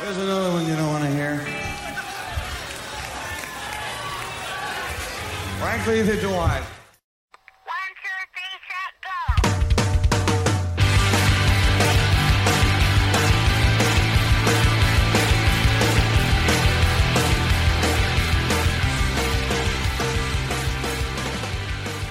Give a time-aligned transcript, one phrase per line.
[0.00, 1.38] There's another one you don't want to hear.
[5.58, 6.62] Frankly, either do I.
[7.64, 9.18] One, two, three, set, go.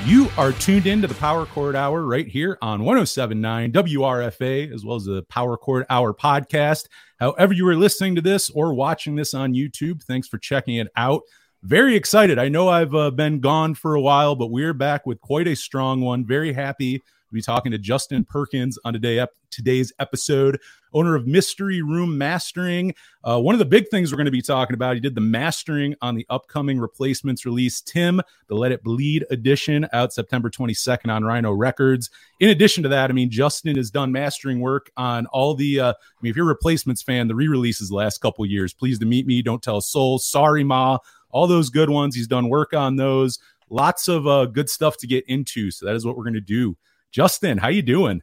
[0.05, 4.83] You are tuned in to the Power Chord Hour right here on 1079 WRFA, as
[4.83, 6.88] well as the Power Chord Hour podcast.
[7.20, 10.87] However, you are listening to this or watching this on YouTube, thanks for checking it
[10.96, 11.21] out.
[11.64, 12.37] Very excited.
[12.37, 15.55] I know I've uh, been gone for a while, but we're back with quite a
[15.55, 16.25] strong one.
[16.25, 20.59] Very happy to be talking to Justin Perkins on today ep- today's episode,
[20.93, 22.93] owner of Mystery Room Mastering.
[23.23, 25.21] Uh, one of the big things we're going to be talking about, he did the
[25.21, 31.11] mastering on the upcoming replacements release, Tim, the Let It Bleed edition, out September 22nd
[31.11, 32.09] on Rhino Records.
[32.39, 35.91] In addition to that, I mean, Justin has done mastering work on all the, uh,
[35.91, 39.07] I mean, if you're a replacements fan, the re releases last couple years, Pleased to
[39.07, 40.97] Meet Me, Don't Tell a Soul, Sorry Ma,
[41.30, 42.15] all those good ones.
[42.15, 43.39] He's done work on those.
[43.69, 45.71] Lots of uh, good stuff to get into.
[45.71, 46.77] So that is what we're going to do.
[47.11, 48.22] Justin, how you doing?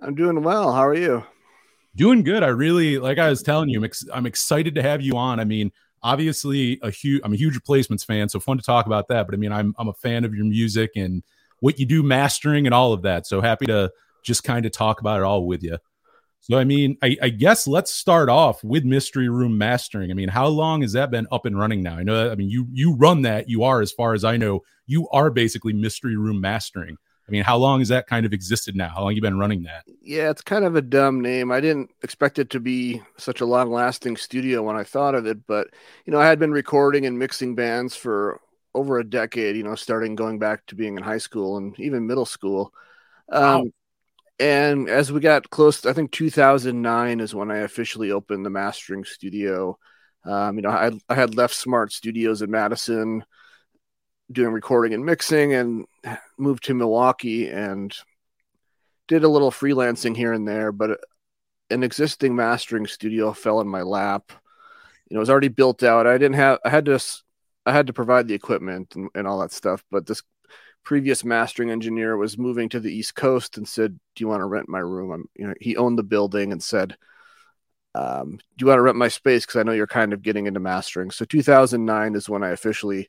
[0.00, 0.72] I'm doing well.
[0.72, 1.24] How are you?
[1.96, 2.42] Doing good.
[2.42, 5.38] I really, like I was telling you, I'm, ex- I'm excited to have you on.
[5.38, 5.70] I mean,
[6.02, 9.26] obviously, a huge, I'm a huge replacements fan, so fun to talk about that.
[9.26, 11.22] But I mean, I'm, I'm a fan of your music and
[11.60, 13.26] what you do mastering and all of that.
[13.26, 15.78] So happy to just kind of talk about it all with you.
[16.40, 20.10] So, I mean, I, I guess let's start off with Mystery Room Mastering.
[20.10, 21.96] I mean, how long has that been up and running now?
[21.96, 23.48] I know that, I mean, you you run that.
[23.48, 26.98] You are, as far as I know, you are basically Mystery Room Mastering.
[27.28, 28.90] I mean, how long has that kind of existed now?
[28.90, 29.84] How long you been running that?
[30.00, 31.50] Yeah, it's kind of a dumb name.
[31.52, 35.26] I didn't expect it to be such a long lasting studio when I thought of
[35.26, 35.68] it, but
[36.06, 38.40] you know, I had been recording and mixing bands for
[38.74, 42.06] over a decade, you know, starting going back to being in high school and even
[42.06, 42.72] middle school.
[43.30, 43.70] Um, Wow.
[44.40, 49.04] and as we got close, I think 2009 is when I officially opened the mastering
[49.04, 49.78] studio.
[50.24, 53.24] Um, you know, I, I had left Smart Studios in Madison
[54.32, 55.84] doing recording and mixing and
[56.38, 57.94] moved to Milwaukee and
[59.06, 61.00] did a little freelancing here and there, but
[61.70, 64.32] an existing mastering studio fell in my lap.
[65.08, 66.06] You know, it was already built out.
[66.06, 66.98] I didn't have, I had to,
[67.66, 69.84] I had to provide the equipment and, and all that stuff.
[69.90, 70.22] But this
[70.84, 74.46] previous mastering engineer was moving to the East Coast and said, "Do you want to
[74.46, 76.96] rent my room?" I'm, you know, he owned the building and said,
[77.94, 79.44] um, "Do you want to rent my space?
[79.44, 83.08] Because I know you're kind of getting into mastering." So 2009 is when I officially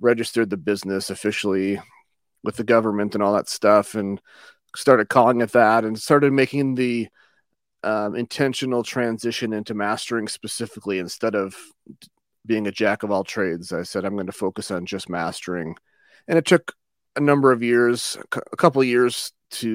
[0.00, 1.80] registered the business officially
[2.42, 4.20] with the government and all that stuff, and
[4.74, 7.08] started calling it that, and started making the
[7.82, 11.54] um, intentional transition into mastering specifically instead of
[12.46, 13.72] being a jack of all trades.
[13.72, 15.76] I said I'm going to focus on just mastering,
[16.28, 16.72] and it took
[17.16, 19.68] a number of years, a couple of years to,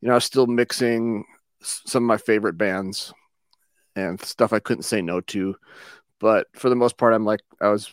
[0.00, 1.24] you know, I was still mixing
[1.62, 3.12] some of my favorite bands
[3.96, 5.56] and stuff I couldn't say no to,
[6.18, 7.92] but for the most part, I'm like I was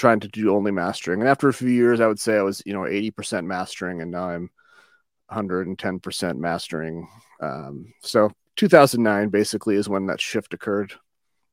[0.00, 2.62] trying to do only mastering, and after a few years, I would say I was,
[2.66, 4.50] you know, 80% mastering, and now I'm
[5.30, 7.08] 110% mastering.
[7.40, 10.94] Um, so 2009 basically is when that shift occurred.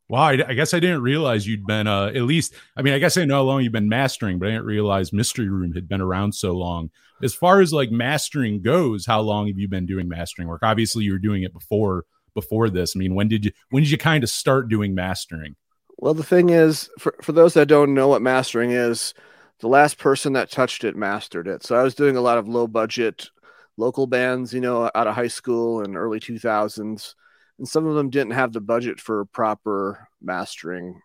[0.09, 2.53] Wow, I, I guess I didn't realize you'd been uh, at least.
[2.77, 5.11] I mean, I guess I know how long you've been mastering, but I didn't realize
[5.11, 6.89] Mystery Room had been around so long.
[7.21, 10.61] As far as like mastering goes, how long have you been doing mastering work?
[10.63, 12.95] Obviously, you were doing it before before this.
[12.95, 15.55] I mean, when did you when did you kind of start doing mastering?
[15.97, 19.13] Well, the thing is, for, for those that don't know what mastering is,
[19.59, 21.63] the last person that touched it mastered it.
[21.63, 23.29] So I was doing a lot of low budget
[23.77, 27.15] local bands, you know, out of high school and early 2000s.
[27.57, 31.01] And some of them didn't have the budget for proper mastering.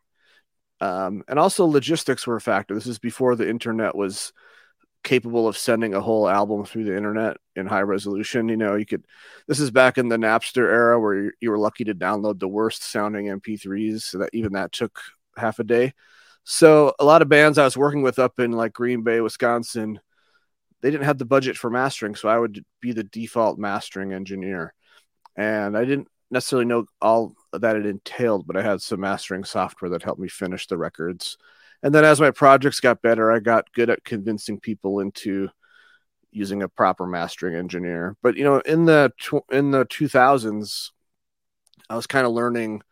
[0.81, 2.75] Um, and also, logistics were a factor.
[2.75, 4.33] This is before the internet was
[5.05, 8.49] capable of sending a whole album through the internet in high resolution.
[8.49, 9.05] You know, you could,
[9.47, 12.83] this is back in the Napster era where you, were lucky to download the worst
[12.83, 14.03] sounding MP3s.
[14.03, 14.99] So that even that took
[15.37, 15.95] half a day.
[16.45, 20.01] So a lot of bands I was working with up in like Green Bay, Wisconsin,
[20.81, 22.15] they didn't have the budget for mastering.
[22.17, 24.75] So I would be the default mastering engineer.
[25.37, 29.91] And I didn't necessarily know all that it entailed, but I had some mastering software
[29.91, 31.37] that helped me finish the records.
[31.83, 35.49] And then as my projects got better, I got good at convincing people into
[36.33, 38.17] using a proper mastering engineer.
[38.23, 40.91] But you know, in the tw- in the 2000s,
[41.89, 42.83] I was kind of learning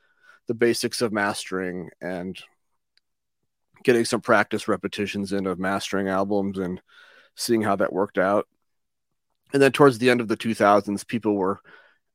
[0.46, 2.38] the basics of mastering and
[3.82, 6.80] getting some practice repetitions in of mastering albums and
[7.34, 8.46] seeing how that worked out.
[9.52, 11.60] And then towards the end of the 2000s, people were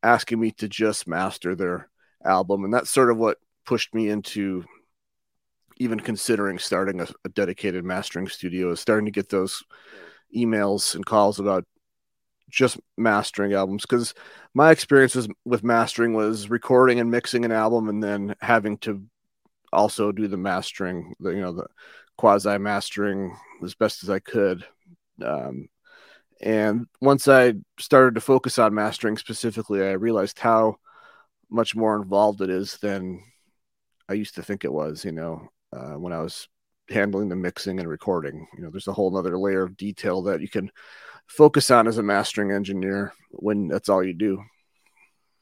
[0.04, 1.89] asking me to just master their
[2.24, 4.63] album, and that's sort of what pushed me into
[5.77, 8.72] even considering starting a, a dedicated mastering studio.
[8.72, 9.63] Is starting to get those
[10.35, 11.65] emails and calls about
[12.49, 14.13] just mastering albums because
[14.53, 19.03] my experience was with mastering was recording and mixing an album and then having to
[19.73, 21.67] also do the mastering, the you know the
[22.17, 24.65] quasi mastering as best as I could.
[25.23, 25.67] Um,
[26.41, 30.77] and once I started to focus on mastering specifically, I realized how
[31.49, 33.23] much more involved it is than
[34.09, 35.05] I used to think it was.
[35.05, 36.47] You know, uh, when I was
[36.89, 40.41] handling the mixing and recording, you know, there's a whole other layer of detail that
[40.41, 40.71] you can
[41.27, 44.43] focus on as a mastering engineer when that's all you do.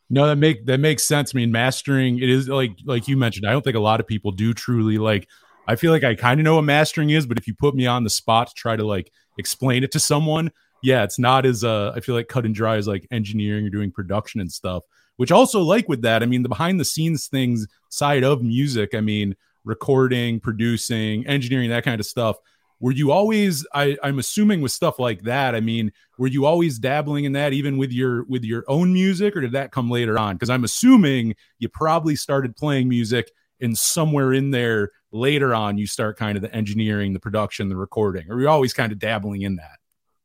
[0.09, 1.33] No, that make that makes sense.
[1.33, 3.47] I mean, mastering it is like like you mentioned.
[3.47, 5.27] I don't think a lot of people do truly like.
[5.65, 7.87] I feel like I kind of know what mastering is, but if you put me
[7.87, 10.51] on the spot to try to like explain it to someone,
[10.83, 13.69] yeah, it's not as uh I feel like cut and dry as like engineering or
[13.69, 14.83] doing production and stuff.
[15.15, 18.93] Which also like with that, I mean, the behind the scenes things side of music.
[18.93, 22.37] I mean, recording, producing, engineering, that kind of stuff.
[22.79, 26.79] Were you always I, i'm assuming with stuff like that i mean were you always
[26.79, 30.19] dabbling in that even with your with your own music or did that come later
[30.19, 30.35] on?
[30.35, 33.31] Because i'm assuming you probably started playing music
[33.61, 37.77] and somewhere in there later on you start kind of the engineering the production the
[37.77, 38.29] recording.
[38.29, 39.79] Or you're always kind of dabbling in that?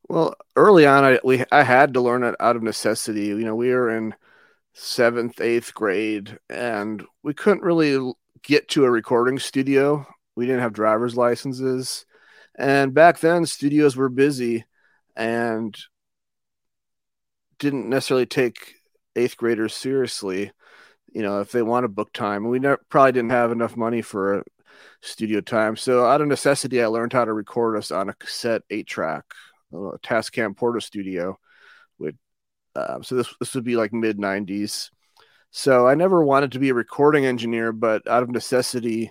[0.09, 3.27] Well early on i we i had to learn it out of necessity.
[3.27, 4.17] You know we were in
[4.73, 8.13] seventh eighth grade and we couldn't really
[8.43, 10.07] get to a recording studio
[10.37, 12.07] we didn't have driver's licenses
[12.59, 14.65] and back then, studios were busy
[15.15, 15.79] and
[17.61, 18.75] didn't necessarily take
[19.15, 20.51] eighth graders seriously.
[21.13, 24.45] You know, if they wanted book time, we probably didn't have enough money for
[25.03, 25.77] studio time.
[25.77, 29.25] So, out of necessity, I learned how to record us on a cassette eight track,
[29.73, 31.37] Tascam Portastudio.
[31.99, 32.17] With
[32.75, 34.91] um, so this this would be like mid '90s.
[35.51, 39.11] So I never wanted to be a recording engineer, but out of necessity,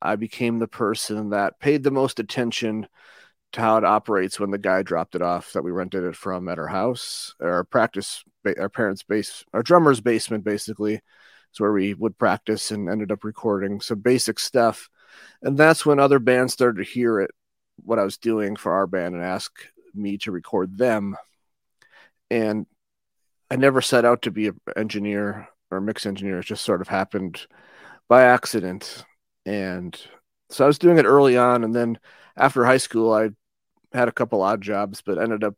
[0.00, 2.86] I became the person that paid the most attention
[3.52, 6.48] to how it operates when the guy dropped it off that we rented it from
[6.48, 8.22] at our house, our practice,
[8.58, 11.00] our parents' base, our drummer's basement, basically.
[11.50, 14.88] It's where we would practice and ended up recording some basic stuff.
[15.42, 17.30] And that's when other bands started to hear it,
[17.82, 19.52] what I was doing for our band, and ask
[19.94, 21.16] me to record them.
[22.30, 22.66] And
[23.50, 26.40] I never set out to be an engineer or mix engineer.
[26.40, 27.46] It just sort of happened
[28.08, 29.04] by accident
[29.44, 29.98] and
[30.50, 31.98] so I was doing it early on, and then
[32.36, 33.30] after high school, I
[33.92, 35.54] had a couple odd jobs, but ended up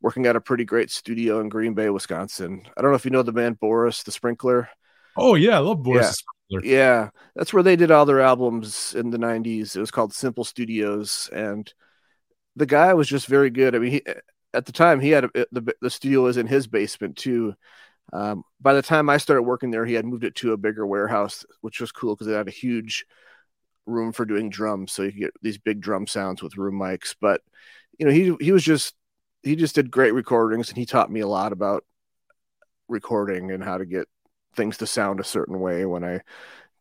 [0.00, 2.62] working at a pretty great studio in Green Bay, Wisconsin.
[2.76, 4.68] I don't know if you know the band Boris the Sprinkler.
[5.16, 6.60] Oh yeah, I love Boris yeah.
[6.62, 9.76] Yeah, that's where they did all their albums in the '90s.
[9.76, 11.72] It was called Simple Studios, and
[12.56, 13.74] the guy was just very good.
[13.74, 14.02] I mean, he,
[14.54, 17.54] at the time he had a, the the studio was in his basement too,
[18.12, 20.86] um, by the time I started working there, he had moved it to a bigger
[20.86, 23.04] warehouse, which was cool because it had a huge
[23.86, 27.14] room for doing drums, so you could get these big drum sounds with room mics.
[27.20, 27.42] But
[27.98, 28.94] you know, he he was just
[29.42, 31.84] he just did great recordings, and he taught me a lot about
[32.88, 34.08] recording and how to get
[34.54, 36.20] things to sound a certain way when I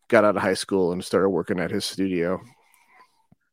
[0.08, 2.42] got out of high school and started working at his studio.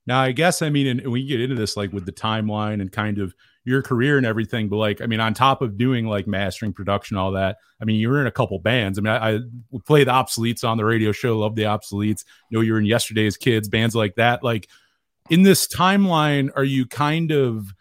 [0.07, 2.93] Now, I guess I mean, and we get into this like with the timeline and
[2.93, 3.35] kind of
[3.65, 7.17] your career and everything, but like, I mean, on top of doing like mastering, production,
[7.17, 8.99] all that, I mean, you were in a couple bands.
[8.99, 9.41] I mean, I, I
[9.87, 12.25] play the Obsoletes on the radio show, love the Obsoletes.
[12.51, 14.43] You know, you're in Yesterday's Kids, bands like that.
[14.43, 14.69] Like,
[15.31, 17.73] in this timeline, are you kind of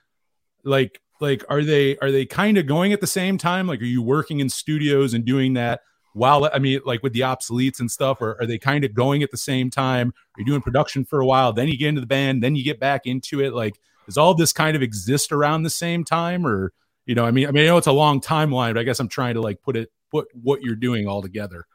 [0.63, 3.67] like, like, are they are they kind of going at the same time?
[3.67, 5.81] Like, are you working in studios and doing that
[6.13, 9.23] while I mean, like with the obsoletes and stuff, or are they kind of going
[9.23, 10.13] at the same time?
[10.37, 12.79] You're doing production for a while, then you get into the band, then you get
[12.79, 13.53] back into it?
[13.53, 16.73] Like, does all this kind of exist around the same time, or
[17.05, 18.99] you know, I mean, I mean, I know it's a long timeline, but I guess
[18.99, 21.65] I'm trying to like put it put what you're doing all together.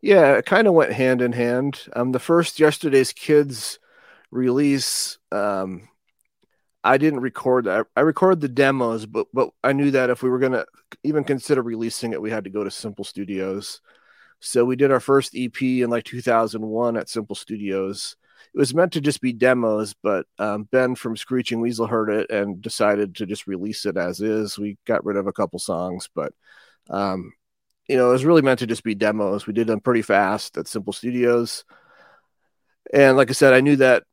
[0.00, 1.80] Yeah, it kind of went hand in hand.
[1.94, 3.78] Um, the first yesterday's kids
[4.30, 5.88] release, um,
[6.84, 7.86] I didn't record that.
[7.96, 10.64] I recorded the demos, but but I knew that if we were gonna
[11.04, 13.80] even consider releasing it, we had to go to Simple Studios.
[14.40, 18.16] So we did our first EP in like 2001 at Simple Studios.
[18.54, 22.30] It was meant to just be demos, but um, Ben from Screeching Weasel heard it
[22.30, 24.58] and decided to just release it as is.
[24.58, 26.34] We got rid of a couple songs, but
[26.90, 27.32] um,
[27.88, 29.46] you know, it was really meant to just be demos.
[29.46, 31.64] We did them pretty fast at Simple Studios.
[32.92, 34.04] And like I said, I knew that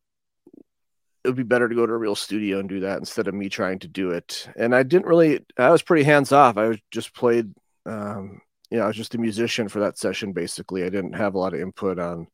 [1.23, 3.33] it would be better to go to a real studio and do that instead of
[3.33, 4.47] me trying to do it.
[4.55, 6.57] And I didn't really, I was pretty hands off.
[6.57, 7.53] I was just played,
[7.85, 10.31] um, you know, I was just a musician for that session.
[10.31, 12.27] Basically, I didn't have a lot of input on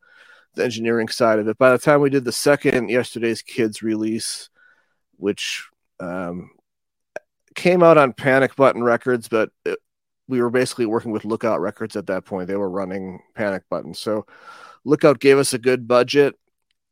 [0.53, 1.57] the engineering side of it.
[1.57, 4.49] By the time we did the second yesterday's kids release,
[5.17, 5.67] which
[5.99, 6.51] um,
[7.55, 9.79] came out on Panic Button Records, but it,
[10.27, 12.47] we were basically working with Lookout Records at that point.
[12.47, 14.25] They were running Panic Button, so
[14.83, 16.35] Lookout gave us a good budget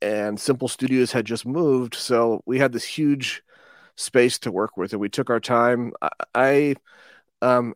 [0.03, 3.41] and Simple Studios had just moved, so we had this huge
[3.95, 5.93] space to work with, and we took our time.
[6.36, 6.75] I,
[7.41, 7.74] um,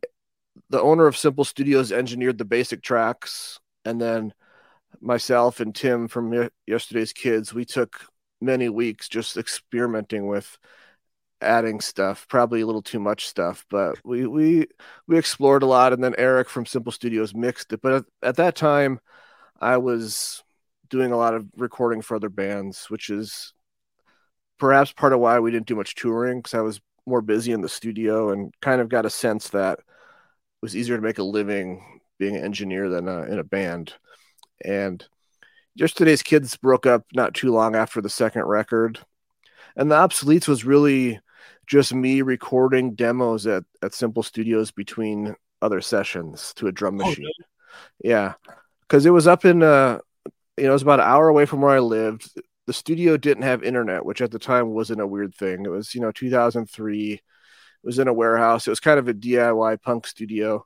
[0.69, 4.33] the owner of Simple Studios engineered the basic tracks, and then
[4.99, 8.01] myself and Tim from yesterday's kids, we took
[8.41, 10.57] many weeks just experimenting with
[11.41, 14.67] adding stuff, probably a little too much stuff, but we we
[15.07, 17.81] we explored a lot and then Eric from Simple Studios mixed it.
[17.81, 18.99] But at, at that time
[19.61, 20.43] I was
[20.89, 23.53] doing a lot of recording for other bands, which is
[24.59, 27.61] perhaps part of why we didn't do much touring because I was more busy in
[27.61, 29.85] the studio and kind of got a sense that it
[30.61, 33.93] was easier to make a living being an engineer than uh in a band.
[34.65, 35.05] And
[35.75, 38.99] yesterday's kids broke up not too long after the second record.
[39.75, 41.19] And the obsoletes was really
[41.67, 47.05] just me recording demos at, at Simple Studios between other sessions to a drum Oh,
[47.05, 47.25] machine.
[48.03, 48.33] Yeah.
[48.89, 49.99] Cause it was up in uh
[50.57, 52.29] you know, it was about an hour away from where I lived.
[52.65, 55.65] The studio didn't have internet, which at the time wasn't a weird thing.
[55.65, 57.13] It was, you know, 2003.
[57.13, 57.21] It
[57.83, 58.67] was in a warehouse.
[58.67, 60.65] It was kind of a DIY punk studio.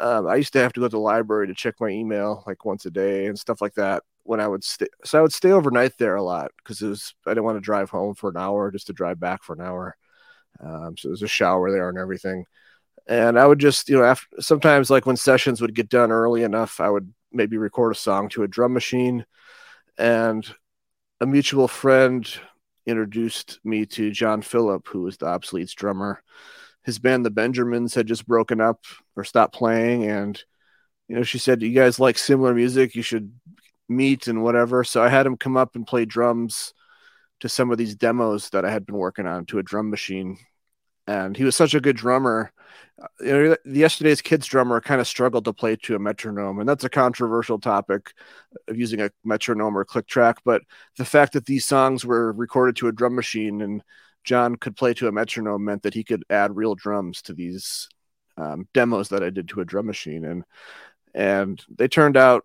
[0.00, 2.64] Um, I used to have to go to the library to check my email like
[2.64, 4.86] once a day and stuff like that when I would stay.
[5.04, 7.60] So I would stay overnight there a lot because it was I didn't want to
[7.60, 9.96] drive home for an hour just to drive back for an hour.
[10.60, 12.44] Um, so there's a shower there and everything.
[13.08, 16.42] And I would just, you know, after sometimes like when sessions would get done early
[16.42, 19.24] enough, I would maybe record a song to a drum machine.
[19.96, 20.46] And
[21.20, 22.28] a mutual friend
[22.86, 26.22] introduced me to John Phillip, who was the Obsoletes drummer.
[26.84, 28.84] His band, the Benjamins, had just broken up
[29.16, 30.04] or stopped playing.
[30.04, 30.42] And,
[31.08, 32.94] you know, she said, You guys like similar music?
[32.94, 33.32] You should
[33.88, 34.84] meet and whatever.
[34.84, 36.72] So I had him come up and play drums
[37.40, 40.38] to some of these demos that I had been working on to a drum machine.
[41.08, 42.52] And he was such a good drummer.
[43.02, 46.68] Uh, You know, yesterday's kids drummer kind of struggled to play to a metronome, and
[46.68, 48.12] that's a controversial topic
[48.68, 50.36] of using a metronome or click track.
[50.44, 50.62] But
[50.98, 53.82] the fact that these songs were recorded to a drum machine and
[54.24, 57.88] John could play to a metronome meant that he could add real drums to these
[58.36, 60.44] um, demos that I did to a drum machine, and
[61.14, 62.44] and they turned out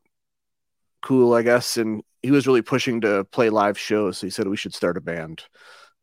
[1.01, 1.77] cool, I guess.
[1.77, 4.20] And he was really pushing to play live shows.
[4.20, 5.43] So he said we should start a band,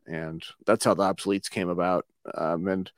[0.07, 2.05] and that's how the Obsoletes came about.
[2.35, 2.91] Um, and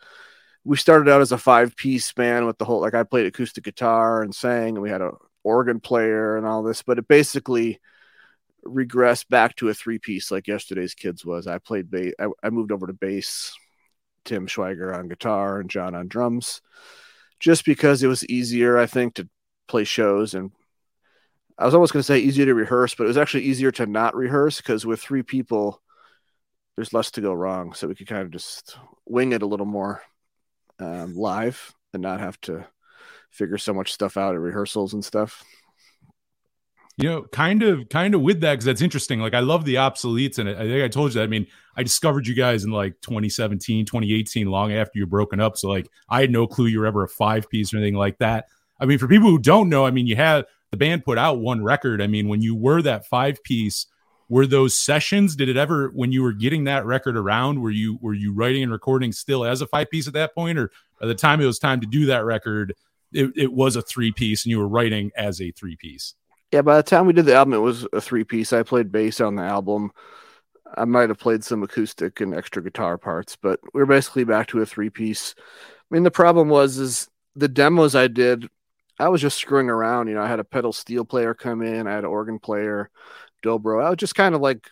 [0.63, 3.63] we started out as a five piece band with the whole like I played acoustic
[3.63, 5.11] guitar and sang, and we had a
[5.43, 7.79] organ player and all this, but it basically
[8.65, 11.47] regressed back to a three piece like yesterday's kids was.
[11.47, 12.13] I played bass.
[12.19, 13.53] I, I moved over to bass,
[14.25, 16.61] Tim Schweiger on guitar and John on drums,
[17.39, 19.27] just because it was easier, I think, to
[19.67, 20.51] play shows and
[21.57, 23.85] I was almost going to say easier to rehearse, but it was actually easier to
[23.85, 25.81] not rehearse because with three people,
[26.75, 27.73] there's less to go wrong.
[27.73, 30.01] So we could kind of just wing it a little more
[30.79, 32.65] um, live and not have to
[33.29, 35.43] figure so much stuff out at rehearsals and stuff.
[36.97, 39.75] you know kind of kind of with that because that's interesting like i love the
[39.75, 42.69] obsoletes and i think i told you that i mean i discovered you guys in
[42.71, 46.67] like 2017 2018 long after you were broken up so like i had no clue
[46.67, 48.45] you were ever a five piece or anything like that
[48.79, 51.39] i mean for people who don't know i mean you had the band put out
[51.39, 53.87] one record i mean when you were that five piece
[54.33, 57.99] were those sessions did it ever when you were getting that record around were you
[58.01, 61.05] were you writing and recording still as a five piece at that point or by
[61.05, 62.73] the time it was time to do that record
[63.11, 66.15] it, it was a three piece and you were writing as a three piece
[66.51, 68.53] Yeah, by the time we did the album, it was a three piece.
[68.53, 69.91] I played bass on the album.
[70.75, 74.47] I might have played some acoustic and extra guitar parts, but we are basically back
[74.47, 75.35] to a three piece.
[75.37, 78.49] I mean, the problem was is the demos I did,
[78.99, 80.07] I was just screwing around.
[80.07, 82.89] You know, I had a pedal steel player come in, I had an organ player,
[83.43, 83.83] dobro.
[83.83, 84.69] I was just kind of like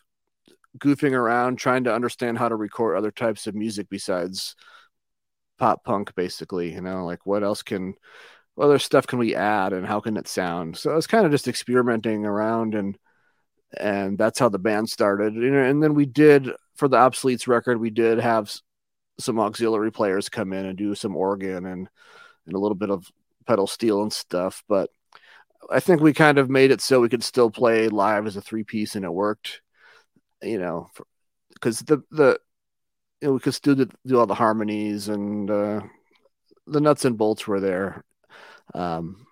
[0.77, 4.55] goofing around, trying to understand how to record other types of music besides
[5.59, 6.73] pop punk, basically.
[6.73, 7.93] You know, like what else can
[8.55, 10.77] what other stuff can we add and how can it sound?
[10.77, 12.97] So I was kind of just experimenting around and
[13.77, 15.35] and that's how the band started.
[15.35, 18.53] You know, and then we did for the obsoletes record, we did have
[19.19, 21.87] some auxiliary players come in and do some organ and
[22.45, 23.07] and a little bit of
[23.45, 24.63] pedal steel and stuff.
[24.67, 24.89] But
[25.69, 28.41] I think we kind of made it so we could still play live as a
[28.41, 29.61] three piece and it worked.
[30.41, 30.89] You know,
[31.53, 32.39] because the the
[33.21, 35.81] you know, we could still do, do all the harmonies and uh,
[36.67, 38.03] the nuts and bolts were there.
[38.73, 39.27] Um,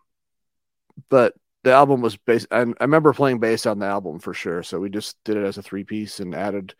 [1.09, 1.33] but
[1.63, 2.47] the album was based.
[2.51, 4.63] I, I remember playing bass on the album for sure.
[4.63, 6.75] So we just did it as a three piece and added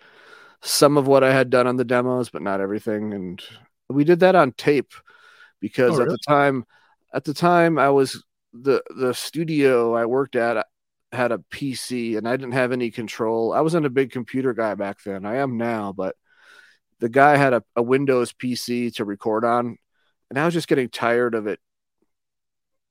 [0.62, 3.14] some of what I had done on the demos, but not everything.
[3.14, 3.42] And
[3.90, 4.94] we did that on tape
[5.60, 6.12] because Oh, at really?
[6.12, 6.66] the time,
[7.14, 10.64] at the time I was the the studio I worked at uh,
[11.12, 13.54] had a PC and I didn't have any control.
[13.54, 15.26] I wasn't a big computer guy back then.
[15.26, 16.16] I am now, but
[17.00, 19.78] the guy had a, a Windows PC to record on,
[20.30, 21.60] and I was just getting tired of it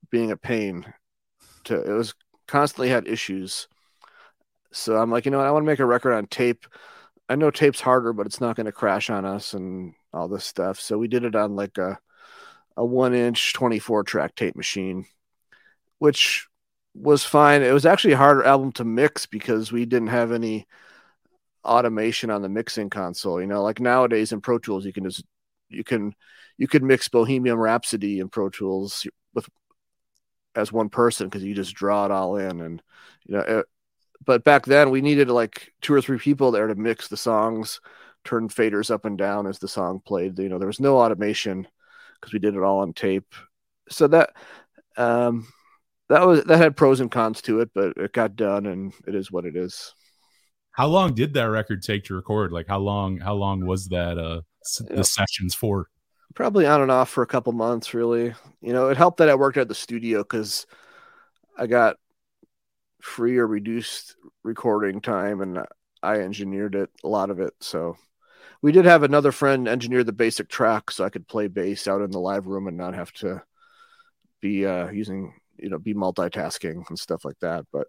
[0.09, 0.85] being a pain.
[1.65, 2.13] To it was
[2.47, 3.67] constantly had issues.
[4.71, 5.47] So I'm like, you know what?
[5.47, 6.65] I want to make a record on tape.
[7.27, 10.45] I know tape's harder, but it's not going to crash on us and all this
[10.45, 10.79] stuff.
[10.79, 11.99] So we did it on like a
[12.77, 15.05] a one inch 24 track tape machine,
[15.99, 16.47] which
[16.93, 17.61] was fine.
[17.61, 20.67] It was actually a harder album to mix because we didn't have any
[21.63, 23.39] automation on the mixing console.
[23.39, 25.23] You know, like nowadays in Pro Tools, you can just
[25.69, 26.13] you can
[26.57, 29.47] you can mix Bohemian Rhapsody in Pro Tools with
[30.55, 32.81] as one person because you just draw it all in and
[33.25, 33.65] you know it,
[34.25, 37.79] but back then we needed like two or three people there to mix the songs
[38.23, 41.67] turn faders up and down as the song played you know there was no automation
[42.19, 43.33] because we did it all on tape
[43.89, 44.31] so that
[44.97, 45.47] um
[46.09, 49.15] that was that had pros and cons to it but it got done and it
[49.15, 49.93] is what it is
[50.71, 52.51] How long did that record take to record?
[52.51, 54.97] Like how long how long was that uh s- Yeah.
[54.97, 55.89] the sessions for?
[56.35, 59.35] probably on and off for a couple months really you know it helped that i
[59.35, 60.67] worked at the studio because
[61.57, 61.97] i got
[63.01, 65.59] free or reduced recording time and
[66.03, 67.95] i engineered it a lot of it so
[68.61, 72.01] we did have another friend engineer the basic track so i could play bass out
[72.01, 73.41] in the live room and not have to
[74.41, 77.87] be uh using you know be multitasking and stuff like that but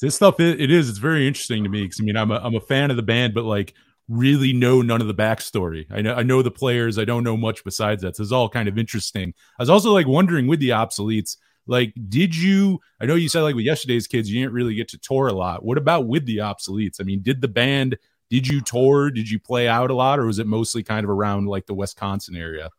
[0.00, 2.36] This stuff it, it is it's very interesting to me because I mean I'm a
[2.36, 3.74] I'm a fan of the band, but like
[4.08, 5.86] really know none of the backstory.
[5.90, 8.16] I know I know the players, I don't know much besides that.
[8.16, 9.32] So it's all kind of interesting.
[9.58, 11.36] I was also like wondering with the obsoletes,
[11.66, 14.88] like did you I know you said like with yesterday's kids, you didn't really get
[14.88, 15.64] to tour a lot.
[15.64, 17.00] What about with the obsoletes?
[17.00, 17.96] I mean, did the band
[18.30, 19.10] did you tour?
[19.10, 21.74] Did you play out a lot, or was it mostly kind of around like the
[21.74, 22.70] Wisconsin area?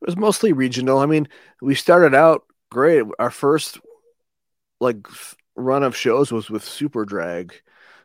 [0.00, 0.98] it was mostly regional.
[0.98, 1.28] I mean,
[1.62, 3.04] we started out great.
[3.18, 3.78] Our first
[4.80, 5.06] like
[5.54, 7.52] run of shows was with Superdrag.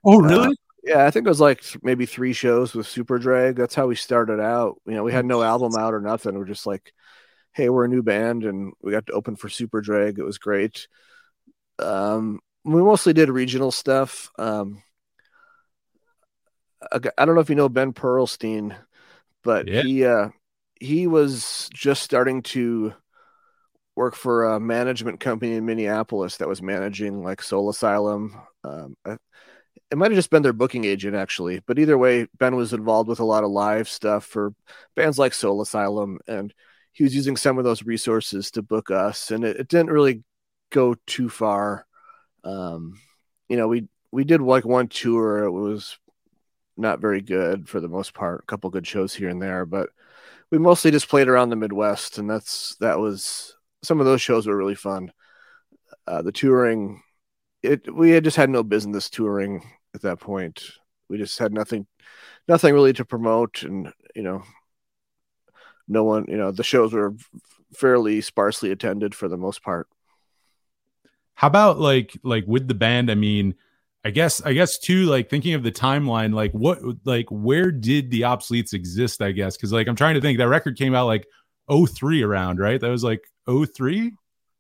[0.04, 0.56] Oh, really?
[0.84, 3.56] Yeah, I think it was like maybe three shows with Superdrag.
[3.56, 4.82] That's how we started out.
[4.86, 6.36] You know, we had no album out or nothing.
[6.38, 6.94] We're just like,
[7.54, 10.18] hey, we're a new band and we got to open for Superdrag.
[10.18, 10.88] It was great.
[11.78, 14.32] Um, we mostly did regional stuff.
[14.40, 14.82] Um,
[16.92, 18.76] I don't know if you know Ben Perlstein,
[19.44, 19.84] but Yeah.
[19.84, 20.30] he uh,
[20.80, 22.94] he was just starting to
[23.96, 28.36] work for a management company in Minneapolis that was managing like Soul Asylum.
[28.64, 29.18] Um, I-
[29.90, 33.10] it might have just been their booking agent actually, but either way, Ben was involved
[33.10, 34.54] with a lot of live stuff for
[34.96, 36.54] bands like Soul Asylum, and
[36.94, 40.24] he was using some of those resources to book us, and it, it didn't really
[40.72, 41.86] go too far.
[42.44, 43.00] Um,
[43.50, 45.44] you know, we we did like one tour.
[45.44, 45.98] It was
[46.78, 48.42] not very good for the most part.
[48.44, 49.90] A couple good shows here and there, but
[50.52, 54.48] we mostly just played around the Midwest, and that's that was some of those shows
[54.48, 55.12] were really fun.
[56.08, 57.02] Uh, the touring,
[57.64, 59.64] it we had just had no business touring
[59.94, 60.64] at that point.
[61.10, 61.88] We just had nothing,
[62.48, 64.44] nothing really to promote, and you know,
[65.88, 67.16] no one, you know, the shows were
[67.74, 69.88] fairly sparsely attended for the most part.
[71.34, 73.10] How about like like with the band?
[73.10, 73.56] I mean,
[74.06, 75.06] I guess I guess too.
[75.06, 79.22] Like thinking of the timeline, like what like where did the obsoletes exist?
[79.22, 81.28] I guess because like I'm trying to think that record came out like
[81.72, 82.80] 03 around right.
[82.80, 84.14] That was like 03.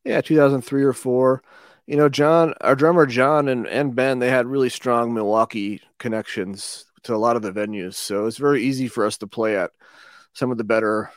[0.05, 1.43] Yeah, 2003 or four.
[1.87, 6.85] You know, John, our drummer John and, and Ben, they had really strong Milwaukee connections
[7.03, 7.95] to a lot of the venues.
[7.95, 9.71] So it's very easy for us to play at
[10.33, 11.11] some of the better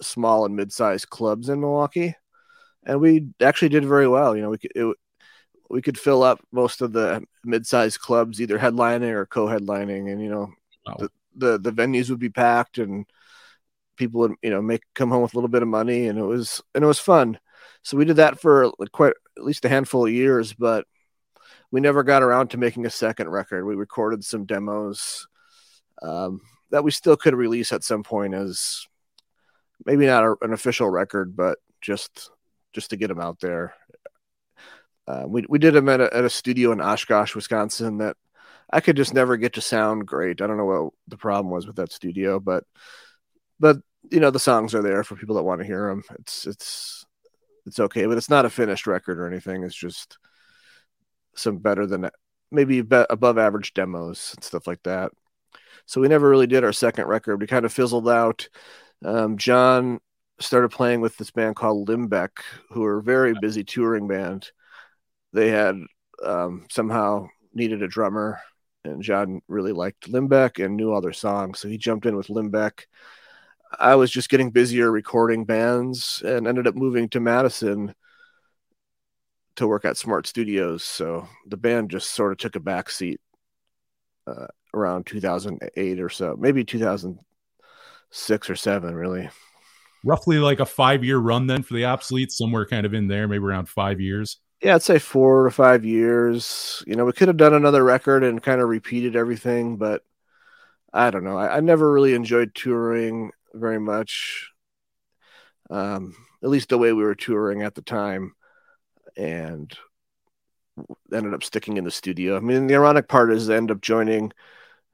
[0.00, 2.14] small and mid-sized clubs in Milwaukee.
[2.84, 4.34] And we actually did very well.
[4.36, 4.96] You know, we could it,
[5.68, 10.30] we could fill up most of the mid-sized clubs, either headlining or co-headlining, and you
[10.30, 10.52] know,
[10.86, 10.96] Wow.
[10.98, 13.04] the, the the venues would be packed and
[13.98, 16.24] people would you know make come home with a little bit of money, and it
[16.24, 17.38] was and it was fun.
[17.82, 20.86] So we did that for quite at least a handful of years, but
[21.70, 23.64] we never got around to making a second record.
[23.64, 25.26] We recorded some demos
[26.02, 28.86] um, that we still could release at some point as
[29.84, 32.30] maybe not a, an official record, but just
[32.72, 33.74] just to get them out there.
[35.06, 37.98] Uh, we we did them at a, at a studio in Oshkosh, Wisconsin.
[37.98, 38.16] That
[38.70, 40.42] I could just never get to sound great.
[40.42, 42.64] I don't know what the problem was with that studio, but
[43.60, 43.78] but
[44.10, 46.02] you know the songs are there for people that want to hear them.
[46.18, 47.06] It's it's
[47.66, 49.62] it's okay, but it's not a finished record or anything.
[49.62, 50.18] It's just
[51.34, 52.10] some better than
[52.50, 55.12] maybe above average demos and stuff like that.
[55.86, 57.40] So we never really did our second record.
[57.40, 58.48] We kind of fizzled out.
[59.04, 60.00] Um, John
[60.40, 62.40] started playing with this band called Limbeck,
[62.70, 64.50] who are a very busy touring band.
[65.32, 65.76] They had
[66.24, 68.40] um, somehow needed a drummer,
[68.84, 72.28] and John really liked Limbeck and knew all their songs, so he jumped in with
[72.28, 72.86] Limbeck.
[73.78, 77.94] I was just getting busier recording bands and ended up moving to Madison
[79.56, 80.82] to work at Smart Studios.
[80.84, 83.20] So the band just sort of took a back seat
[84.26, 89.28] uh, around 2008 or so, maybe 2006 or seven, really.
[90.04, 93.26] Roughly like a five year run then for the obsolete, somewhere kind of in there,
[93.28, 94.38] maybe around five years.
[94.62, 96.82] Yeah, I'd say four to five years.
[96.86, 100.02] You know, we could have done another record and kind of repeated everything, but
[100.92, 101.36] I don't know.
[101.36, 104.50] I, I never really enjoyed touring very much.
[105.70, 108.34] Um, at least the way we were touring at the time,
[109.16, 109.76] and
[111.12, 112.36] ended up sticking in the studio.
[112.36, 114.32] I mean, the ironic part is I ended up joining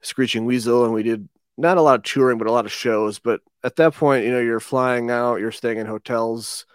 [0.01, 3.19] Screeching Weasel, and we did not a lot of touring, but a lot of shows.
[3.19, 6.65] But at that point, you know, you're flying out, you're staying in hotels.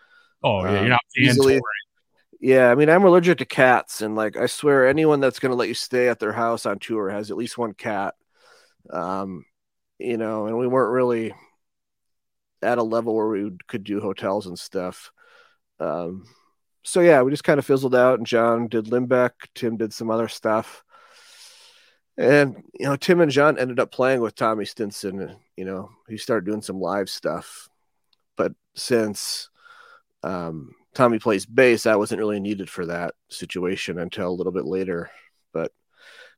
[0.42, 1.62] Oh yeah, Um, you're not easily- touring.
[2.42, 5.56] Yeah, I mean, I'm allergic to cats, and like I swear, anyone that's going to
[5.56, 8.14] let you stay at their house on tour has at least one cat.
[8.88, 9.44] Um,
[9.98, 11.34] you know, and we weren't really
[12.62, 15.12] at a level where we could do hotels and stuff.
[15.78, 16.24] Um,
[16.82, 20.10] so yeah, we just kind of fizzled out, and John did Limbeck, Tim did some
[20.10, 20.82] other stuff,
[22.16, 25.20] and you know, Tim and John ended up playing with Tommy Stinson.
[25.20, 27.68] and, You know, he started doing some live stuff,
[28.36, 29.48] but since
[30.22, 34.64] um, Tommy plays bass, I wasn't really needed for that situation until a little bit
[34.64, 35.10] later.
[35.52, 35.72] But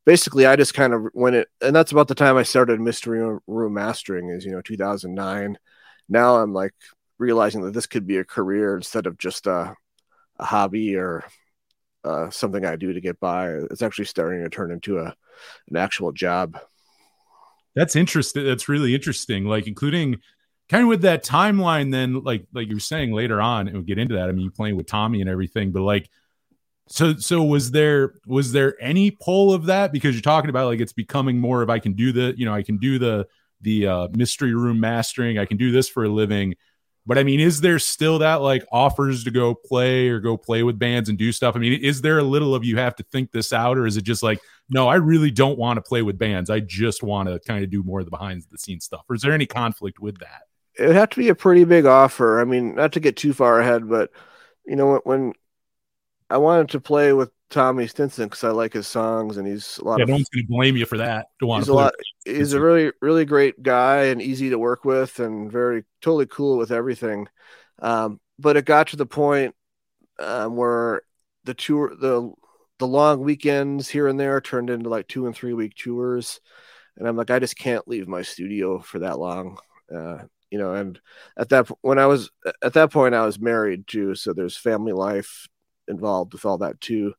[0.05, 3.39] basically, I just kind of went it, and that's about the time I started Mystery
[3.47, 5.59] Room Mastering, is you know 2009.
[6.09, 6.75] Now I'm like
[7.19, 9.75] realizing that this could be a career instead of just a,
[10.39, 11.25] a hobby or
[12.05, 13.49] uh, something I do to get by.
[13.49, 15.15] It's actually starting to turn into a
[15.69, 16.59] an actual job.
[17.75, 18.45] That's interesting.
[18.45, 19.45] That's really interesting.
[19.45, 20.21] Like including
[20.69, 21.93] kind of with that timeline.
[21.93, 24.29] Then, like like you were saying later on, and we'll get into that.
[24.29, 26.11] I mean, you playing with Tommy and everything, but like,
[26.89, 30.81] so so was there was there any pull of that because you're talking about like
[30.81, 33.27] it's becoming more of I can do the you know I can do the
[33.63, 35.39] the uh, mystery room mastering.
[35.39, 36.55] I can do this for a living.
[37.05, 40.63] But I mean, is there still that like offers to go play or go play
[40.63, 41.57] with bands and do stuff?
[41.57, 43.97] I mean, is there a little of you have to think this out, or is
[43.97, 46.49] it just like, no, I really don't want to play with bands.
[46.49, 49.03] I just want to kind of do more of the behind the scenes stuff.
[49.09, 50.43] Or is there any conflict with that?
[50.75, 52.41] it would have to be a pretty big offer.
[52.41, 54.11] I mean, not to get too far ahead, but
[54.65, 55.33] you know, when, when
[56.31, 59.85] I wanted to play with Tommy Stinson because I like his songs and he's a
[59.85, 61.27] lot Yeah, of no one's going to blame you for that.
[61.55, 61.95] He's a lot.
[62.25, 66.57] He's a really really great guy and easy to work with and very totally cool
[66.57, 67.29] with everything.
[67.81, 69.55] Um, but it got to the point
[70.21, 71.03] um, where
[71.45, 72.33] the tour the
[72.79, 76.41] the long weekends here and there turned into like two and three week tours,
[76.97, 79.59] and I'm like, I just can't leave my studio for that long.
[79.95, 81.01] Uh, you know, and
[81.39, 82.31] at that when I was
[82.63, 85.49] at that point, I was married too, so there's family life
[85.93, 87.15] involved with all that too.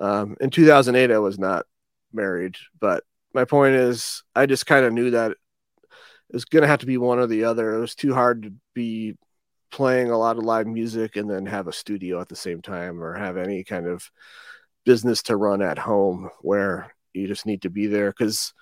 [0.00, 1.66] Um, in 2008, I was not
[2.12, 3.02] married, but
[3.34, 5.38] my point is, I just kind of knew that it
[6.32, 7.74] was going to have to be one or the other.
[7.74, 9.16] It was too hard to be
[9.70, 13.02] playing a lot of live music and then have a studio at the same time
[13.02, 14.10] or have any kind of
[14.84, 18.52] business to run at home where you just need to be there because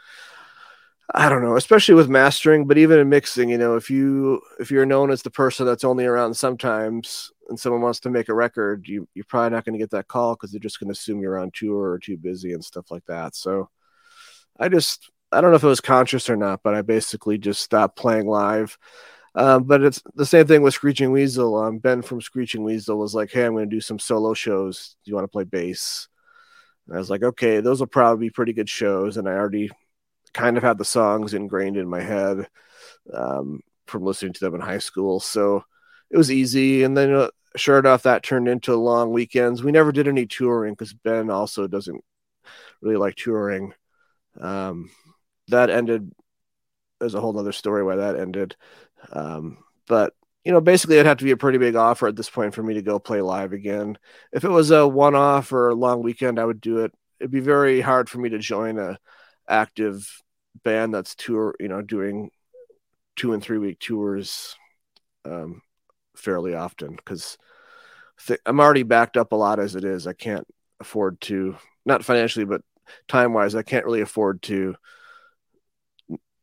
[1.13, 4.71] I don't know, especially with mastering, but even in mixing, you know, if you if
[4.71, 8.35] you're known as the person that's only around sometimes and someone wants to make a
[8.35, 10.93] record, you you're probably not going to get that call because they're just going to
[10.93, 13.35] assume you're on tour or too busy and stuff like that.
[13.37, 13.69] So
[14.59, 17.63] I just I don't know if it was conscious or not, but I basically just
[17.63, 18.79] stopped playing live.
[19.35, 21.57] Um, but it's the same thing with Screeching Weasel.
[21.57, 24.97] Um, ben from Screeching Weasel was like, "Hey, I'm going to do some solo shows.
[25.05, 26.09] Do you want to play bass?"
[26.87, 29.71] And I was like, "Okay, those will probably be pretty good shows." And I already
[30.35, 32.49] kind of had the songs ingrained in my head
[33.13, 35.65] um, from listening to them in high school, so
[36.11, 36.83] it was easy.
[36.83, 39.63] And then, uh, sure enough, that turned into long weekends.
[39.63, 42.03] We never did any touring because Ben also doesn't
[42.83, 43.73] really like touring.
[44.41, 44.91] Um,
[45.49, 46.13] that ended.
[47.01, 48.57] There's a whole other story why that ended.
[49.13, 52.29] Um, but you know, basically, it'd have to be a pretty big offer at this
[52.29, 53.97] point for me to go play live again.
[54.33, 56.93] If it was a one-off or a long weekend, I would do it.
[57.19, 58.99] It'd be very hard for me to join a
[59.49, 60.23] active
[60.63, 62.31] band that's tour, you know, doing
[63.17, 64.57] two and three week tours
[65.25, 65.63] um,
[66.17, 67.39] fairly often because
[68.27, 70.07] th- I'm already backed up a lot as it is.
[70.07, 70.47] I can't
[70.81, 72.63] afford to, not financially, but
[73.09, 74.75] time wise, I can't really afford to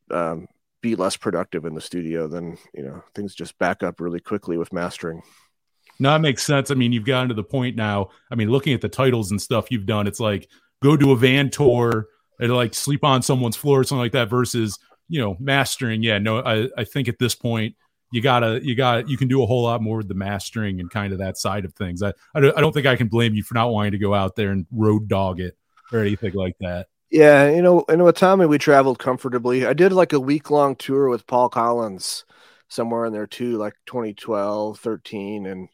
[0.10, 0.48] um,
[0.82, 4.58] be less productive in the studio than you know things just back up really quickly
[4.58, 5.22] with mastering.
[6.00, 6.72] No, that makes sense.
[6.72, 8.10] I mean, you've gotten to the point now.
[8.32, 10.50] I mean, looking at the titles and stuff you've done, it's like
[10.82, 12.08] go to a van tour
[12.50, 16.04] like sleep on someone's floor or something like that versus, you know, mastering.
[16.04, 17.76] Yeah, no, I, I think at this point
[18.12, 20.90] you gotta, you got, you can do a whole lot more with the mastering and
[20.90, 22.04] kind of that side of things.
[22.04, 24.52] I, I don't, think I can blame you for not wanting to go out there
[24.52, 25.58] and road dog it
[25.94, 26.88] or anything like that.
[27.10, 29.66] Yeah, you know, and with Tommy, we traveled comfortably.
[29.66, 32.24] I did like a week long tour with Paul Collins
[32.70, 35.46] somewhere in there too, like 2012, 13.
[35.46, 35.68] And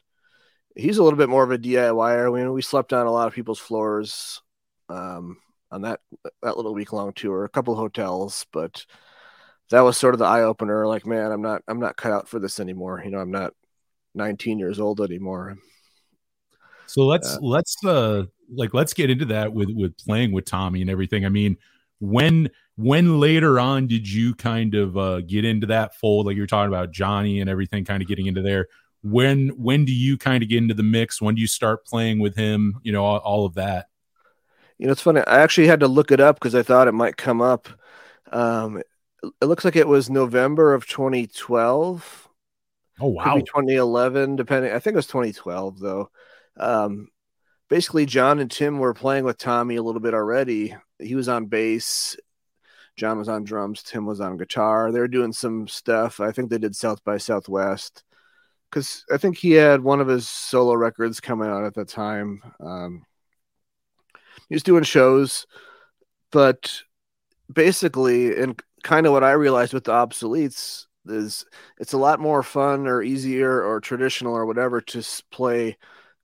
[0.74, 2.28] he's a little bit more of a DIYer.
[2.28, 4.42] I mean, we slept on a lot of people's floors
[4.88, 5.38] um,
[5.70, 6.00] on that
[6.42, 8.84] that little week long tour, a couple of hotels, but
[9.70, 10.86] that was sort of the eye opener.
[10.86, 13.02] Like, man, I'm not I'm not cut out for this anymore.
[13.04, 13.52] You know, I'm not
[14.14, 15.56] 19 years old anymore.
[16.86, 20.80] So let's Uh, let's uh like let's get into that with with playing with Tommy
[20.80, 21.26] and everything.
[21.26, 21.58] I mean,
[22.00, 26.26] when when later on did you kind of uh, get into that fold?
[26.26, 28.68] Like you're talking about Johnny and everything, kind of getting into there.
[29.02, 31.20] When when do you kind of get into the mix?
[31.20, 32.80] When do you start playing with him?
[32.82, 33.88] You know, all, all of that.
[34.78, 35.20] You know, it's funny.
[35.20, 37.68] I actually had to look it up because I thought it might come up.
[38.32, 38.78] Um,
[39.40, 42.28] it looks like it was November of 2012.
[43.00, 43.34] Oh Could wow!
[43.34, 44.72] be 2011, depending.
[44.72, 46.10] I think it was 2012 though.
[46.58, 47.08] Um,
[47.70, 50.76] basically, John and Tim were playing with Tommy a little bit already.
[51.00, 52.16] He was on bass.
[52.96, 53.82] John was on drums.
[53.82, 54.92] Tim was on guitar.
[54.92, 56.20] They were doing some stuff.
[56.20, 58.04] I think they did South by Southwest
[58.70, 62.42] because I think he had one of his solo records coming out at the time.
[62.60, 63.04] Um,
[64.48, 65.46] he was doing shows,
[66.30, 66.82] but
[67.52, 71.46] basically, and kind of what I realized with the obsoletes is
[71.78, 75.76] it's a lot more fun or easier or traditional or whatever to play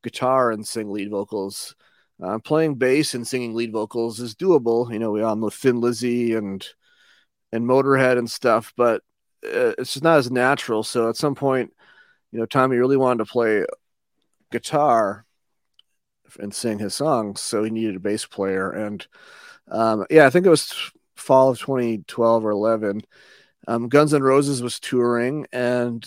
[0.03, 1.75] guitar and sing lead vocals.
[2.23, 4.93] Uh, playing bass and singing lead vocals is doable.
[4.93, 6.67] You know, we on with Thin Lizzy and
[7.53, 9.03] and Motorhead and stuff, but
[9.45, 10.83] uh, it's just not as natural.
[10.83, 11.73] So at some point,
[12.33, 13.65] you know, Tommy really wanted to play
[14.51, 15.25] guitar
[16.39, 18.71] and sing his songs, so he needed a bass player.
[18.71, 19.07] And
[19.69, 23.03] um, yeah, I think it was fall of 2012 or 11.
[23.67, 26.07] Um, Guns N' Roses was touring and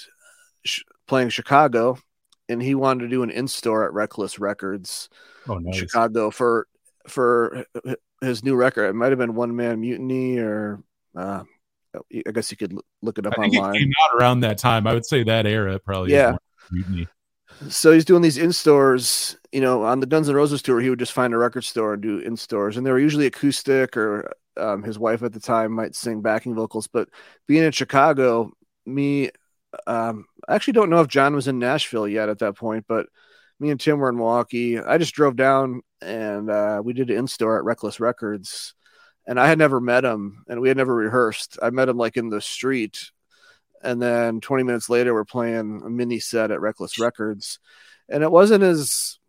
[0.63, 1.97] sh- playing Chicago,
[2.49, 5.09] and he wanted to do an in store at Reckless Records
[5.47, 5.75] Oh in nice.
[5.77, 6.67] Chicago for
[7.07, 7.65] for
[8.21, 8.85] his new record.
[8.89, 10.83] It might have been One Man Mutiny, or
[11.15, 11.43] uh,
[11.95, 13.73] I guess you could look it up think it online.
[13.79, 14.85] came out around that time.
[14.85, 16.11] I would say that era probably.
[16.11, 16.35] is Yeah.
[16.69, 17.07] Mutiny.
[17.69, 20.89] So he's doing these in stores you know on the guns N' roses tour he
[20.89, 23.97] would just find a record store and do in stores and they were usually acoustic
[23.97, 26.87] or um, his wife at the time might sing backing vocals.
[26.87, 27.09] But
[27.47, 28.51] being in chicago
[28.85, 29.29] me
[29.85, 33.07] um, i actually don't know if john was in nashville yet at that point but
[33.59, 34.79] me and tim were in milwaukee.
[34.79, 38.73] I just drove down and uh, we did an in store at reckless records.
[39.25, 41.57] And i had never met him and we had never rehearsed.
[41.61, 43.11] I met him like in the street
[43.83, 47.59] and then 20 minutes later we're playing a mini set at reckless records.
[48.09, 49.19] And it wasn't as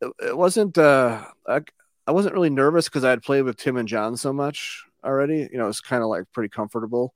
[0.00, 1.60] it, wasn't uh I,
[2.06, 5.48] I wasn't really nervous because i had played with tim and john so much already.
[5.50, 7.14] You know it's kind of like pretty comfortable.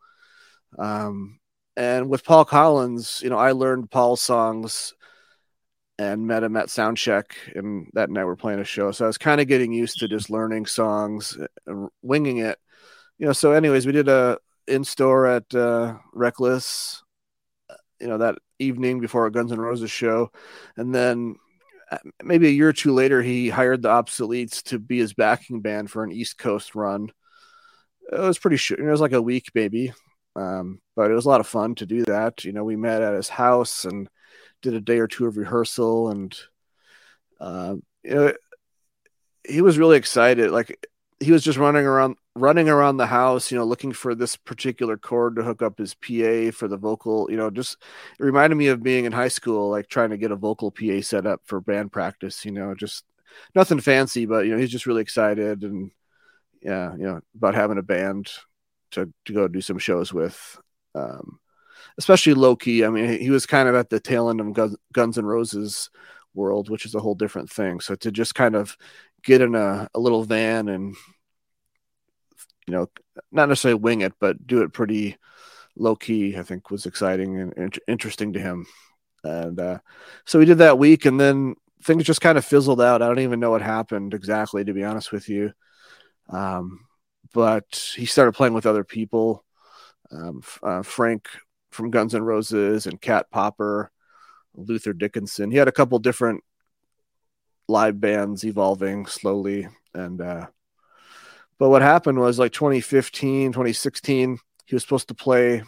[0.79, 1.39] Um
[1.77, 4.95] and with paul collins you know i learned paul's songs
[5.99, 7.25] and met him at soundcheck
[7.55, 8.91] and that night we're playing a show.
[8.91, 12.59] So i was kind of getting used to just learning songs and winging it.
[13.19, 17.03] You know so anyways we did a in store at uh, Reckless,
[18.01, 20.31] you know, that evening before a Guns N' Roses show,
[20.77, 21.37] and then
[21.91, 25.61] uh, maybe a year or two later, he hired the Obsoletes to be his backing
[25.61, 27.11] band for an East Coast run.
[28.11, 28.81] It was pretty short.
[28.81, 29.93] It was like a week, maybe,
[30.37, 32.45] um, but it was a lot of fun to do that.
[32.45, 34.09] You know, we met at his house and
[34.63, 36.37] did a day or two of rehearsal, and
[37.41, 38.33] uh, you know,
[39.47, 40.51] he was really excited.
[40.51, 40.87] Like
[41.21, 44.97] he was just running around running around the house you know looking for this particular
[44.97, 47.77] chord to hook up his pa for the vocal you know just
[48.19, 51.01] it reminded me of being in high school like trying to get a vocal pa
[51.01, 53.05] set up for band practice you know just
[53.55, 55.93] nothing fancy but you know he's just really excited and
[56.61, 58.31] yeah you know about having a band
[58.91, 60.59] to to go do some shows with
[60.97, 61.39] um
[61.99, 64.77] especially low key i mean he, was kind of at the tail end of guns,
[64.93, 65.91] guns and roses
[66.35, 67.81] world which is a whole different thing.
[67.81, 68.77] So to just kind of
[69.23, 70.95] get in a, a little van and
[72.67, 72.89] you know
[73.31, 75.17] not necessarily wing it but do it pretty
[75.77, 78.67] low key i think was exciting and int- interesting to him.
[79.25, 79.79] And uh,
[80.27, 83.03] so we did that week and then things just kind of fizzled out.
[83.03, 85.53] I don't even know what happened exactly to be honest with you.
[86.29, 86.81] Um,
[87.33, 89.45] but he started playing with other people
[90.13, 91.29] um, uh, frank
[91.71, 93.91] from guns N' roses and cat popper
[94.55, 95.51] luther dickinson.
[95.51, 96.45] He had a couple different
[97.67, 100.47] live bands evolving slowly and uh
[101.59, 105.63] but what happened was like 2015 2016 he was supposed to play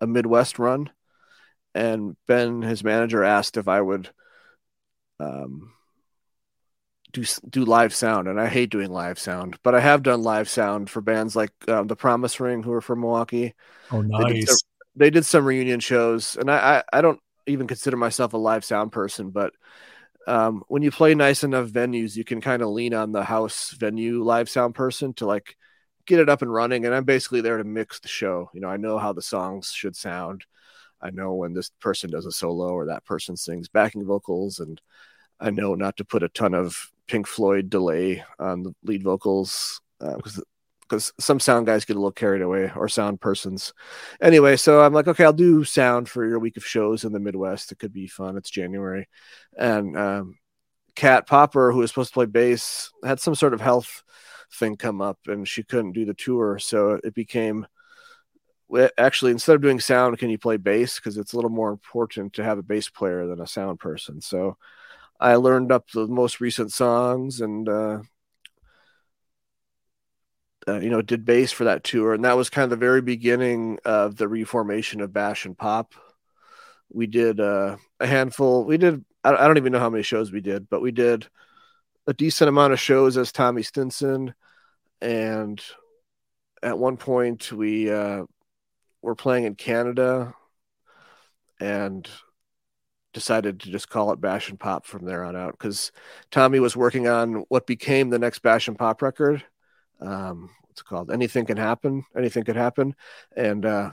[0.00, 0.90] a midwest run.
[1.74, 4.08] And ben his manager asked if i would
[5.20, 5.72] um
[7.12, 8.28] do do live sound.
[8.28, 11.52] And i hate doing live sound but i have done live sound for bands like
[11.68, 13.54] um, the promise ring who are from milwaukee.
[13.90, 14.62] Oh They did some- nice.
[14.96, 16.36] they did some reunion shows.
[16.36, 19.52] And I, I i don't even consider myself a live sound person but
[20.26, 23.70] um when you play nice enough venues you can kind of lean on the house
[23.70, 25.56] venue live sound person to like
[26.06, 28.50] get it up and running and i'm basically there to mix the show.
[28.52, 30.44] You know i know how the songs should sound.
[31.00, 34.80] I know when this person does a solo or that person sings backing vocals and
[35.38, 39.80] i know not to put a ton of pink floyd delay on the lead vocals
[39.98, 40.42] because
[40.90, 43.72] because some sound guys get a little carried away or sound persons
[44.20, 47.20] anyway, so I'm like, okay, I'll do sound for your week of shows in the
[47.20, 47.70] Midwest.
[47.70, 48.36] It could be fun.
[48.36, 49.08] It's January.
[49.56, 50.38] And um,
[50.96, 54.02] Cat Popper, who was supposed to play bass, had some sort of health
[54.52, 56.58] thing come up and she couldn't do the tour.
[56.58, 57.68] So it became
[58.98, 60.96] actually instead of doing sound, can you play bass?
[60.96, 64.20] Because it's a little more important to have a bass player than a sound person.
[64.20, 64.56] So
[65.20, 68.00] I learned up the most recent songs and uh,
[70.68, 73.02] uh, you know did bass for that tour, and that was kind of the very
[73.02, 75.94] beginning of the reformation of Bash and Pop.
[76.92, 78.64] We did uh, a handful.
[78.64, 81.26] We did I don't even know how many shows we did, but we did
[82.06, 84.34] a decent amount of shows as Tommy Stinson,
[85.00, 85.62] and
[86.62, 88.24] at one point we uh,
[89.02, 90.34] were playing in Canada,
[91.60, 92.08] and
[93.12, 95.92] decided to just call it Bash and Pop from there on out because
[96.30, 99.44] Tommy was working on what became the next Bash and Pop record.
[100.00, 101.10] Um, what's it called?
[101.10, 102.04] Anything can happen.
[102.16, 102.94] Anything could happen,
[103.36, 103.90] and uh,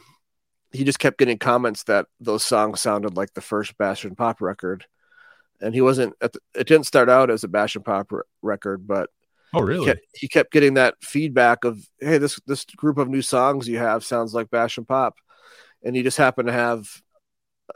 [0.71, 4.41] he just kept getting comments that those songs sounded like the first Bash and Pop
[4.41, 4.85] record.
[5.61, 6.13] And he wasn't.
[6.21, 9.09] At the, it didn't start out as a Bash and Pop r- record, but
[9.53, 9.85] Oh, he really?
[9.85, 13.77] kept, he kept getting that feedback of, "Hey, this this group of new songs you
[13.79, 15.17] have sounds like Bash and Pop,"
[15.83, 16.87] and he just happened to have,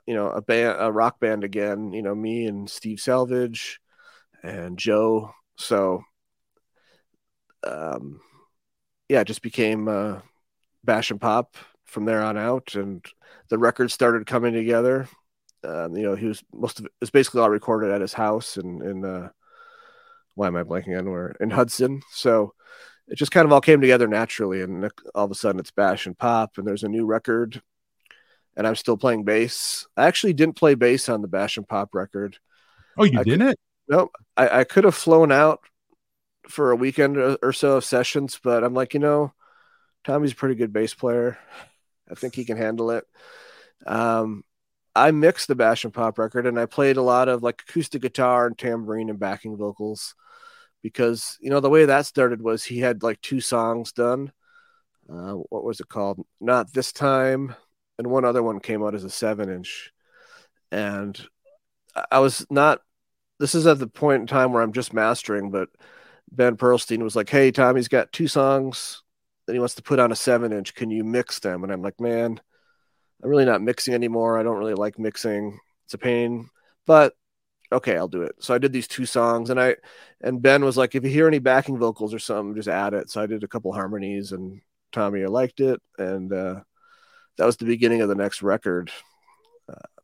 [0.06, 1.94] you know, a band, a rock band again.
[1.94, 3.78] You know, me and Steve Selvidge,
[4.44, 5.32] and Joe.
[5.58, 6.04] So,
[7.65, 8.19] um,
[9.10, 10.19] yeah, it just became uh,
[10.84, 13.06] Bash and Pop from there on out, and
[13.50, 15.08] the records started coming together.
[15.63, 18.58] Um, you know, he was most of it was basically all recorded at his house
[18.58, 19.30] in in uh,
[20.36, 22.02] why am I blanking on where in Hudson.
[22.12, 22.54] So
[23.08, 26.06] it just kind of all came together naturally, and all of a sudden it's Bash
[26.08, 27.62] and Pop, and there's a new record,
[28.56, 29.86] and I'm still playing bass.
[29.97, 32.38] I actually didn't play bass on the Bash and Pop record.
[32.97, 33.60] Oh, you I didn't?
[33.88, 35.62] Nope, I, I could have flown out
[36.52, 39.34] for a weekend or, so of sessions, but I'm like, you know,
[40.04, 41.38] Tommy's a pretty good bass player.
[42.10, 43.06] I think he can handle it.
[43.86, 44.44] Um,
[44.96, 48.02] I mixed the Bash and Pop record, and I played a lot of like acoustic
[48.02, 50.16] guitar and tambourine and backing vocals
[50.82, 54.32] because you know the way that started was he had like two songs done.
[55.10, 56.26] Uh, what was it called?
[56.40, 57.56] Not this time,
[57.98, 59.92] and one other one came out as a seven inch,
[60.72, 61.20] and
[62.12, 62.82] I was not.
[63.40, 65.70] This is at the point in time where I'm just mastering, but
[66.32, 69.04] Ben Perlstein was like, "Hey, Tommy's got two songs
[69.46, 70.74] that he wants to put on a seven inch.
[70.76, 72.39] Can you mix them?" And I'm like, "Man,
[73.24, 74.39] I'm really not mixing anymore.
[74.39, 75.60] I don't really like mixing.
[75.86, 76.50] It's a pain,
[76.86, 77.13] but
[77.72, 79.76] okay, I'll do it." So I did these two songs, and I
[80.22, 83.10] and Ben was like, "If you hear any backing vocals or something, just add it."
[83.10, 86.62] So I did a couple harmonies, and Tommy liked it, and uh,
[87.38, 88.91] that was the beginning of the next record.
[89.70, 90.04] Uh,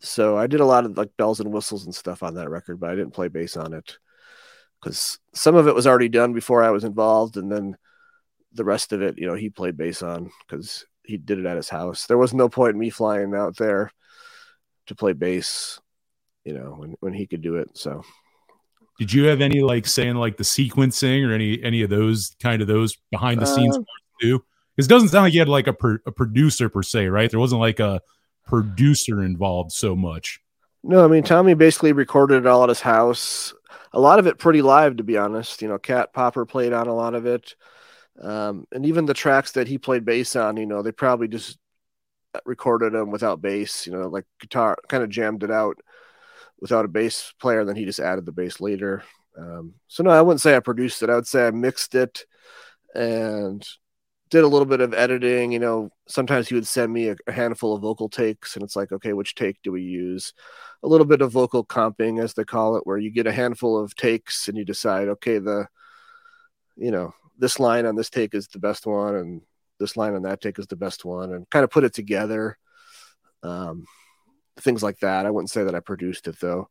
[0.00, 2.80] so I did a lot of like bells and whistles and stuff on that record,
[2.80, 3.98] but I didn't play bass on it
[4.86, 7.76] because some of it was already done before I was involved, and then
[8.52, 11.56] the rest of it, you know, he played bass on because he did it at
[11.56, 12.06] his house.
[12.06, 13.90] There was no point in me flying out there
[14.86, 15.80] to play bass,
[16.44, 17.76] you know, when, when he could do it.
[17.76, 18.04] So
[19.00, 22.62] Did you have any like saying like the sequencing or any any of those kind
[22.62, 23.82] of those behind the scenes Uh,
[24.20, 24.44] too?
[24.76, 27.28] Because it doesn't sound like you had like a, pro- a producer per se, right?
[27.28, 28.00] There wasn't like a
[28.46, 30.38] producer involved so much.
[30.84, 33.52] no, I mean Tommy basically recorded it all at his house.
[33.92, 35.62] A lot of it pretty live, to be honest.
[35.62, 37.54] You know, Cat Popper played on a lot of it.
[38.20, 41.58] Um, and even the tracks that he played bass on, you know, they probably just
[42.44, 45.78] recorded them without bass, you know, like guitar kind of jammed it out
[46.60, 49.02] without a bass player, and then he just added the bass later.
[49.38, 51.10] Um, so no, I wouldn't say I produced it.
[51.10, 52.24] I would say I mixed it
[52.94, 53.66] and
[54.30, 55.52] did a little bit of editing.
[55.52, 58.76] You know, sometimes he would send me a, a handful of vocal takes, and it's
[58.76, 60.32] like, okay, which take do we use?
[60.86, 63.78] A little bit of vocal comping, as they call it, where you get a handful
[63.78, 65.66] of takes and you decide, okay, the,
[66.76, 69.42] you know, this line on this take is the best one, and
[69.78, 72.56] this line on that take is the best one, and kind of put it together.
[73.42, 73.84] Um,
[74.60, 75.26] things like that.
[75.26, 76.68] I wouldn't say that I produced it though.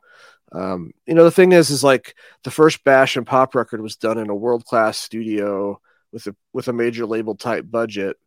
[0.51, 3.95] Um, you know, the thing is, is like the first Bash and Pop record was
[3.95, 5.79] done in a world class studio
[6.11, 8.17] with a with a major label type budget,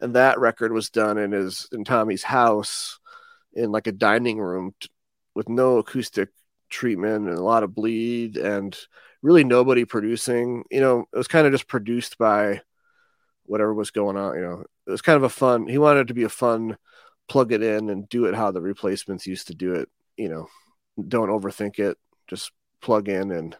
[0.00, 2.98] and that record was done in his in Tommy's house
[3.52, 4.88] in like a dining room t-
[5.36, 6.30] with no acoustic
[6.70, 8.76] treatment and a lot of bleed and
[9.22, 10.64] really nobody producing.
[10.70, 12.62] You know, it was kind of just produced by
[13.44, 14.34] whatever was going on.
[14.34, 15.68] You know, it was kind of a fun.
[15.68, 16.78] He wanted it to be a fun
[17.28, 19.90] plug it in and do it how the replacements used to do it.
[20.16, 20.48] You know,
[21.06, 21.98] don't overthink it.
[22.28, 22.50] Just
[22.80, 23.54] plug in and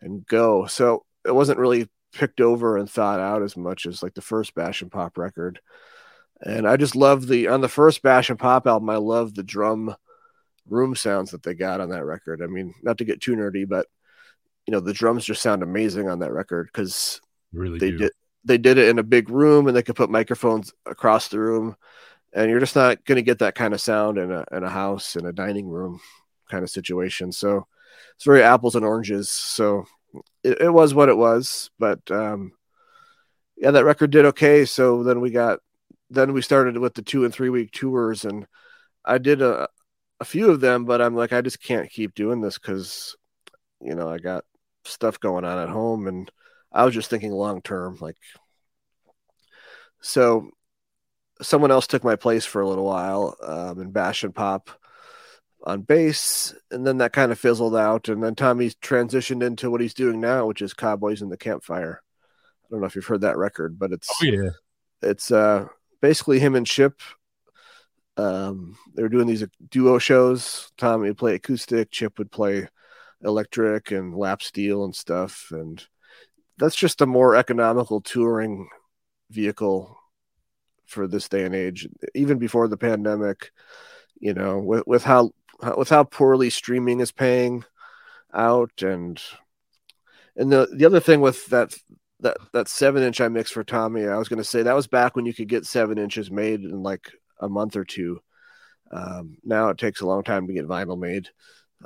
[0.00, 0.66] and go.
[0.66, 4.54] So it wasn't really picked over and thought out as much as like the first
[4.54, 5.60] Bash and Pop record.
[6.40, 8.88] And I just love the on the first Bash and Pop album.
[8.88, 9.96] I love the drum
[10.68, 12.42] room sounds that they got on that record.
[12.42, 13.86] I mean, not to get too nerdy, but
[14.66, 17.20] you know the drums just sound amazing on that record because
[17.52, 17.98] Really they do.
[17.98, 18.12] did
[18.44, 21.76] they did it in a big room and they could put microphones across the room
[22.32, 24.70] and you're just not going to get that kind of sound in a in a
[24.70, 26.00] house in a dining room
[26.50, 27.66] kind of situation so
[28.14, 29.84] it's very apples and oranges so
[30.44, 31.70] it, it was what it was.
[31.78, 32.52] But um,
[33.56, 34.64] yeah, that record did okay.
[34.64, 35.60] So then we got
[36.10, 38.46] then we started with the two and three week tours, and
[39.04, 39.68] I did a
[40.22, 43.16] a few of them, but I'm like I just can't keep doing this because
[43.80, 44.44] you know I got
[44.84, 46.30] stuff going on at home, and
[46.70, 48.16] I was just thinking long term, like
[50.00, 50.48] so.
[51.40, 54.70] Someone else took my place for a little while um, in Bash and Pop
[55.64, 58.08] on bass, and then that kind of fizzled out.
[58.08, 62.00] And then Tommy's transitioned into what he's doing now, which is Cowboys in the Campfire.
[62.00, 64.50] I don't know if you've heard that record, but it's Oh yeah.
[65.02, 65.66] it's uh
[66.00, 67.00] basically him and Chip.
[68.16, 70.70] Um, they were doing these duo shows.
[70.76, 72.68] Tommy would play acoustic, Chip would play
[73.22, 75.84] electric and lap steel and stuff, and
[76.58, 78.68] that's just a more economical touring
[79.30, 79.96] vehicle
[80.86, 81.88] for this day and age.
[82.14, 83.50] Even before the pandemic,
[84.20, 85.32] you know, with with how
[85.76, 87.64] with how poorly streaming is paying
[88.34, 89.22] out, and
[90.36, 91.74] and the the other thing with that
[92.20, 94.86] that that seven inch I mixed for Tommy, I was going to say that was
[94.86, 97.10] back when you could get seven inches made in like
[97.42, 98.20] a month or two.
[98.90, 101.28] Um, now it takes a long time to get vinyl made,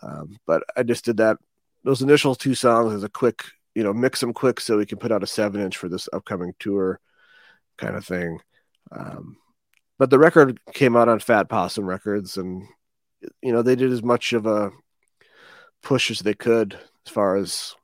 [0.03, 1.39] um, but I just did that
[1.87, 3.45] those initial two songs as a quick,
[3.77, 6.09] you know, mix them quick so we can put out a seven inch for this
[6.13, 6.99] upcoming tour,
[7.79, 8.41] kind of thing.
[8.91, 9.37] Um,
[9.97, 12.67] but the record came out on Fat Possum Records, and
[13.41, 14.73] you know they did as much of a
[15.81, 16.75] push as they could
[17.07, 17.77] as far as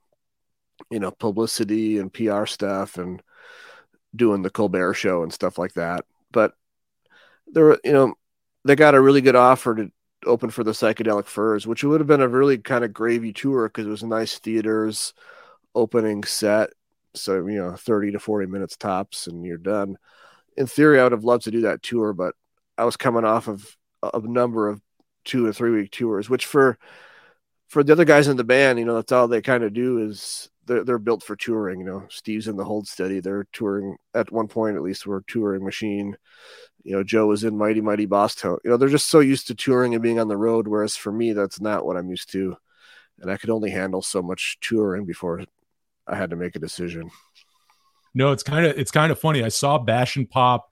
[0.91, 3.23] you know publicity and PR stuff and
[4.13, 6.03] doing the Colbert show and stuff like that.
[6.31, 6.53] But
[7.47, 8.13] there you know,
[8.65, 9.91] they got a really good offer to
[10.25, 13.67] open for the Psychedelic Furs, which would have been a really kind of gravy tour
[13.67, 15.13] because it was nice theaters,
[15.75, 16.69] opening set.
[17.15, 19.97] So, you know, 30 to 40 minutes tops and you're done.
[20.57, 22.35] In theory, I would have loved to do that tour, but
[22.77, 24.81] I was coming off of a number of
[25.25, 26.77] two or three week tours, which for
[27.67, 29.97] for the other guys in the band, you know, that's all they kind of do
[29.97, 31.79] is they're, they're built for touring.
[31.79, 33.19] You know, Steve's in the Hold Steady.
[33.19, 36.15] They're touring at one point, at least, we're a touring machine.
[36.83, 38.59] You know, Joe was in Mighty Mighty Bosstones.
[38.63, 40.67] You know, they're just so used to touring and being on the road.
[40.67, 42.57] Whereas for me, that's not what I'm used to.
[43.19, 45.43] And I could only handle so much touring before
[46.07, 47.09] I had to make a decision.
[48.13, 49.43] No, it's kind of it's kind of funny.
[49.43, 50.69] I saw Bash and Pop.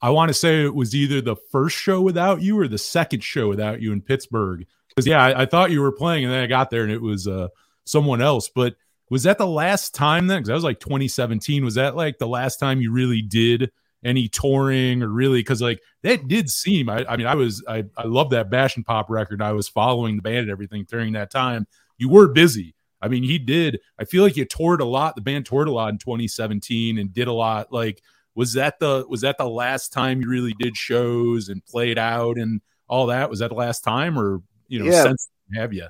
[0.00, 3.24] I want to say it was either the first show without you or the second
[3.24, 4.66] show without you in Pittsburgh.
[4.88, 7.00] Because yeah, I, I, thought you were playing, and then I got there and it
[7.00, 7.48] was uh,
[7.84, 8.48] someone else.
[8.54, 8.76] But
[9.10, 10.38] was that the last time then?
[10.38, 11.64] Because that was like 2017.
[11.64, 13.70] Was that like the last time you really did
[14.04, 15.40] any touring or really?
[15.40, 16.88] Because like that did seem.
[16.88, 19.42] I, I mean, I was I I love that Bash and Pop record.
[19.42, 21.66] I was following the band and everything during that time.
[21.98, 22.74] You were busy.
[23.00, 23.80] I mean, he did.
[23.98, 25.14] I feel like you toured a lot.
[25.14, 27.70] The band toured a lot in 2017 and did a lot.
[27.70, 28.02] Like,
[28.34, 32.38] was that the was that the last time you really did shows and played out
[32.38, 33.28] and all that?
[33.28, 35.02] Was that the last time, or you know, Yeah.
[35.02, 35.86] since have you?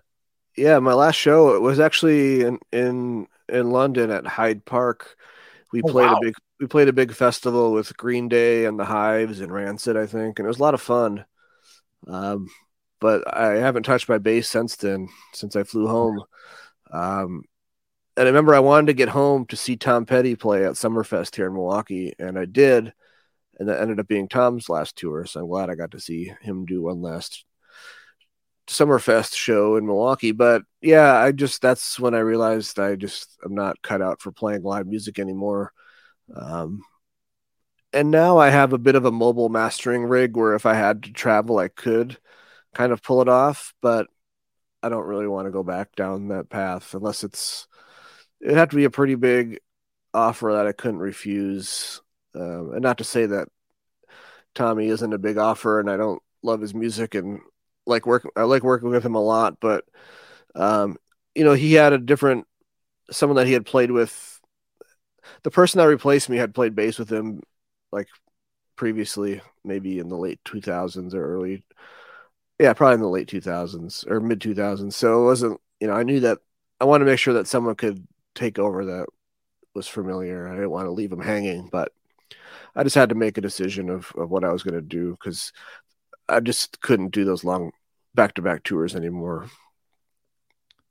[0.56, 5.16] Yeah, my last show it was actually in in in London at Hyde Park.
[5.72, 6.12] We Oh, played wow.
[6.12, 9.96] a big we played a big festival with Green Day and the Hives and Rancid,
[9.96, 11.24] I think, and it was a lot of fun.
[12.08, 12.48] Um,
[13.00, 16.24] but I haven't touched my bass since then, since I flew home.
[16.92, 17.44] Um,
[18.16, 21.36] and I remember I wanted to get home to see Tom Petty play at Summerfest
[21.36, 22.92] here in Milwaukee, and I did.
[23.58, 26.32] And that ended up being Tom's last tour, so I'm glad I got to see
[26.42, 27.44] him do one last
[28.66, 30.32] Summerfest show in Milwaukee.
[30.32, 34.32] But yeah, I just that's when I realized I just I'm not cut out for
[34.32, 35.72] playing live music anymore.
[36.34, 36.82] Um,
[37.92, 41.04] and now I have a bit of a mobile mastering rig where if I had
[41.04, 42.18] to travel, I could
[42.74, 44.08] kind of pull it off, but
[44.82, 47.68] I don't really want to go back down that path unless it's
[48.40, 49.60] it'd have to be a pretty big
[50.12, 52.00] offer that I couldn't refuse.
[52.34, 53.48] Um, and not to say that
[54.54, 57.40] Tommy isn't a big offer and I don't love his music and
[57.86, 59.84] like work I like working with him a lot, but
[60.54, 60.96] um,
[61.34, 62.46] you know, he had a different
[63.10, 64.40] someone that he had played with
[65.42, 67.42] the person that replaced me had played bass with him
[67.92, 68.08] like
[68.76, 71.64] previously, maybe in the late 2000s or early
[72.58, 74.96] yeah, probably in the late 2000s or mid 2000s.
[74.96, 76.38] So it wasn't, you know, I knew that
[76.80, 79.06] I wanted to make sure that someone could take over that
[79.74, 80.48] was familiar.
[80.48, 81.92] I didn't want to leave him hanging, but
[82.76, 85.12] I just had to make a decision of, of what I was going to do
[85.12, 85.52] because
[86.28, 87.72] I just couldn't do those long
[88.14, 89.46] back to back tours anymore.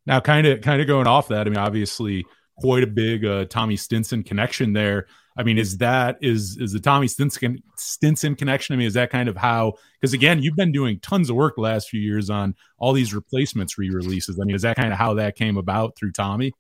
[0.06, 1.48] Now, kind of, kind of going off that.
[1.48, 2.26] I mean, obviously,
[2.58, 5.08] quite a big uh, Tommy Stinson connection there.
[5.36, 8.74] I mean, is that is is the Tommy Stinson Stinson connection?
[8.74, 9.74] I mean, is that kind of how?
[10.00, 13.14] Because again, you've been doing tons of work the last few years on all these
[13.14, 14.40] replacements re-releases.
[14.40, 16.54] I mean, is that kind of how that came about through Tommy?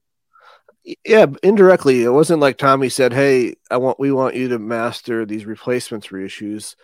[1.05, 2.03] Yeah, indirectly.
[2.03, 6.07] It wasn't like Tommy said, "Hey, I want we want you to master these replacements
[6.07, 6.75] reissues."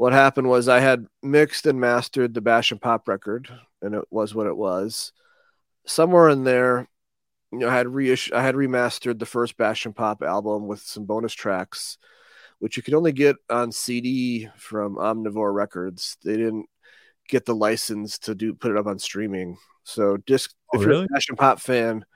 [0.00, 3.50] What happened was I had mixed and mastered the Bash and Pop record,
[3.82, 5.12] and it was what it was.
[5.84, 6.88] Somewhere in there,
[7.52, 10.80] you know, I had reissue, I had remastered the first Bash and Pop album with
[10.80, 11.98] some bonus tracks,
[12.60, 16.16] which you could only get on CD from Omnivore Records.
[16.24, 16.64] They didn't
[17.28, 19.58] get the license to do put it up on streaming.
[19.84, 22.06] So disc, Oh, if you're a Bash and Pop fan,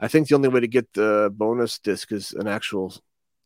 [0.00, 2.94] I think the only way to get the bonus disc is an actual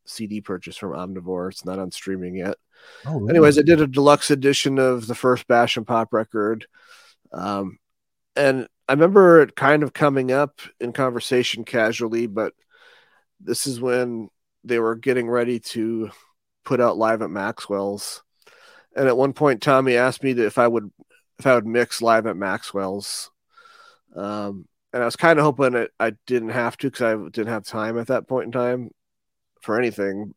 [0.04, 1.50] CD purchase from Omnivore.
[1.50, 2.58] It's not on streaming yet.
[3.06, 3.28] Oh?
[3.28, 6.66] Anyways, I did a deluxe edition of the first Bash and Pop record.
[7.32, 7.78] Um,
[8.36, 12.54] and I remember it kind of coming up in conversation casually, but
[13.40, 14.28] this is when
[14.64, 16.10] they were getting ready to
[16.64, 18.22] put out live at Maxwell's.
[18.96, 20.90] And at one point, Tommy asked me if I would
[21.38, 23.30] if I would mix live at Maxwell's.
[24.16, 27.52] Um, and I was kind of hoping it, I didn't have to because I didn't
[27.52, 28.90] have time at that point in time
[29.62, 30.34] for anything.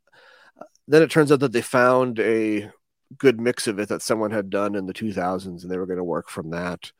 [0.91, 2.69] Then it turns out that they found a
[3.17, 5.97] good mix of it that someone had done in the 2000s and they were going
[5.97, 6.91] to work from that.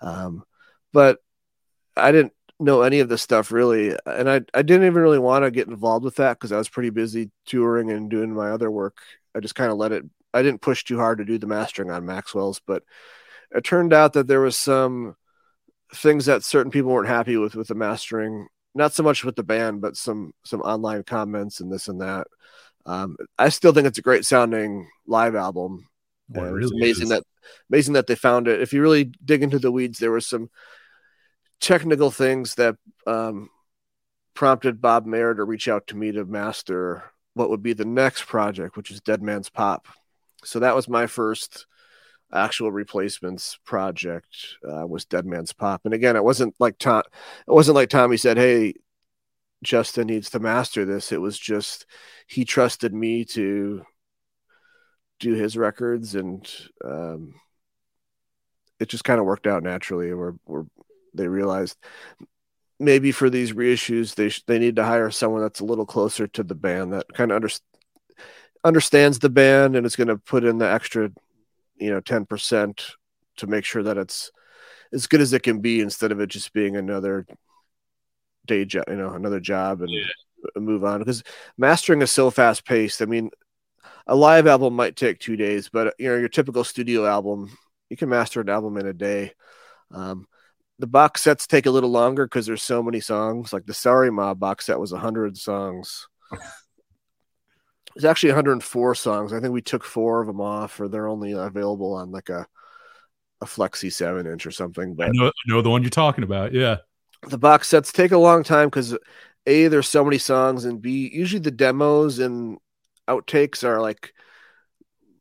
[0.00, 0.44] Um,
[0.92, 1.18] but
[1.96, 3.96] I didn't know any of this stuff really.
[4.06, 6.68] And I, I didn't even really want to get involved with that because I was
[6.68, 8.98] pretty busy touring and doing my other work.
[9.34, 11.90] I just kind of let it, I didn't push too hard to do the mastering
[11.90, 12.84] on Maxwell's, but
[13.50, 15.16] it turned out that there was some
[15.92, 19.44] things that certain people weren't happy with with the mastering not so much with the
[19.44, 22.26] band but some some online comments and this and that
[22.86, 25.86] um, i still think it's a great sounding live album
[26.34, 27.08] it really it's amazing is.
[27.10, 27.22] that
[27.70, 30.48] amazing that they found it if you really dig into the weeds there were some
[31.60, 32.76] technical things that
[33.06, 33.48] um,
[34.34, 37.04] prompted bob mehr to reach out to me to master
[37.34, 39.86] what would be the next project which is dead man's pop
[40.44, 41.66] so that was my first
[42.32, 45.82] actual replacements project uh, was Dead Man's Pop.
[45.84, 47.02] And again, it wasn't like Tom,
[47.46, 48.74] it wasn't like Tommy said, "Hey,
[49.64, 51.86] Justin needs to master this." It was just
[52.26, 53.84] he trusted me to
[55.20, 56.48] do his records, and
[56.84, 57.34] um,
[58.80, 60.12] it just kind of worked out naturally.
[60.14, 60.66] Where where
[61.14, 61.76] they realized
[62.80, 66.26] maybe for these reissues they sh- they need to hire someone that's a little closer
[66.26, 67.54] to the band that kind of under-
[68.64, 71.10] understands the band and is going to put in the extra
[71.76, 72.90] you know 10%
[73.36, 74.30] to make sure that it's
[74.92, 77.26] as good as it can be instead of it just being another
[78.46, 79.92] day job you know another job and
[80.56, 81.22] move on because
[81.56, 83.30] mastering is so fast paced i mean
[84.06, 87.50] a live album might take two days but you know your typical studio album
[87.88, 89.32] you can master an album in a day
[89.90, 90.26] um,
[90.78, 94.10] the box sets take a little longer because there's so many songs like the sorry
[94.10, 96.08] ma box set was 100 songs
[97.96, 99.32] it's actually 104 songs.
[99.32, 102.46] I think we took four of them off, or they're only available on like a
[103.40, 104.92] a flexi seven inch or something.
[104.92, 106.52] I But know, I know the one you're talking about.
[106.52, 106.78] Yeah.
[107.28, 108.96] The box sets take a long time because
[109.46, 112.58] a there's so many songs, and b usually the demos and
[113.08, 114.12] outtakes are like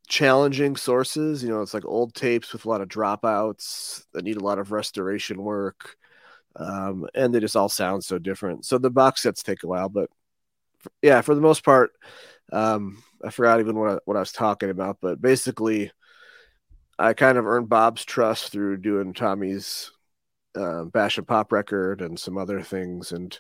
[0.08, 1.44] challenging sources.
[1.44, 4.60] You know, it's like old tapes with a lot of dropouts that need a lot
[4.60, 5.96] of restoration work,
[6.56, 8.66] um, and they just all sound so different.
[8.66, 10.10] So the box sets take a while, but
[11.02, 11.92] yeah, for the most part,
[12.52, 15.92] um, I forgot even what I, what I was talking about, but basically,
[17.00, 19.92] I kind of earned Bob's trust through doing Tommy's
[20.56, 23.38] uh, Bash and Pop record and some other things, and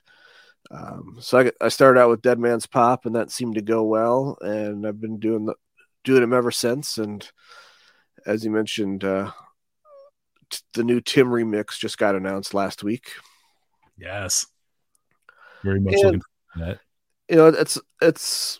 [0.71, 3.83] um, so I, I started out with Dead Man's Pop, and that seemed to go
[3.83, 5.55] well, and I've been doing the,
[6.03, 6.97] doing them ever since.
[6.97, 7.29] And
[8.25, 9.31] as you mentioned, uh,
[10.49, 13.11] t- the new Tim remix just got announced last week.
[13.97, 14.45] Yes.
[15.63, 16.21] Very much And- looking
[16.53, 16.79] for that.
[17.29, 18.59] you know it's it's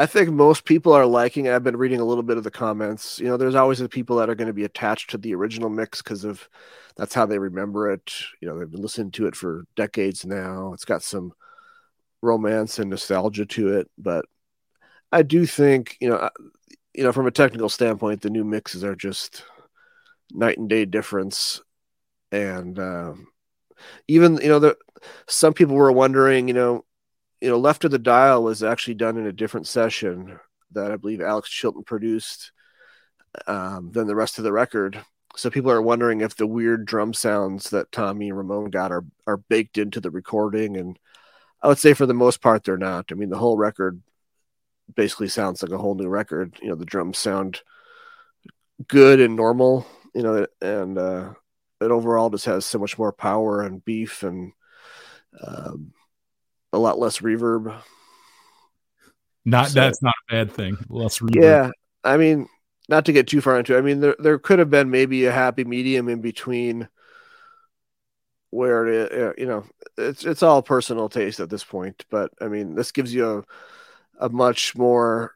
[0.00, 1.52] i think most people are liking it.
[1.54, 3.18] I've been reading a little bit of the comments.
[3.18, 5.68] You know there's always the people that are going to be attached to the original
[5.70, 6.48] mix because of
[6.96, 8.12] that's how they remember it.
[8.40, 10.72] You know they've been listening to it for decades now.
[10.72, 11.32] It's got some
[12.22, 14.24] romance and nostalgia to it but
[15.12, 16.30] i do think you know I-
[16.94, 19.44] you know from a technical standpoint the new mixes are just
[20.32, 21.60] night and day difference.
[22.32, 23.28] And um,
[24.08, 24.76] even you know the
[25.28, 26.84] some people were wondering you know
[27.40, 30.38] you know, Left of the Dial was actually done in a different session
[30.72, 32.52] that I believe Alex Chilton produced
[33.46, 35.02] um, than the rest of the record.
[35.36, 39.04] So people are wondering if the weird drum sounds that Tommy and Ramon got are
[39.26, 40.98] are baked into the recording, and
[41.62, 43.06] I would say for the most part they're not.
[43.10, 44.02] I mean, the whole record
[44.94, 46.58] basically sounds like a whole new record.
[46.60, 47.60] You know, the drums sound
[48.88, 49.86] good and normal.
[50.14, 51.34] You know, and uh,
[51.80, 54.52] it overall just has so much more power and beef and.
[55.46, 55.92] Um,
[56.72, 57.80] a lot less reverb.
[59.44, 60.76] Not So- that's not a bad thing.
[60.88, 61.42] Less reverb.
[61.42, 61.70] Yeah,
[62.04, 62.48] I mean,
[62.88, 63.74] not to get too far into.
[63.74, 66.88] it, I mean, there there could have been maybe a happy medium in between,
[68.50, 69.64] where it, uh, you know
[69.96, 72.04] it's it's all personal taste at this point.
[72.10, 73.38] But I mean, this gives you
[74.18, 75.34] a a much more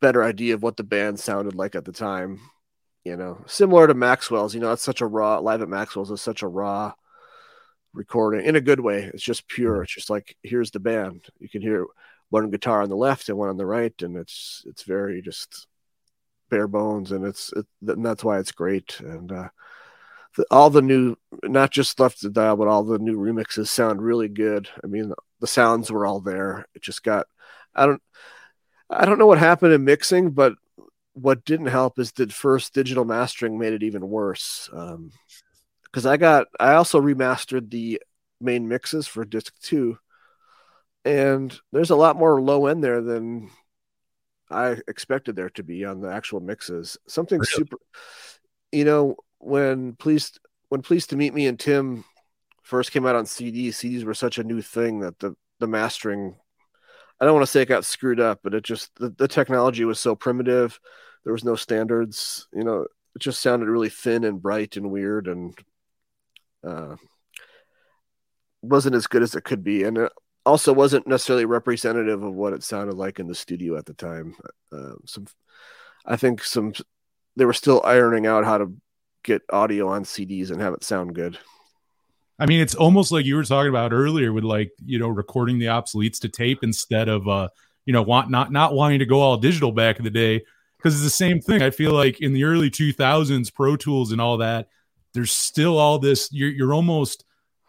[0.00, 2.40] better idea of what the band sounded like at the time.
[3.04, 4.54] You know, similar to Maxwell's.
[4.54, 6.92] You know, it's such a raw live at Maxwell's is such a raw
[7.94, 9.04] recording in a good way.
[9.14, 9.82] It's just pure.
[9.82, 11.26] It's just like here's the band.
[11.38, 11.86] You can hear
[12.30, 15.66] one guitar on the left and one on the right, and it's it's very just
[16.50, 18.98] bare bones, and it's it, and that's why it's great.
[19.00, 19.48] And uh,
[20.36, 24.02] the, all the new, not just left to dial, but all the new remixes sound
[24.02, 24.68] really good.
[24.82, 26.66] I mean, the sounds were all there.
[26.74, 27.26] It just got
[27.74, 28.02] I don't
[28.90, 30.54] I don't know what happened in mixing, but
[31.14, 34.68] what didn't help is that first digital mastering made it even worse.
[34.72, 35.12] Um,
[35.94, 38.02] because I got I also remastered the
[38.40, 39.96] main mixes for disc two,
[41.04, 43.48] and there's a lot more low end there than
[44.50, 46.98] I expected there to be on the actual mixes.
[47.06, 47.46] Something Really?
[47.48, 47.76] super,
[48.72, 52.04] you know, when pleased when pleased to meet me and Tim
[52.64, 56.34] first came out on CD, CDs were such a new thing that the the mastering.
[57.20, 59.84] I don't want to say it got screwed up, but it just the, the technology
[59.84, 60.80] was so primitive.
[61.22, 62.86] There was no standards, you know.
[63.14, 65.56] It just sounded really thin and bright and weird, and
[66.66, 66.96] uh,
[68.62, 70.12] wasn't as good as it could be, and it
[70.46, 74.36] also wasn't necessarily representative of what it sounded like in the studio at the time.
[74.72, 75.26] Uh, some,
[76.04, 76.72] I think some
[77.36, 78.72] they were still ironing out how to
[79.22, 81.38] get audio on CDs and have it sound good.
[82.38, 85.58] I mean, it's almost like you were talking about earlier with like, you know, recording
[85.58, 87.48] the obsoletes to tape instead of uh,
[87.86, 90.42] you know, want not not wanting to go all digital back in the day.
[90.76, 91.62] Because it's the same thing.
[91.62, 94.68] I feel like in the early 2000s, Pro Tools and all that,
[95.14, 96.28] there's still all this.
[96.32, 97.24] You're you're almost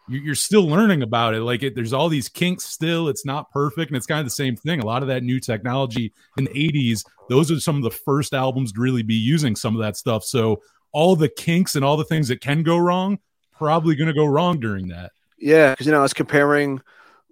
[0.08, 1.40] you're, still learning about it.
[1.40, 3.08] Like it, there's all these kinks still.
[3.08, 4.80] It's not perfect, and it's kind of the same thing.
[4.80, 8.32] A lot of that new technology in the 80s, those are some of the first
[8.32, 10.22] albums to really be using some of that stuff.
[10.22, 13.18] So all the kinks and all the things that can go wrong,
[13.58, 15.12] probably going to go wrong during that.
[15.38, 16.80] Yeah, because you know I was comparing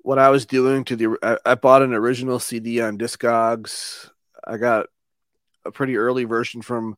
[0.03, 1.17] what I was doing to the.
[1.23, 4.11] I, I bought an original CD on Discogs.
[4.47, 4.87] I got
[5.65, 6.97] a pretty early version from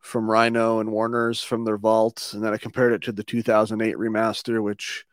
[0.00, 3.96] from Rhino and Warner's from their vault, and then I compared it to the 2008
[3.96, 5.04] remaster, which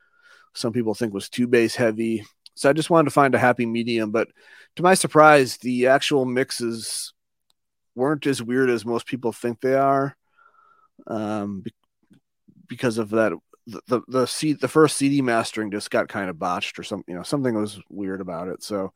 [0.53, 2.25] some people think was too bass heavy.
[2.55, 4.29] So I just wanted to find a happy medium, but
[4.77, 7.13] to my surprise, the actual mixes
[7.95, 10.15] weren't as weird as most people think they are,
[11.07, 11.73] um, be-
[12.67, 13.33] because of that.
[13.67, 17.11] The the the, C, the first CD mastering just got kind of botched, or something.
[17.11, 18.63] You know, something was weird about it.
[18.63, 18.93] So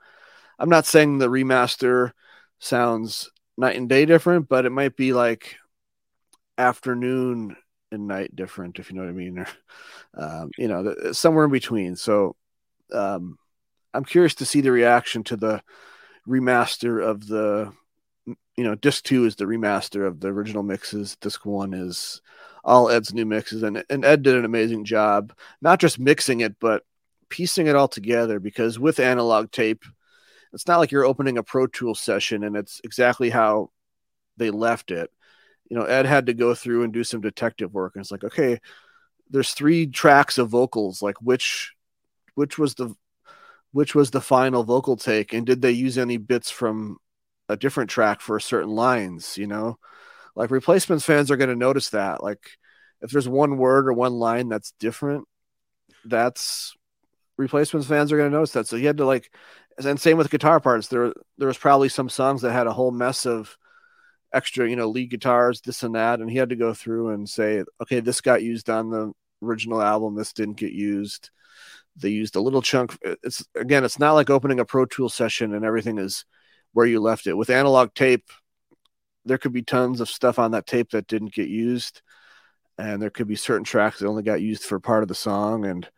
[0.57, 2.11] I'm not saying the remaster
[2.59, 5.57] sounds night and day different, but it might be like
[6.57, 7.55] afternoon
[7.91, 9.47] and night different, if you know what I mean, or
[10.17, 11.95] um, you know, somewhere in between.
[11.95, 12.35] So
[12.93, 13.37] um,
[13.93, 15.61] I'm curious to see the reaction to the
[16.27, 17.71] remaster of the,
[18.25, 21.15] you know, disc two is the remaster of the original mixes.
[21.17, 22.21] Disc one is
[22.63, 26.55] all Ed's new mixes, and and Ed did an amazing job, not just mixing it,
[26.59, 26.83] but
[27.29, 28.39] piecing it all together.
[28.39, 29.83] Because with analog tape,
[30.53, 33.71] it's not like you're opening a Pro Tool session and it's exactly how
[34.37, 35.09] they left it.
[35.71, 38.25] You know, Ed had to go through and do some detective work, and it's like,
[38.25, 38.59] okay,
[39.29, 41.01] there's three tracks of vocals.
[41.01, 41.71] Like which,
[42.35, 42.93] which was the,
[43.71, 46.97] which was the final vocal take, and did they use any bits from
[47.47, 49.37] a different track for certain lines?
[49.37, 49.79] You know,
[50.35, 52.21] like replacements fans are going to notice that.
[52.21, 52.45] Like
[53.01, 55.25] if there's one word or one line that's different,
[56.03, 56.75] that's
[57.37, 58.67] replacements fans are going to notice that.
[58.67, 59.33] So he had to like,
[59.81, 60.89] and same with guitar parts.
[60.89, 63.57] There, there was probably some songs that had a whole mess of
[64.33, 67.29] extra, you know, lead guitars, this and that, and he had to go through and
[67.29, 69.11] say, okay, this got used on the
[69.41, 71.29] original album, this didn't get used.
[71.97, 72.97] They used a little chunk.
[73.23, 76.25] It's again, it's not like opening a Pro Tool session and everything is
[76.73, 77.33] where you left it.
[77.33, 78.29] With analog tape,
[79.25, 82.01] there could be tons of stuff on that tape that didn't get used,
[82.77, 85.65] and there could be certain tracks that only got used for part of the song,
[85.65, 85.89] and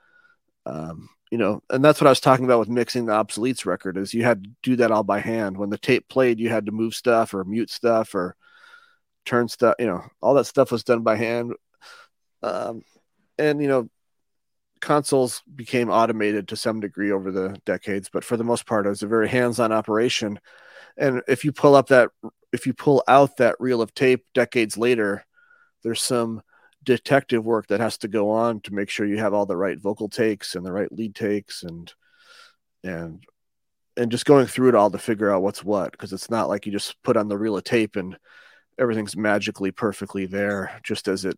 [0.65, 3.97] um, you know, and that's what I was talking about with mixing the obsoletes record
[3.97, 5.57] is you had to do that all by hand.
[5.57, 8.35] When the tape played, you had to move stuff or mute stuff or
[9.25, 9.73] turn stuff.
[9.79, 11.53] You know, all that stuff was done by hand.
[12.43, 12.83] Um,
[13.39, 13.89] and you know,
[14.79, 18.89] consoles became automated to some degree over the decades, but for the most part, it
[18.89, 20.39] was a very hands-on operation.
[20.97, 22.09] And if you pull up that,
[22.51, 25.25] if you pull out that reel of tape decades later,
[25.81, 26.43] there's some
[26.83, 29.79] detective work that has to go on to make sure you have all the right
[29.79, 31.93] vocal takes and the right lead takes and
[32.83, 33.23] and
[33.95, 36.65] and just going through it all to figure out what's what because it's not like
[36.65, 38.17] you just put on the reel of tape and
[38.79, 41.37] everything's magically perfectly there just as it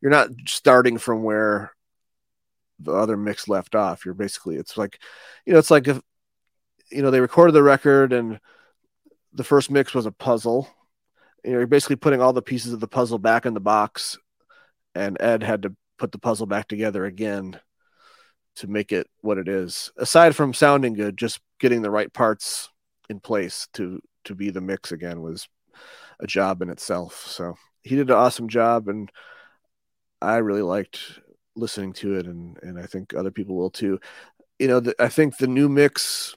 [0.00, 1.72] you're not starting from where
[2.80, 4.04] the other mix left off.
[4.04, 4.98] You're basically it's like
[5.44, 6.00] you know it's like if
[6.90, 8.40] you know they recorded the record and
[9.32, 10.68] the first mix was a puzzle.
[11.44, 14.18] You know, you're basically putting all the pieces of the puzzle back in the box
[14.94, 17.60] and Ed had to put the puzzle back together again
[18.56, 19.92] to make it what it is.
[19.96, 22.68] Aside from sounding good, just getting the right parts
[23.08, 25.48] in place to to be the mix again was
[26.20, 27.24] a job in itself.
[27.26, 29.10] So he did an awesome job, and
[30.20, 31.20] I really liked
[31.56, 34.00] listening to it, and and I think other people will too.
[34.58, 36.36] You know, the, I think the new mix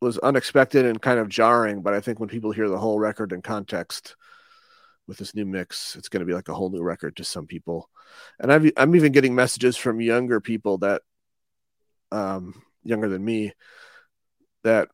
[0.00, 3.32] was unexpected and kind of jarring, but I think when people hear the whole record
[3.32, 4.16] in context
[5.10, 7.48] with this new mix, it's going to be like a whole new record to some
[7.48, 7.90] people.
[8.38, 11.02] And I've, I'm even getting messages from younger people that,
[12.12, 13.52] um, younger than me,
[14.62, 14.88] that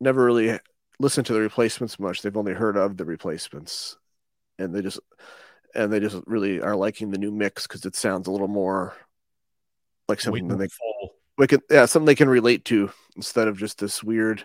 [0.00, 0.60] never really
[1.00, 2.20] listened to the replacements much.
[2.20, 3.96] They've only heard of the replacements,
[4.58, 5.00] and they just
[5.74, 8.94] and they just really are liking the new mix because it sounds a little more
[10.08, 11.14] like something that they Full.
[11.38, 14.44] we can yeah something they can relate to instead of just this weird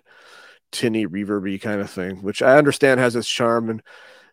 [0.72, 3.82] tinny reverby kind of thing which i understand has its charm and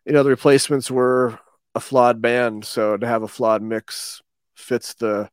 [0.05, 1.39] you know the replacements were
[1.75, 4.23] a flawed band so to have a flawed mix
[4.55, 5.29] fits the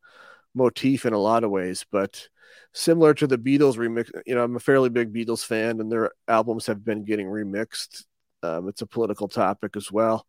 [0.53, 2.27] motif in a lot of ways but
[2.73, 6.11] similar to the beatles remix you know i'm a fairly big beatles fan and their
[6.27, 8.05] albums have been getting remixed.
[8.43, 10.27] Um, it's a political topic as well.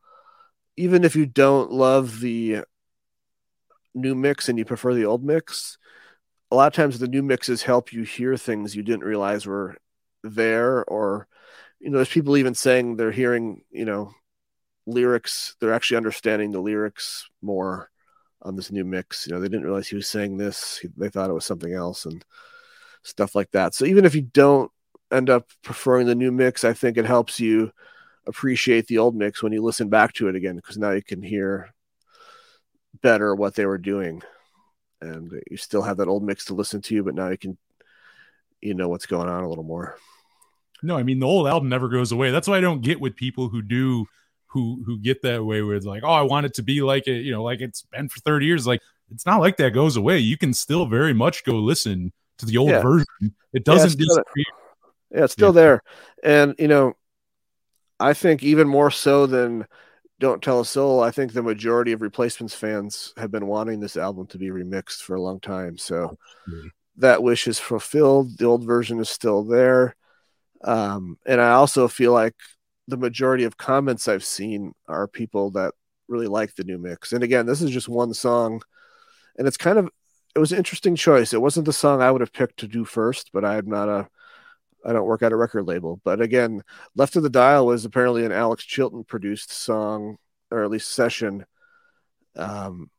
[0.76, 2.62] Even if you don't love the
[3.94, 5.76] new mix and you prefer the old mix
[6.50, 9.76] a lot of times the new mixes help you hear things you didn't realize were
[10.22, 11.26] there or
[11.80, 14.12] you know there's people even saying they're hearing you know
[14.88, 17.90] lyrics they're actually understanding the lyrics more
[18.42, 21.30] on this new mix you know they didn't realize he was saying this they thought
[21.30, 22.24] it was something else and
[23.02, 24.70] stuff like that so even if you don't
[25.12, 27.70] end up preferring the new mix i think it helps you
[28.26, 31.22] appreciate the old mix when you listen back to it again because now you can
[31.22, 31.72] hear
[33.02, 34.22] better what they were doing
[35.00, 37.56] and you still have that old mix to listen to, but now you can,
[38.60, 39.96] you know, what's going on a little more.
[40.82, 42.30] No, I mean the old album never goes away.
[42.30, 44.06] That's why I don't get with people who do
[44.48, 47.06] who who get that way where it's like, oh, I want it to be like
[47.06, 48.66] it, you know, like it's been for 30 years.
[48.66, 48.80] Like
[49.10, 50.18] it's not like that goes away.
[50.18, 52.82] You can still very much go listen to the old Yeah.
[52.82, 53.06] version.
[53.52, 54.44] It doesn't it's still- disappear.
[55.10, 55.52] Yeah, it's still Yeah.
[55.62, 55.82] there.
[56.22, 56.94] And, you know,
[57.98, 59.66] I think even more so than
[60.20, 63.96] Don't Tell a Soul, I think the majority of replacements fans have been wanting this
[63.96, 65.78] album to be remixed for a long time.
[65.78, 66.18] So
[66.96, 68.36] that wish is fulfilled.
[68.38, 69.94] The old version is still there.
[70.62, 72.34] Um, and I also feel like
[72.88, 75.74] the majority of comments I've seen are people that
[76.08, 77.12] really like the new mix.
[77.12, 78.62] And again, this is just one song,
[79.36, 79.90] and it's kind of
[80.34, 81.32] it was an interesting choice.
[81.32, 84.08] It wasn't the song I would have picked to do first, but I'm not a
[84.84, 86.00] I don't work at a record label.
[86.02, 86.62] But again,
[86.96, 90.16] Left of the Dial was apparently an Alex Chilton produced song,
[90.50, 91.44] or at least session.
[92.36, 92.90] Um,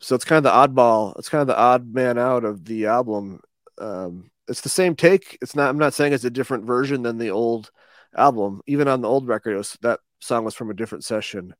[0.00, 1.16] so it's kind of the oddball.
[1.18, 3.40] It's kind of the odd man out of the album.
[3.78, 5.38] Um, it's the same take.
[5.40, 5.68] It's not.
[5.68, 7.70] I'm not saying it's a different version than the old
[8.16, 8.60] album.
[8.66, 11.54] Even on the old record, it was, that song was from a different session.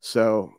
[0.00, 0.52] So,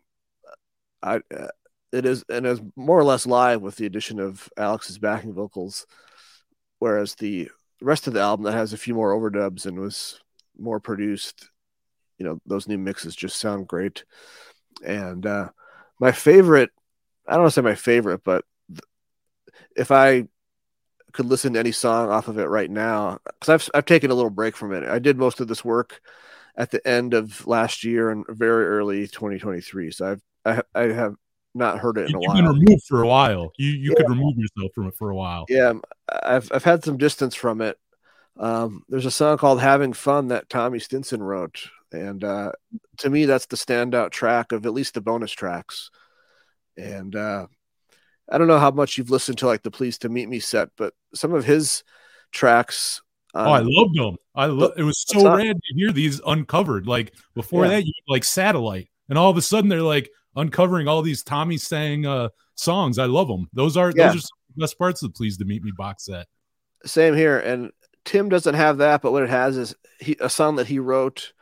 [1.02, 1.48] I uh,
[1.92, 5.86] it is and it's more or less live with the addition of Alex's backing vocals,
[6.80, 7.50] whereas the
[7.82, 10.20] rest of the album that has a few more overdubs and was
[10.58, 11.50] more produced,
[12.18, 14.04] you know, those new mixes just sound great.
[14.84, 15.50] And uh,
[16.00, 16.72] my favorite,
[17.28, 18.44] I don't want to say my favorite, but
[19.76, 20.28] if I
[21.16, 24.16] could listen to any song off of it right now, because I've I've taken a
[24.16, 24.84] little break from it.
[24.84, 26.02] I did most of this work
[26.58, 29.92] at the end of last year and very early 2023.
[29.92, 30.12] So
[30.46, 31.16] I've I, I have
[31.54, 32.54] not heard it in a you've been while.
[32.54, 33.52] removed for a while.
[33.58, 35.46] You you could remove yourself from it for a while.
[35.50, 35.74] Yeah,
[36.24, 37.78] I've I've had some distance from it.
[38.38, 42.52] Um, there's a song called "Having Fun" that Tommy Stinson wrote, and uh,
[42.98, 45.90] to me, that's the standout track of at least the bonus tracks.
[46.78, 47.48] And uh,
[48.30, 50.70] I don't know how much you've listened to like the "Pleased to Meet Me" set,
[50.78, 51.84] but some of his
[52.32, 53.02] tracks.
[53.34, 54.18] Oh, I um, loved them.
[54.34, 56.88] I lo- it was so rad to hear these uncovered.
[56.88, 57.72] Like before Yeah.
[57.72, 61.58] that, you like satellite, and all of a sudden they're like uncovering all these Tommy
[61.58, 62.98] sang uh songs.
[62.98, 63.48] I love them.
[63.54, 64.12] Those are Yeah.
[64.12, 66.28] those are the best parts of the Pleased to Meet Me box set.
[66.86, 67.40] Same here.
[67.40, 67.72] And
[68.06, 71.34] Tim doesn't have that, but what it has is he, a song that he wrote.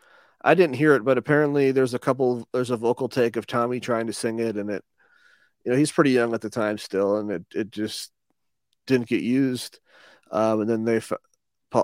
[0.41, 2.47] I didn't hear it, but apparently there's a couple.
[2.53, 4.83] There's a vocal take of Tommy trying to sing it, and it.
[5.63, 8.11] You know, he's pretty young at the time still, and it it just
[8.87, 9.79] didn't get used.
[10.31, 11.01] Um, and then they,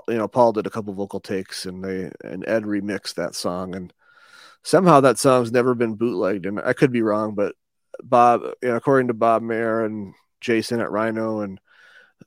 [0.08, 3.74] you know, Paul did a couple vocal takes, and they and Ed remixed that song,
[3.74, 3.92] and
[4.62, 6.46] somehow that song's never been bootlegged.
[6.46, 7.54] And I could be wrong, but
[8.02, 11.60] Bob, you know, according to Bob Mehr and Jason at Rhino and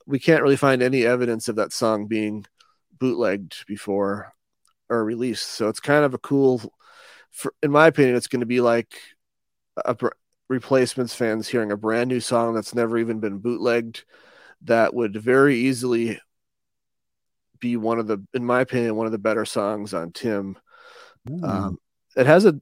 [0.06, 2.44] we can't really find any evidence of that song being
[2.98, 4.32] bootlegged before
[4.88, 5.48] or released.
[5.48, 6.60] So it's kind of a cool,
[7.30, 8.94] for, in my opinion, it's going to be like
[9.84, 9.96] a
[10.48, 14.04] replacements fans hearing a brand new song that's never even been bootlegged
[14.62, 16.20] that would very easily
[17.60, 20.58] be one of the, in my opinion, one of the better songs on Tim.
[21.42, 21.78] Um,
[22.16, 22.60] it has a,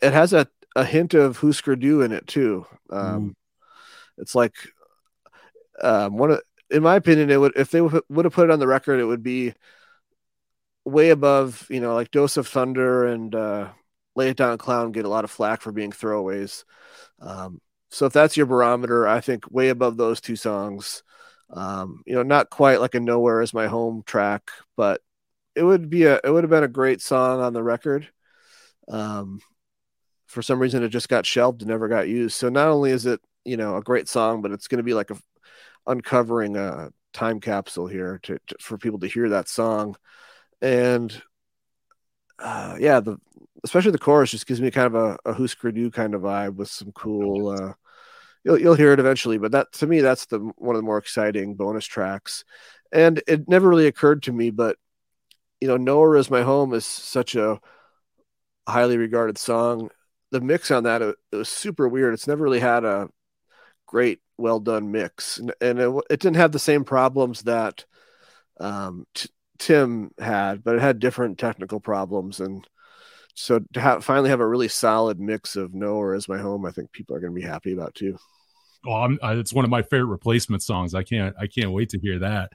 [0.00, 2.66] it has a, a hint of Husker Du in it too.
[2.90, 3.36] Um,
[4.18, 4.54] It's like
[5.82, 8.52] um, one of, in my opinion, it would if they would would have put it
[8.52, 9.54] on the record, it would be
[10.84, 13.70] way above, you know, like Dose of Thunder and uh,
[14.16, 16.64] Lay It Down Clown get a lot of flack for being throwaways.
[17.20, 17.60] Um,
[17.90, 21.02] so if that's your barometer, I think way above those two songs.
[21.50, 25.00] Um, you know, not quite like a "Nowhere Is My Home" track, but
[25.54, 28.08] it would be a it would have been a great song on the record.
[28.88, 29.40] Um,
[30.26, 32.36] for some reason, it just got shelved and never got used.
[32.36, 34.94] So not only is it you know a great song, but it's going to be
[34.94, 35.18] like a
[35.86, 39.96] uncovering a time capsule here to, to for people to hear that song,
[40.62, 41.22] and
[42.38, 43.18] uh, yeah, the
[43.64, 46.56] especially the chorus just gives me kind of a, a Husker Du kind of vibe
[46.56, 47.48] with some cool.
[47.48, 47.72] Uh,
[48.44, 50.98] you'll you'll hear it eventually, but that to me that's the one of the more
[50.98, 52.44] exciting bonus tracks,
[52.92, 54.76] and it never really occurred to me, but
[55.60, 57.58] you know, Nowhere is my home is such a
[58.68, 59.88] highly regarded song.
[60.30, 62.12] The mix on that it, it was super weird.
[62.12, 63.08] It's never really had a
[63.86, 67.84] great, well done mix, and, and it, it didn't have the same problems that
[68.60, 72.40] um, t- Tim had, but it had different technical problems.
[72.40, 72.66] And
[73.34, 76.70] so to have, finally have a really solid mix of Nowhere is my home, I
[76.70, 78.16] think people are going to be happy about too.
[78.86, 80.94] Oh, I'm, it's one of my favorite replacement songs.
[80.94, 82.52] I can't, I can't wait to hear that.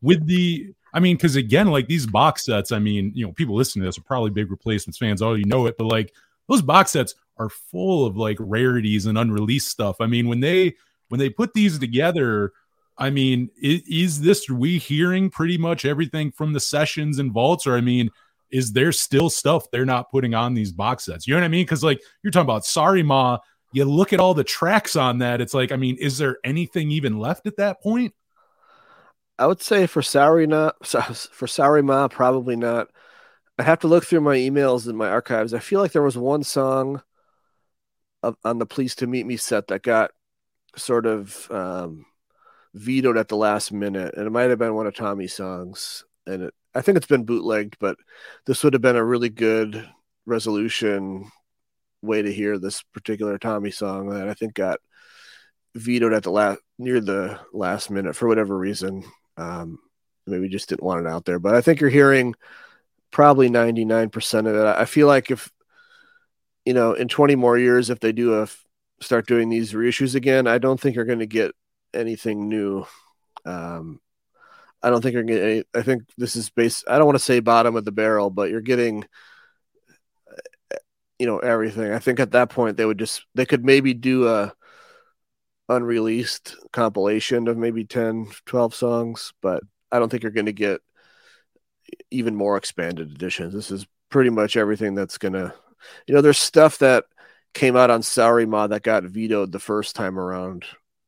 [0.00, 3.54] With the, I mean, because again, like these box sets, I mean, you know, people
[3.54, 5.22] listening to this are probably big replacements fans.
[5.22, 6.14] already know it, but like
[6.48, 10.00] those box sets are full of like rarities and unreleased stuff.
[10.00, 10.74] I mean, when they
[11.08, 12.52] when they put these together,
[12.98, 17.66] I mean, is, is this we hearing pretty much everything from the sessions and vaults,
[17.66, 18.10] or I mean,
[18.52, 21.26] is there still stuff they're not putting on these box sets?
[21.26, 21.64] You know what I mean?
[21.64, 23.38] Because like you're talking about Sorry Ma,
[23.72, 26.90] you look at all the tracks on that, it's like, I mean, is there anything
[26.90, 28.14] even left at that point?
[29.38, 32.88] I would say for Sorry not for Sorry Ma, probably not.
[33.58, 35.54] I have to look through my emails and my archives.
[35.54, 37.02] I feel like there was one song
[38.22, 40.10] of, on the Pleased to Meet Me set that got
[40.76, 42.06] sort of um,
[42.74, 46.04] vetoed at the last minute, and it might have been one of Tommy's songs.
[46.26, 47.96] And it, I think it's been bootlegged, but
[48.46, 49.88] this would have been a really good
[50.26, 51.30] resolution
[52.00, 54.80] way to hear this particular Tommy song that I think got
[55.74, 59.04] vetoed at the last near the last minute for whatever reason.
[59.36, 59.78] Um,
[60.26, 62.34] maybe just didn't want it out there, but I think you're hearing
[63.10, 64.66] probably 99% of it.
[64.66, 65.50] I feel like if
[66.64, 68.48] you know, in 20 more years, if they do a
[69.00, 71.52] start doing these reissues again, I don't think you're going to get
[71.92, 72.86] anything new.
[73.44, 74.00] Um,
[74.82, 75.64] I don't think you're getting.
[75.74, 76.84] I think this is base.
[76.88, 79.04] I don't want to say bottom of the barrel, but you're getting,
[81.18, 81.92] you know, everything.
[81.92, 84.52] I think at that point they would just they could maybe do a
[85.68, 90.80] unreleased compilation of maybe 10, 12 songs, but I don't think you're going to get
[92.10, 93.54] even more expanded editions.
[93.54, 95.54] This is pretty much everything that's going to,
[96.06, 97.04] you know, there's stuff that
[97.54, 100.64] came out on Sorry Ma that got vetoed the first time around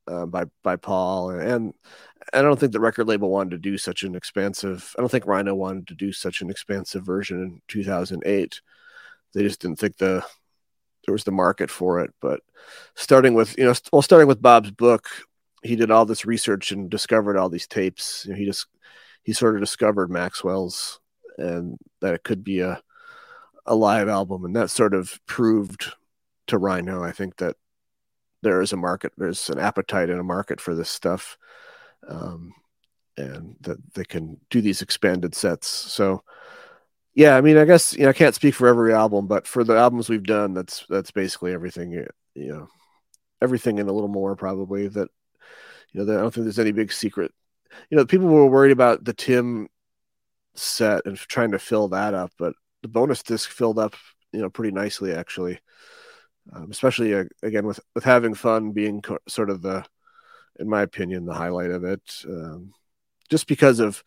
[0.07, 1.73] uh, by by Paul, and
[2.33, 4.95] I don't think the record label wanted to do such an expansive.
[4.97, 8.61] I don't think Rhino wanted to do such an expansive version in 2008.
[9.35, 10.25] They just didn't think the
[11.07, 12.13] there was the market for it.
[12.21, 12.41] But
[12.95, 15.09] starting with you know, well, starting with Bob's book,
[15.63, 18.25] he did all this research and discovered all these tapes.
[18.25, 18.67] You know, he just
[19.23, 21.01] he sort of discovered Maxwell's
[21.37, 22.81] and that it could be a
[23.67, 25.93] a live album, and that sort of proved
[26.49, 27.57] to Rhino, I think that
[28.43, 31.39] there is a market, there's an appetite and a market for this stuff,
[32.09, 32.53] um,
[33.17, 35.69] and that they can do these expanded sets.
[35.69, 36.23] So,
[37.15, 39.65] yeah, I mean, I guess you know I can't speak for every album, but for
[39.65, 41.93] the albums we've done, that's that's basically everything.
[41.93, 42.69] You know,
[43.41, 44.89] everything and a little more probably.
[44.89, 45.09] That
[45.93, 47.33] you know, I don't think there's any big secret.
[47.91, 49.69] You know, people were worried about the Tim
[50.55, 53.95] set and trying to fill that up, but the bonus disc filled up,
[54.33, 55.59] you know, pretty nicely actually
[56.53, 59.85] um, especially uh, again with with having fun being co- sort of the,
[60.59, 62.25] in my opinion, the highlight of it.
[62.27, 62.73] Um,
[63.29, 64.05] just because of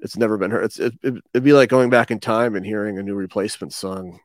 [0.00, 0.64] it's never been heard.
[0.64, 3.72] It's it, it, would be like going back in time and hearing a new replacement
[3.72, 4.20] song.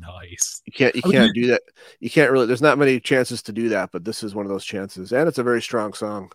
[0.00, 0.62] Nice.
[0.66, 1.62] You can't you can't do that.
[2.00, 2.46] You can't really.
[2.46, 5.28] There's not many chances to do that, but this is one of those chances, and
[5.28, 6.32] it's a very strong song.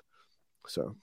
[0.67, 0.95] So,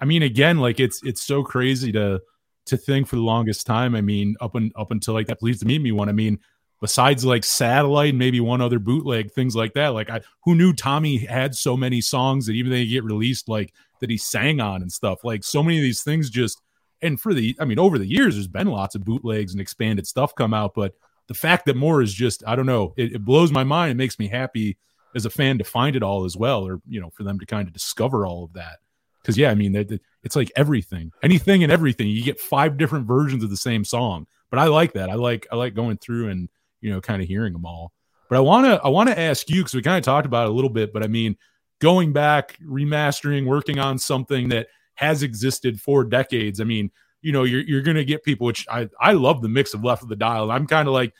[0.00, 2.22] I mean, again, like it's it's so crazy to
[2.66, 3.94] to think for the longest time.
[3.94, 6.08] I mean, up and up until like that, pleased to meet me one.
[6.08, 6.38] I mean,
[6.80, 9.88] besides like satellite maybe one other bootleg things like that.
[9.88, 13.72] Like i who knew tommy had so many songs that even they get released like
[14.00, 15.24] that he sang on and stuff?
[15.24, 16.60] Like so many of these things just
[17.02, 20.06] and for the i mean over the years there's been lots of bootlegs and expanded
[20.06, 20.94] stuff come out but
[21.28, 23.92] the fact that more is just i don't know it, it blows my mind.
[23.92, 24.76] It makes me happy
[25.14, 27.46] as a fan to find it all as well or you know for them to
[27.46, 28.78] kind of discover all of that.
[29.22, 29.74] Because yeah i mean
[30.22, 32.08] it's like everything anything and everything.
[32.08, 35.10] You get five different versions of the same song but i like that.
[35.10, 36.48] I like i like going through and
[36.80, 37.92] you know, kind of hearing them all.
[38.28, 40.46] But I want to I want to ask you because we kind of talked about
[40.46, 41.36] it a little bit, but I mean,
[41.80, 46.60] going back, remastering, working on something that has existed for decades.
[46.60, 46.90] I mean,
[47.22, 50.02] you know, you're you're gonna get people, which I I love the mix of left
[50.02, 50.50] of the dial.
[50.50, 51.12] I'm kind of like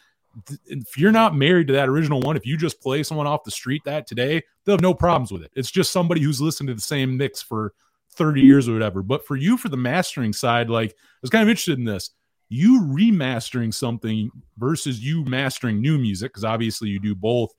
[0.67, 3.51] if you're not married to that original one, if you just play someone off the
[3.51, 5.51] street that today, they'll have no problems with it.
[5.55, 7.73] It's just somebody who's listened to the same mix for
[8.13, 9.03] 30 years or whatever.
[9.03, 12.11] But for you, for the mastering side, like I was kind of interested in this.
[12.51, 17.53] You remastering something versus you mastering new music, because obviously you do both.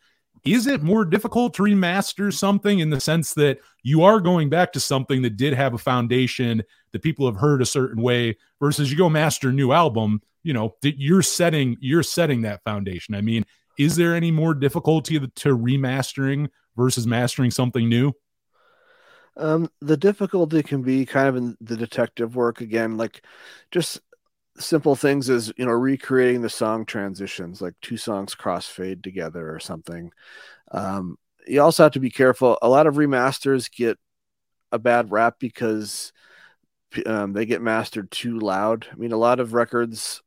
[0.43, 4.73] Is it more difficult to remaster something in the sense that you are going back
[4.73, 8.91] to something that did have a foundation that people have heard a certain way versus
[8.91, 13.15] you go master a new album, you know, that you're setting you're setting that foundation.
[13.15, 13.45] I mean,
[13.77, 18.13] is there any more difficulty to remastering versus mastering something new?
[19.37, 23.23] Um, the difficulty can be kind of in the detective work again, like
[23.71, 24.01] just
[24.57, 29.59] simple things as you know recreating the song transitions, like two songs crossfade together or
[29.59, 30.11] something.
[30.71, 32.57] Um, you also have to be careful.
[32.61, 33.97] A lot of remasters get
[34.71, 36.13] a bad rap because
[37.05, 38.87] um, they get mastered too loud.
[38.91, 40.21] I mean, a lot of records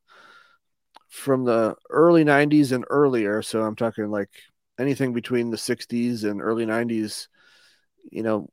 [1.09, 4.31] from the early 90s and earlier, so I'm talking like
[4.79, 7.29] anything between the 60s and early 90s,
[8.11, 8.51] you know,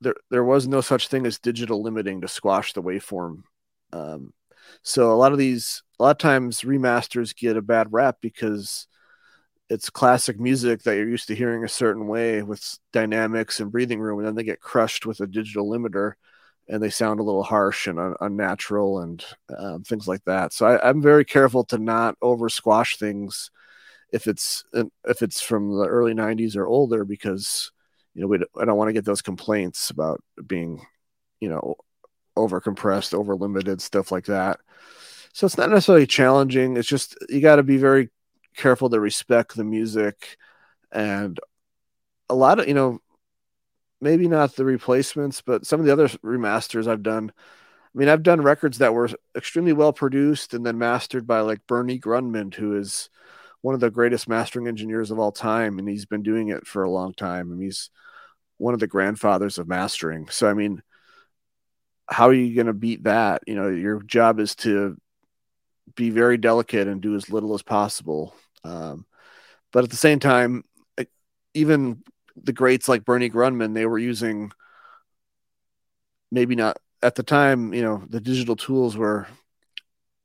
[0.00, 3.42] there there was no such thing as digital limiting to squash the waveform.
[3.92, 4.32] Um,
[4.82, 8.86] so a lot of these, a lot of times, remasters get a bad rap because
[9.70, 14.00] it's classic music that you're used to hearing a certain way with dynamics and breathing
[14.00, 16.12] room, and then they get crushed with a digital limiter,
[16.68, 19.24] and they sound a little harsh and un- unnatural and
[19.58, 20.52] um, things like that.
[20.52, 23.50] So I, I'm very careful to not over squash things
[24.12, 24.64] if it's
[25.04, 27.72] if it's from the early 90s or older because
[28.14, 30.86] you know, we I don't want to get those complaints about being,
[31.40, 31.74] you know,
[32.36, 34.60] over compressed, over limited, stuff like that.
[35.32, 36.76] So it's not necessarily challenging.
[36.76, 38.10] It's just you got to be very
[38.56, 40.36] careful to respect the music
[40.92, 41.38] and
[42.28, 43.00] a lot of, you know,
[44.00, 47.32] maybe not the replacements, but some of the other remasters I've done.
[47.36, 51.66] I mean, I've done records that were extremely well produced and then mastered by like
[51.66, 53.08] Bernie Grundman, who is
[53.60, 56.82] one of the greatest mastering engineers of all time, and he's been doing it for
[56.82, 57.50] a long time.
[57.50, 57.90] and he's
[58.58, 60.28] one of the grandfathers of mastering.
[60.28, 60.82] So, I mean,
[62.08, 63.42] how are you going to beat that?
[63.46, 64.96] You know, your job is to
[65.94, 68.34] be very delicate and do as little as possible.
[68.64, 69.06] Um,
[69.72, 70.64] but at the same time,
[71.54, 72.02] even
[72.36, 74.50] the greats like Bernie Grundman, they were using
[76.30, 79.26] maybe not at the time, you know, the digital tools were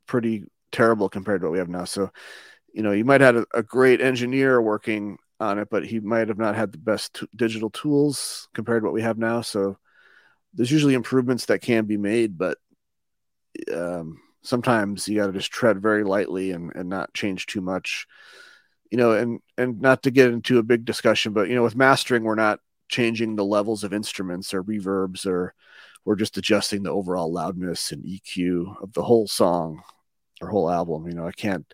[0.07, 1.83] pretty terrible compared to what we have now.
[1.83, 2.11] So
[2.73, 6.27] you know, you might have a, a great engineer working on it, but he might
[6.27, 9.41] have not had the best t- digital tools compared to what we have now.
[9.41, 9.77] So
[10.53, 12.57] there's usually improvements that can be made, but
[13.73, 18.07] um, sometimes you got to just tread very lightly and, and not change too much,
[18.91, 21.75] you know, and, and not to get into a big discussion, but, you know, with
[21.75, 25.53] mastering, we're not changing the levels of instruments or reverbs or
[26.05, 29.83] we're just adjusting the overall loudness and EQ of the whole song
[30.41, 31.07] or whole album.
[31.07, 31.71] You know, I can't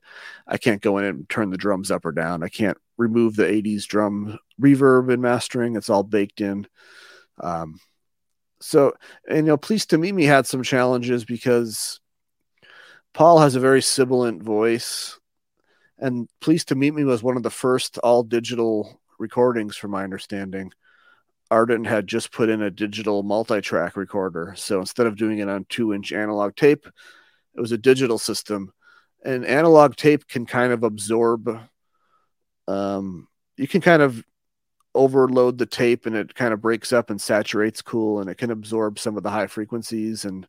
[0.47, 2.43] I can't go in and turn the drums up or down.
[2.43, 5.75] I can't remove the 80s drum reverb in mastering.
[5.75, 6.67] It's all baked in.
[7.39, 7.79] Um,
[8.65, 8.93] so
[9.27, 11.99] and you know, Pleased to Meet Me had some challenges because
[13.13, 15.19] Paul has a very sibilant voice.
[15.99, 20.03] And Pleased to Meet Me was one of the first all digital recordings, from my
[20.03, 20.71] understanding.
[21.51, 24.53] Ardent had just put in a digital multi track recorder.
[24.57, 26.87] So instead of doing it on two inch analog tape,
[27.55, 28.73] it was a digital system,
[29.23, 31.61] and analog tape can kind of absorb.
[32.67, 34.23] Um, you can kind of
[34.95, 38.51] overload the tape, and it kind of breaks up and saturates cool, and it can
[38.51, 40.47] absorb some of the high frequencies and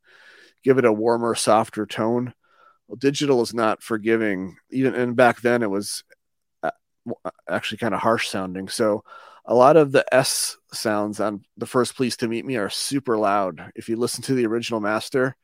[0.62, 2.32] give it a warmer, softer tone.
[2.88, 4.56] Well, digital is not forgiving.
[4.70, 6.04] Even and back then, it was
[6.62, 6.70] uh,
[7.48, 8.68] actually kind of harsh sounding.
[8.68, 9.04] So
[9.44, 13.16] a lot of the S sounds on the first Pleased to Meet Me are super
[13.16, 13.72] loud.
[13.74, 15.36] If you listen to the original master,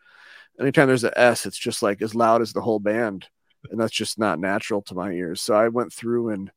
[0.61, 3.28] anytime there's an S, it's just like as loud as the whole band.
[3.70, 5.40] And that's just not natural to my ears.
[5.40, 6.50] So I went through and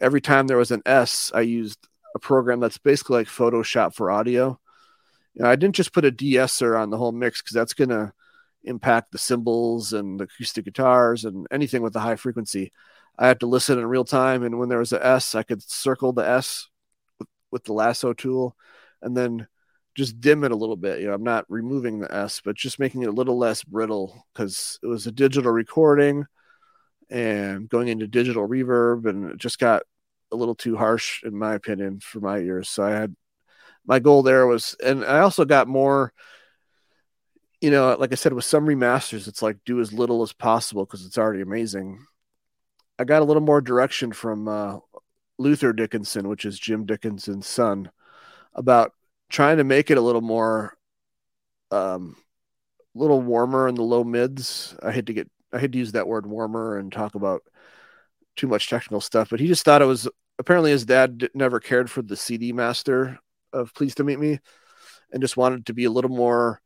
[0.00, 4.10] every time there was an S, I used a program that's basically like Photoshop for
[4.10, 4.58] audio.
[5.34, 7.90] You know, I didn't just put a de-esser on the whole mix because that's going
[7.90, 8.12] to
[8.64, 12.72] impact the cymbals and the acoustic guitars and anything with the high frequency.
[13.18, 14.42] I had to listen in real time.
[14.42, 16.68] And when there was an S, I could circle the S
[17.18, 18.56] with, with the lasso tool
[19.02, 19.46] and then
[19.94, 21.00] just dim it a little bit.
[21.00, 24.26] You know, I'm not removing the S, but just making it a little less brittle
[24.32, 26.26] because it was a digital recording
[27.10, 29.82] and going into digital reverb, and it just got
[30.32, 32.68] a little too harsh, in my opinion, for my ears.
[32.68, 33.14] So I had
[33.86, 36.12] my goal there was, and I also got more.
[37.60, 40.84] You know, like I said, with some remasters, it's like do as little as possible
[40.84, 42.04] because it's already amazing.
[42.98, 44.78] I got a little more direction from uh,
[45.38, 47.90] Luther Dickinson, which is Jim Dickinson's son,
[48.54, 48.92] about
[49.30, 50.76] trying to make it a little more
[51.70, 52.16] um
[52.94, 54.76] a little warmer in the low mids.
[54.82, 57.42] I hate to get I had to use that word warmer and talk about
[58.36, 61.90] too much technical stuff, but he just thought it was apparently his dad never cared
[61.90, 63.18] for the CD master
[63.52, 64.38] of Pleased to Meet Me
[65.12, 66.60] and just wanted to be a little more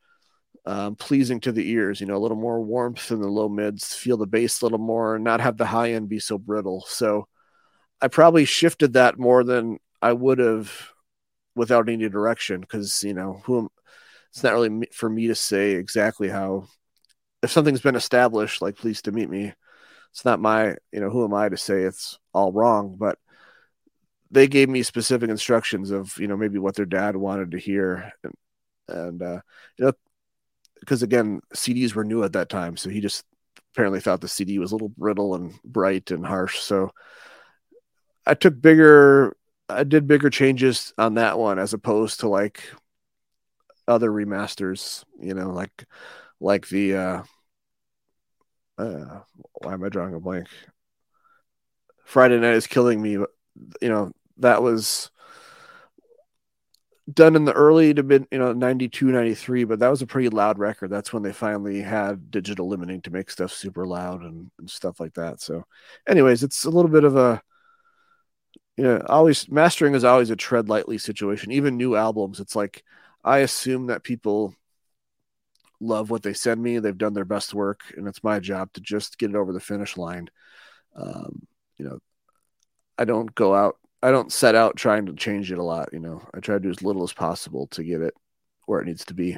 [0.66, 3.94] um, pleasing to the ears, you know, a little more warmth in the low mids,
[3.94, 6.84] feel the bass a little more, and not have the high end be so brittle.
[6.86, 7.28] So
[8.00, 10.72] I probably shifted that more than I would have
[11.54, 13.68] without any direction because, you know, who am,
[14.30, 16.68] it's not really for me to say exactly how,
[17.42, 19.52] if something's been established, like pleased to Meet Me,
[20.10, 23.18] it's not my, you know, who am I to say it's all wrong, but
[24.30, 28.12] they gave me specific instructions of, you know, maybe what their dad wanted to hear.
[28.22, 28.34] And,
[28.88, 29.40] and uh,
[29.76, 29.92] you know,
[30.80, 33.24] because again, CDs were new at that time, so he just
[33.72, 36.58] apparently thought the CD was a little brittle and bright and harsh.
[36.58, 36.90] So
[38.26, 39.36] I took bigger,
[39.68, 42.62] I did bigger changes on that one as opposed to like
[43.86, 45.04] other remasters.
[45.20, 45.86] You know, like
[46.40, 47.22] like the uh,
[48.78, 49.20] uh
[49.54, 50.48] why am I drawing a blank?
[52.04, 53.12] Friday Night is killing me.
[53.12, 53.28] You
[53.82, 55.10] know, that was
[57.12, 60.28] done in the early to mid, you know, 92, 93, but that was a pretty
[60.28, 60.90] loud record.
[60.90, 65.00] That's when they finally had digital limiting to make stuff super loud and, and stuff
[65.00, 65.40] like that.
[65.40, 65.64] So,
[66.08, 67.42] anyways, it's a little bit of a,
[68.76, 71.52] you know, always mastering is always a tread lightly situation.
[71.52, 72.82] Even new albums, it's like
[73.24, 74.54] I assume that people
[75.80, 76.78] love what they send me.
[76.78, 79.60] They've done their best work, and it's my job to just get it over the
[79.60, 80.28] finish line.
[80.94, 81.46] Um,
[81.78, 81.98] you know,
[82.98, 85.90] I don't go out I don't set out trying to change it a lot.
[85.92, 88.14] You know, I try to do as little as possible to get it
[88.66, 89.36] where it needs to be.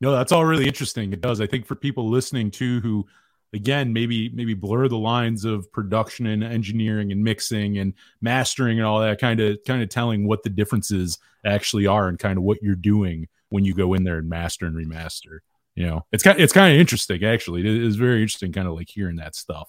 [0.00, 1.12] No, that's all really interesting.
[1.12, 1.40] It does.
[1.40, 3.06] I think for people listening too, who
[3.54, 8.86] again maybe maybe blur the lines of production and engineering and mixing and mastering and
[8.86, 12.44] all that, kind of kind of telling what the differences actually are and kind of
[12.44, 15.38] what you're doing when you go in there and master and remaster.
[15.74, 17.60] You know, it's kind it's kind of interesting actually.
[17.60, 19.68] It is very interesting, kind of like hearing that stuff.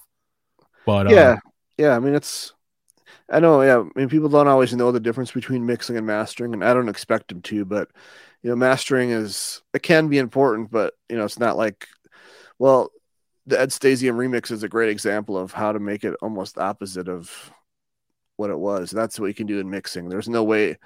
[0.84, 1.36] But yeah, uh,
[1.78, 1.96] yeah.
[1.96, 2.52] I mean, it's
[3.30, 3.78] I know, yeah.
[3.78, 6.88] I mean, people don't always know the difference between mixing and mastering, and I don't
[6.88, 7.64] expect them to.
[7.64, 7.88] But
[8.42, 11.86] you know, mastering is it can be important, but you know, it's not like,
[12.58, 12.90] well,
[13.46, 17.08] the Ed Stasium remix is a great example of how to make it almost opposite
[17.08, 17.52] of
[18.36, 18.90] what it was.
[18.90, 20.08] That's what you can do in mixing.
[20.08, 20.78] There's no way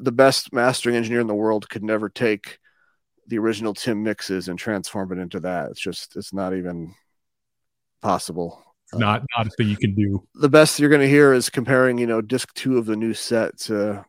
[0.00, 2.58] the best mastering engineer in the world could never take
[3.26, 5.70] the original Tim mixes and transform it into that.
[5.70, 6.94] It's just it's not even
[8.00, 8.62] possible.
[8.94, 10.26] not not a thing you can do.
[10.34, 13.12] the best you're going to hear is comparing, you know, disc two of the new
[13.12, 14.04] set to,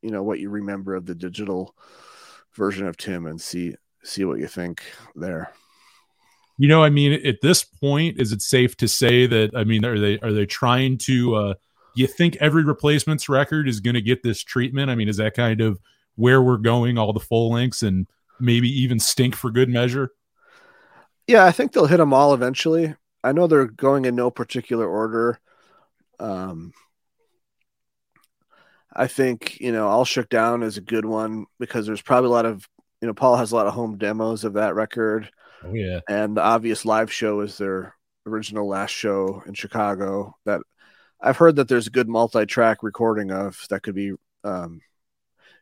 [0.00, 1.74] you know, what you remember of the digital
[2.54, 3.74] version of Tim and see
[4.04, 4.82] see what you think
[5.14, 5.52] there.
[6.58, 9.56] You know, I mean, at this point, is it safe to say that?
[9.56, 11.34] I mean, are they are they trying to?
[11.34, 11.54] uh
[11.94, 14.90] You think every replacements record is going to get this treatment?
[14.90, 15.78] I mean, is that kind of
[16.16, 16.98] where we're going?
[16.98, 18.06] All the full lengths and
[18.40, 20.12] maybe even stink for good measure.
[21.26, 22.94] Yeah, I think they'll hit them all eventually.
[23.22, 25.38] I know they're going in no particular order.
[26.18, 26.72] Um,
[28.92, 32.32] I think you know, "All Shook Down" is a good one because there's probably a
[32.32, 32.68] lot of
[33.00, 35.30] you know, Paul has a lot of home demos of that record,
[35.64, 37.94] Oh yeah, and the obvious live show is their
[38.26, 40.36] original last show in Chicago.
[40.44, 40.60] That
[41.22, 44.12] I've heard that there's a good multi-track recording of that could be.
[44.44, 44.82] Um,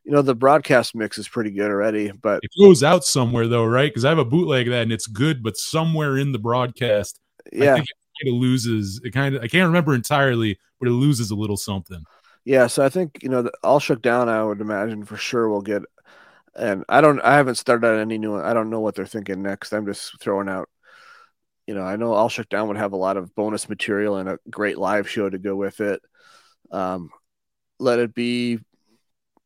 [0.04, 3.64] you know, the broadcast mix is pretty good already, but it goes out somewhere though,
[3.64, 3.90] right?
[3.90, 7.20] Because I have a bootleg of that and it's good, but somewhere in the broadcast,
[7.60, 9.00] I yeah, think it kind of loses.
[9.04, 12.06] It kind of I can't remember entirely, but it loses a little something.
[12.44, 14.28] Yeah, so I think you know, the, all shook down.
[14.28, 15.82] I would imagine for sure we'll get,
[16.56, 18.36] and I don't, I haven't started on any new.
[18.36, 19.72] I don't know what they're thinking next.
[19.72, 20.68] I'm just throwing out.
[21.70, 24.28] You know, I know all shook down would have a lot of bonus material and
[24.28, 26.02] a great live show to go with it.
[26.72, 27.10] Um,
[27.78, 28.58] let it be.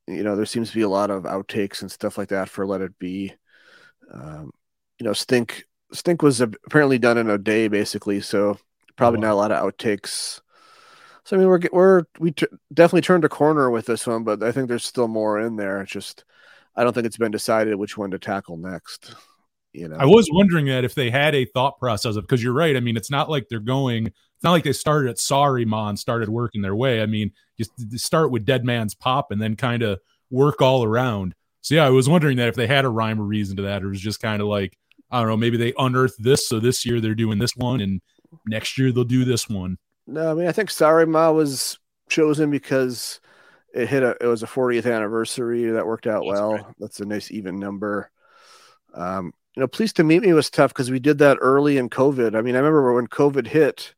[0.07, 2.67] You know, there seems to be a lot of outtakes and stuff like that for
[2.67, 3.35] Let It Be.
[4.11, 4.53] Um,
[4.99, 8.57] you know, Stink Stink was apparently done in a day basically, so
[8.97, 9.27] probably wow.
[9.27, 10.41] not a lot of outtakes.
[11.25, 14.43] So I mean, we're we're we t- definitely turned a corner with this one, but
[14.43, 15.83] I think there's still more in there.
[15.83, 16.25] It's just
[16.75, 19.15] I don't think it's been decided which one to tackle next.
[19.75, 22.53] You know, I was wondering that if they had a thought process of because you're
[22.53, 22.77] right.
[22.77, 24.07] I mean, it's not like they're going.
[24.07, 27.03] It's not like they started at Sorry Ma and started working their way.
[27.03, 29.99] I mean, just start with Dead Man's Pop and then kind of
[30.31, 31.35] work all around.
[31.61, 33.83] So yeah, I was wondering that if they had a rhyme or reason to that,
[33.83, 34.79] or it was just kind of like
[35.11, 38.01] I don't know, maybe they unearthed this, so this year they're doing this one, and
[38.47, 39.79] next year they'll do this one.
[40.07, 41.79] no, I mean I think Sorry Ma was
[42.09, 43.21] chosen because
[43.75, 46.53] it hit a it was a 40th anniversary that worked out That's well.
[46.53, 46.65] right.
[46.79, 48.11] That's a nice even number.
[48.95, 51.89] Um, you know, Pleased to Meet Me was tough because we did that early in
[51.89, 52.37] COVID.
[52.37, 53.95] I mean, I remember when COVID hit,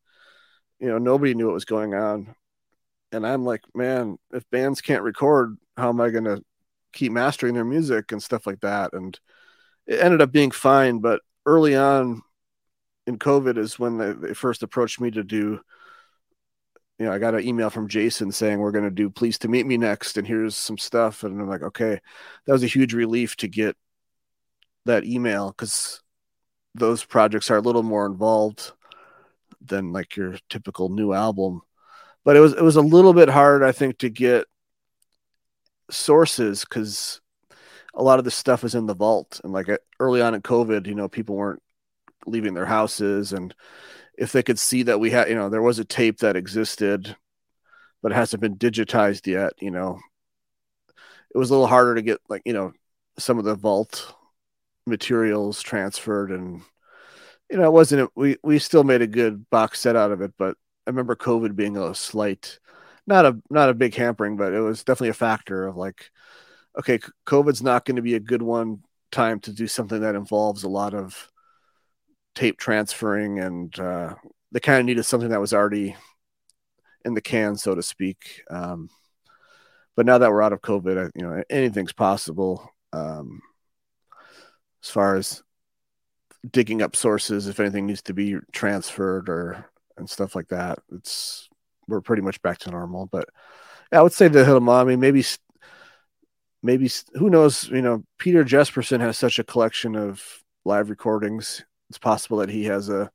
[0.79, 2.35] you know, nobody knew what was going on.
[3.13, 6.43] And I'm like, man, if bands can't record, how am I going to
[6.93, 8.93] keep mastering their music and stuff like that?
[8.93, 9.19] And
[9.87, 10.99] it ended up being fine.
[10.99, 12.21] But early on
[13.07, 15.61] in COVID is when they, they first approached me to do
[16.99, 19.49] you know, I got an email from Jason saying we're going to do Pleased to
[19.49, 21.25] Meet Me next, and here's some stuff.
[21.25, 22.01] And I'm like, okay,
[22.47, 23.77] that was a huge relief to get
[24.87, 26.03] that email because
[26.75, 28.73] those projects are a little more involved
[29.61, 31.63] than like your typical new album.
[32.25, 34.47] But it was it was a little bit hard, I think, to get
[35.91, 37.21] sources because
[37.95, 39.41] a lot of this stuff is in the vault.
[39.45, 39.69] And like
[40.01, 41.63] early on in COVID, you know, people weren't
[42.27, 43.55] leaving their houses and
[44.19, 47.17] if they could see that we had, you know, there was a tape that existed,
[48.03, 49.99] but it hasn't been digitized yet, you know,
[51.35, 52.73] it was a little harder to get like, you know,
[53.19, 54.15] some of the vault
[54.87, 56.63] materials transferred and,
[57.51, 60.33] you know, it wasn't, we, we still made a good box set out of it,
[60.39, 60.57] but
[60.87, 62.59] I remember COVID being a slight,
[63.07, 66.11] not a, not a big hampering, but it was definitely a factor of like,
[66.79, 70.63] okay, COVID's not going to be a good one time to do something that involves
[70.63, 71.31] a lot of
[72.35, 74.15] tape transferring, and uh,
[74.53, 75.97] they kind of needed something that was already
[77.05, 78.43] in the can, so to speak.
[78.51, 78.91] Um,
[79.97, 83.41] but now that we're out of COVID, you know, anything's possible um,
[84.87, 85.43] as far as
[86.51, 90.79] digging up sources if anything needs to be transferred or and stuff like that.
[90.93, 91.49] It's
[91.89, 93.07] we're pretty much back to normal.
[93.07, 93.29] But
[93.93, 95.25] yeah, I would say the Hilamami, maybe
[96.63, 97.69] maybe who knows?
[97.69, 100.23] You know, Peter Jesperson has such a collection of
[100.65, 103.11] live recordings it's possible that he has a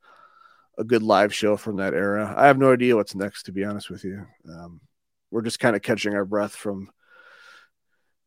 [0.78, 2.32] a good live show from that era.
[2.34, 4.26] I have no idea what's next, to be honest with you.
[4.48, 4.80] Um,
[5.30, 6.90] we're just kind of catching our breath from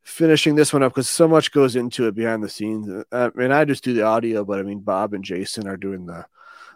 [0.06, 2.88] finishing this one up because so much goes into it behind the scenes.
[2.88, 5.78] Uh, I mean, I just do the audio, but I mean, Bob and Jason are
[5.78, 6.26] doing the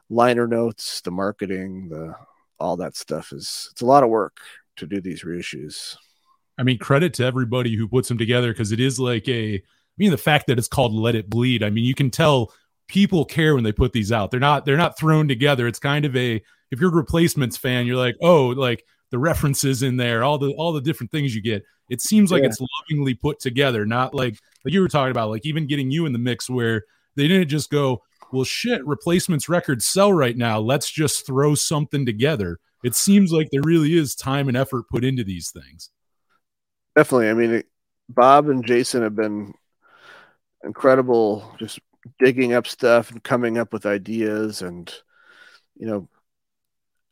[0.09, 2.15] liner notes, the marketing, the
[2.59, 3.31] all that stuff.
[3.31, 4.39] Is it's a lot of work
[4.77, 5.95] to do these reissues.
[6.57, 9.55] I mean, credit to everybody who puts them together because it is like a.
[9.55, 12.51] I mean, the fact that it's called "Let It Bleed." I mean, you can tell
[12.87, 14.31] people care when they put these out.
[14.31, 15.67] They're not they're not thrown together.
[15.67, 16.41] It's kind of a
[16.71, 20.51] if you're a replacements fan, you're like, oh, like the references in there, all the
[20.53, 21.63] all the different things you get.
[21.89, 22.49] It seems like yeah.
[22.49, 22.59] it's
[22.89, 26.13] lovingly put together, not like like you were talking about, like even getting you in
[26.13, 26.83] the mix where
[27.15, 30.59] they didn't just go, well, shit, replacements records sell right now.
[30.59, 32.59] Let's just throw something together.
[32.83, 35.89] It seems like there really is time and effort put into these things.
[36.95, 37.29] Definitely.
[37.29, 37.63] I mean,
[38.07, 39.53] Bob and Jason have been
[40.63, 41.79] incredible, just
[42.17, 44.93] digging up stuff and coming up with ideas and
[45.77, 46.07] you know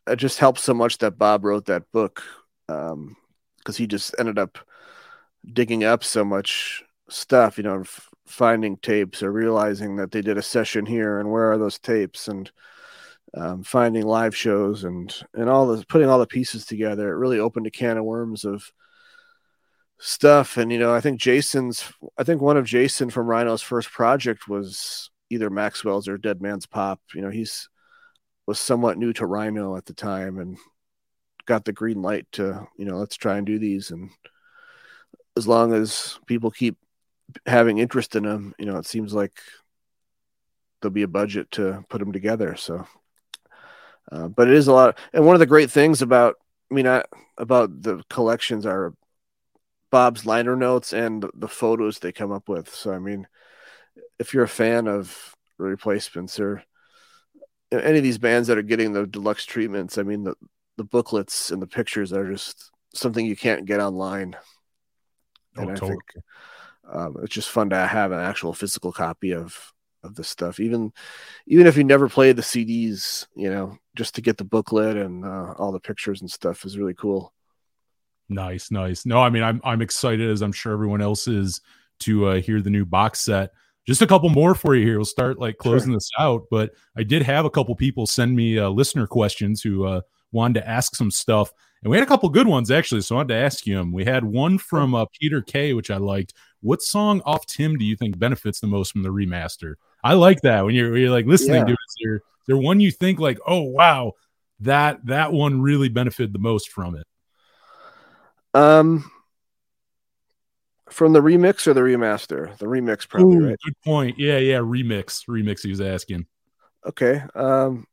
[0.06, 2.22] it just helps so much that bob wrote that book
[2.68, 3.16] um,
[3.58, 4.58] because he just ended up
[5.52, 10.36] digging up so much stuff you know f- finding tapes or realizing that they did
[10.36, 12.50] a session here and where are those tapes and
[13.34, 17.38] um, finding live shows and and all the putting all the pieces together it really
[17.38, 18.72] opened a can of worms of
[19.98, 20.56] stuff.
[20.56, 24.48] And you know, I think Jason's I think one of Jason from Rhino's first project
[24.48, 27.00] was either Maxwell's or Dead Man's Pop.
[27.14, 27.68] You know, he's
[28.46, 30.56] was somewhat new to Rhino at the time and
[31.48, 33.90] got the green light to, you know, let's try and do these.
[33.90, 34.10] And
[35.36, 36.76] as long as people keep
[37.46, 39.32] having interest in them, you know, it seems like
[40.80, 42.54] there'll be a budget to put them together.
[42.54, 42.86] So,
[44.12, 44.98] uh, but it is a lot.
[45.14, 46.36] And one of the great things about,
[46.70, 47.02] I mean, I,
[47.38, 48.92] about the collections are
[49.90, 52.72] Bob's liner notes and the photos they come up with.
[52.74, 53.26] So I mean,
[54.18, 56.62] if you're a fan of replacements or
[57.72, 60.34] any of these bands that are getting the deluxe treatments, I mean the
[60.78, 64.36] the booklets and the pictures are just something you can't get online.
[65.56, 65.90] Oh, and I totally.
[65.90, 66.24] think
[66.90, 69.72] um, it's just fun to have an actual physical copy of
[70.04, 70.92] of the stuff, even
[71.46, 75.24] even if you never played the CDs, you know, just to get the booklet and
[75.24, 77.34] uh, all the pictures and stuff is really cool.
[78.28, 79.04] Nice, nice.
[79.04, 81.60] No, I mean, I'm I'm excited as I'm sure everyone else is
[82.00, 83.50] to uh, hear the new box set.
[83.86, 84.98] Just a couple more for you here.
[84.98, 85.96] We'll start like closing sure.
[85.96, 89.84] this out, but I did have a couple people send me uh, listener questions who
[89.84, 90.02] uh,
[90.32, 91.52] wanted to ask some stuff,
[91.82, 93.00] and we had a couple good ones actually.
[93.02, 93.92] So I wanted to ask you them.
[93.92, 96.34] We had one from uh, Peter K, which I liked.
[96.60, 99.74] What song off Tim do you think benefits the most from the remaster?
[100.02, 101.64] I like that when you're when you're like listening yeah.
[101.64, 101.78] to it.
[101.88, 104.12] Is there, is there one you think like, oh wow,
[104.60, 107.06] that that one really benefited the most from it?
[108.54, 109.10] Um,
[110.90, 112.56] from the remix or the remaster?
[112.58, 113.58] The remix, probably, Ooh, right?
[113.64, 114.18] Good point.
[114.18, 115.62] Yeah, yeah, remix, remix.
[115.62, 116.26] He was asking.
[116.86, 117.22] Okay.
[117.34, 117.86] Um,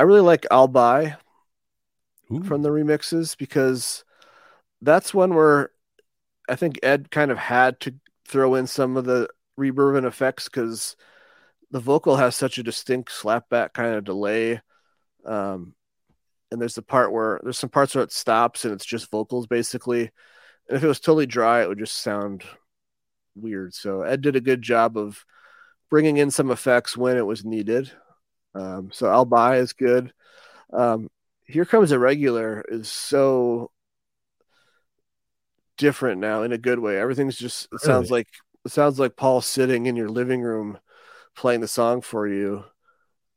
[0.00, 1.16] I really like I'll Buy
[2.32, 2.42] Ooh.
[2.44, 4.02] from the remixes because
[4.80, 5.72] that's one where
[6.48, 7.94] I think Ed kind of had to
[8.26, 9.28] throw in some of the
[9.58, 10.96] reverb and effects because
[11.70, 14.62] the vocal has such a distinct slapback kind of delay.
[15.26, 15.74] Um,
[16.50, 19.46] and there's the part where there's some parts where it stops and it's just vocals
[19.46, 20.10] basically.
[20.66, 22.42] And if it was totally dry, it would just sound
[23.34, 23.74] weird.
[23.74, 25.26] So Ed did a good job of
[25.90, 27.92] bringing in some effects when it was needed.
[28.54, 30.12] Um, so I'll buy is good.
[30.72, 31.10] Um,
[31.44, 33.70] Here Comes a Regular is so
[35.76, 36.98] different now in a good way.
[36.98, 38.28] Everything's just it sounds like
[38.64, 40.78] it sounds like Paul sitting in your living room
[41.34, 42.64] playing the song for you.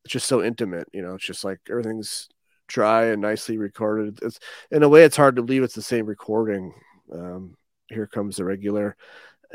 [0.03, 2.30] It's just so intimate, you know, it's just like everything's
[2.68, 4.19] dry and nicely recorded.
[4.22, 4.40] It's
[4.72, 6.73] in a way it's hard to believe it's the same recording.
[7.11, 7.56] Um,
[7.88, 8.98] here comes the regular.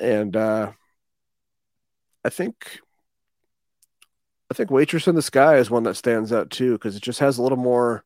[0.01, 0.72] And uh
[2.24, 2.80] I think
[4.51, 7.20] I think Waitress in the Sky is one that stands out too because it just
[7.20, 8.05] has a little more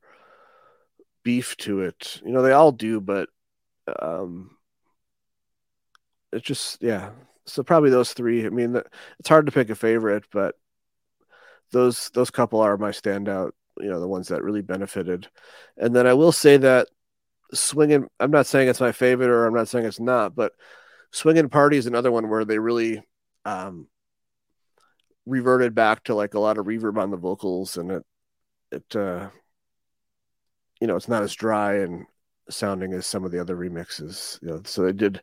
[1.23, 2.21] beef to it.
[2.25, 3.29] You know, they all do, but
[3.99, 4.57] um,
[6.31, 7.11] it just yeah.
[7.45, 8.45] So probably those three.
[8.45, 8.75] I mean,
[9.19, 10.55] it's hard to pick a favorite, but
[11.71, 13.51] those those couple are my standout.
[13.79, 15.27] You know, the ones that really benefited.
[15.77, 16.89] And then I will say that
[17.53, 18.07] swinging.
[18.19, 20.53] I'm not saying it's my favorite, or I'm not saying it's not, but
[21.11, 23.01] swinging party is another one where they really
[23.45, 23.87] um,
[25.25, 28.03] reverted back to like a lot of reverb on the vocals, and it
[28.71, 29.29] it uh,
[30.81, 32.05] you know it's not as dry and
[32.49, 34.41] sounding as some of the other remixes.
[34.41, 35.21] You know, so they did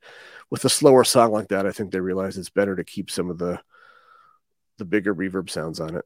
[0.50, 1.66] with a slower song like that.
[1.66, 3.60] I think they realized it's better to keep some of the
[4.78, 6.04] the bigger reverb sounds on it.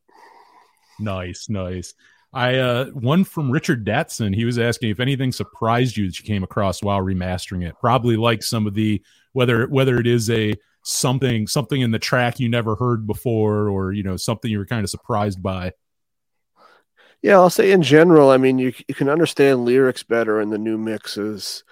[0.98, 1.94] Nice, nice.
[2.32, 4.34] I uh one from Richard Datson.
[4.34, 7.78] He was asking if anything surprised you that you came across while remastering it.
[7.80, 9.02] Probably like some of the
[9.32, 10.54] whether whether it is a
[10.84, 14.66] something something in the track you never heard before or you know something you were
[14.66, 15.72] kind of surprised by.
[17.22, 20.58] Yeah, I'll say in general, I mean, you you can understand lyrics better in the
[20.58, 21.64] new mixes.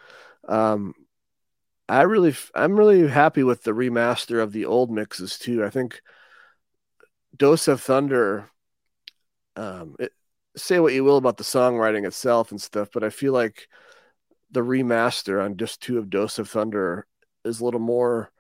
[0.49, 0.95] Um,
[1.89, 5.63] I really, I'm really happy with the remaster of the old mixes too.
[5.63, 6.01] I think
[7.37, 8.49] Dose of Thunder.
[9.55, 10.13] Um, it,
[10.57, 13.69] say what you will about the songwriting itself and stuff, but I feel like
[14.51, 17.07] the remaster on disc two of Dose of Thunder
[17.45, 18.31] is a little more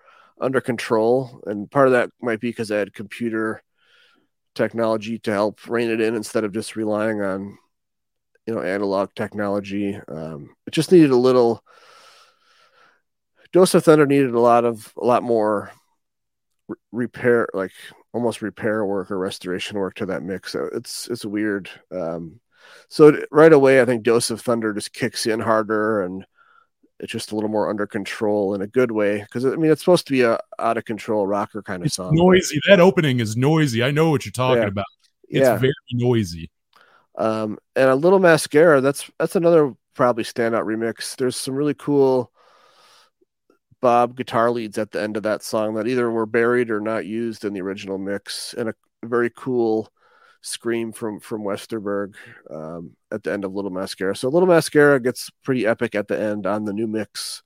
[0.40, 3.62] under control, and part of that might be because I had computer
[4.54, 7.58] technology to help rein it in instead of just relying on
[8.46, 9.98] you know analog technology.
[10.08, 11.62] Um, it just needed a little
[13.52, 15.70] dose of thunder needed a lot of a lot more
[16.68, 17.72] re- repair like
[18.12, 20.52] almost repair work or restoration work to that mix.
[20.52, 21.70] So it's it's weird.
[21.90, 22.40] Um,
[22.88, 26.24] so right away i think dose of thunder just kicks in harder and
[27.02, 29.82] it's just a little more under control in a good way because I mean it's
[29.82, 32.14] supposed to be a out of control rocker kind of it's song.
[32.14, 32.60] Noisy.
[32.68, 33.82] That opening is noisy.
[33.82, 34.68] I know what you're talking Yeah.
[34.68, 34.86] about.
[35.28, 35.56] It's Yeah.
[35.58, 36.50] very noisy.
[37.18, 38.80] Um, and a little mascara.
[38.80, 41.16] That's that's another probably standout remix.
[41.16, 42.32] There's some really cool
[43.80, 47.04] Bob guitar leads at the end of that song that either were buried or not
[47.04, 48.74] used in the original mix, and a
[49.04, 49.92] very cool
[50.42, 52.14] scream from from Westerberg
[52.50, 54.14] um, at the end of Little Mascara.
[54.14, 57.42] So Little Mascara gets pretty epic at the end on the new mix.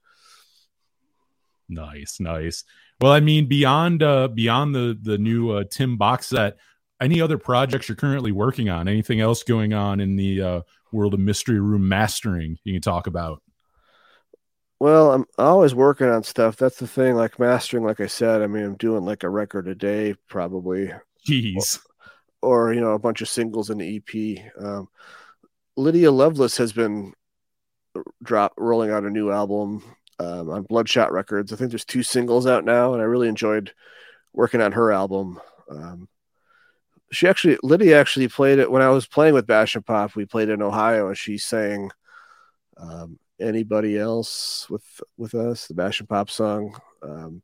[1.68, 2.64] Nice, nice.
[3.00, 6.56] Well, I mean, beyond uh beyond the the new uh, Tim box set,
[7.00, 8.88] any other projects you're currently working on?
[8.88, 10.60] Anything else going on in the uh,
[10.92, 13.42] world of Mystery Room mastering you can talk about?
[14.78, 16.56] Well, I'm always working on stuff.
[16.56, 17.14] That's the thing.
[17.14, 20.92] Like mastering, like I said, I mean, I'm doing like a record a day probably.
[21.26, 21.80] Jeez.
[22.46, 24.64] Or you know a bunch of singles in the EP.
[24.64, 24.88] Um,
[25.76, 27.12] Lydia Loveless has been
[28.22, 29.82] drop rolling out a new album
[30.18, 31.52] um, on Bloodshot Records.
[31.52, 33.72] I think there's two singles out now, and I really enjoyed
[34.32, 35.40] working on her album.
[35.68, 36.08] Um,
[37.10, 40.14] she actually Lydia actually played it when I was playing with Bash and Pop.
[40.14, 41.90] We played in Ohio, and she sang
[42.76, 44.84] um, "Anybody Else" with
[45.16, 46.76] with us, the Bash and Pop song.
[47.02, 47.42] Um,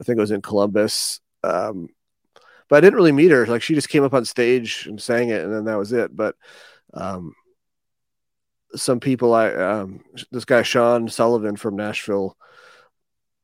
[0.00, 1.20] I think it was in Columbus.
[1.42, 1.88] Um,
[2.70, 3.44] but I didn't really meet her.
[3.46, 6.16] Like she just came up on stage and sang it, and then that was it.
[6.16, 6.36] But
[6.94, 7.34] um,
[8.74, 12.36] some people, I um, this guy Sean Sullivan from Nashville.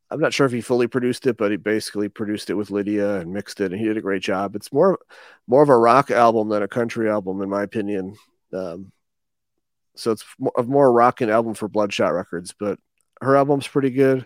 [0.08, 3.16] I'm not sure if he fully produced it, but he basically produced it with Lydia
[3.16, 4.54] and mixed it, and he did a great job.
[4.54, 5.00] It's more
[5.48, 8.14] more of a rock album than a country album, in my opinion.
[8.52, 8.92] Um,
[9.96, 10.24] so it's
[10.56, 12.78] a more rocking album for Bloodshot Records, but
[13.20, 14.24] her album's pretty good.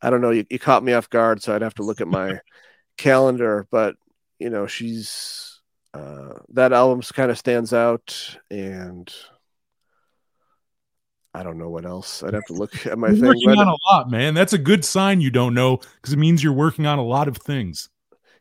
[0.00, 0.30] I don't know.
[0.30, 2.40] You, you caught me off guard, so I'd have to look at my
[2.96, 3.96] calendar, but
[4.38, 5.60] you know, she's
[5.94, 9.12] uh, that album's kind of stands out, and
[11.34, 12.22] I don't know what else.
[12.22, 13.26] I'd have to look at my You're thing.
[13.26, 14.34] working but- on a lot, man.
[14.34, 17.28] That's a good sign you don't know because it means you're working on a lot
[17.28, 17.88] of things.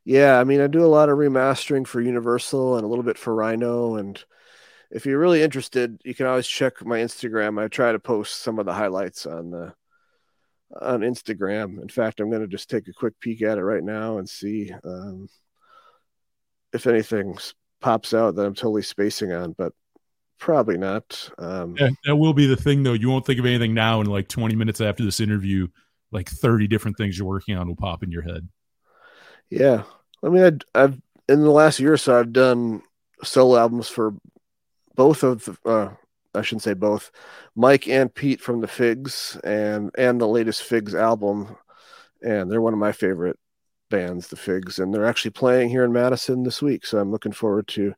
[0.05, 3.17] yeah, I mean, I do a lot of remastering for Universal and a little bit
[3.17, 3.95] for Rhino.
[3.95, 4.23] And
[4.91, 7.61] if you're really interested, you can always check my Instagram.
[7.61, 9.73] I try to post some of the highlights on the
[10.81, 11.81] on Instagram.
[11.81, 14.27] In fact, I'm going to just take a quick peek at it right now and
[14.29, 15.27] see um,
[16.75, 17.37] if anything
[17.81, 19.73] pops out that I'm totally spacing on, but
[20.39, 21.29] probably not.
[21.37, 22.93] Um, Yeah, that will be the thing, though.
[22.93, 25.67] You won't think of anything now, and like 20 minutes after this interview,
[26.11, 28.47] like 30 different things you're working on will pop in your head.
[29.49, 29.83] Yeah,
[30.23, 32.81] I mean, I'd, I've in the last year or so, I've done
[33.23, 34.13] solo albums for
[34.95, 35.91] both of the, uh,
[36.33, 37.11] I shouldn't say both,
[37.55, 41.55] Mike and Pete from the Figs and and the latest Figs album,
[42.21, 43.39] and they're one of my favorite
[43.89, 46.85] bands, the Figs, and they're actually playing here in Madison this week.
[46.85, 47.93] So I'm looking forward to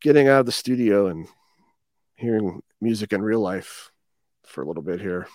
[0.00, 1.26] getting out of the studio and
[2.16, 3.90] hearing music in real life
[4.44, 5.26] for a little bit here.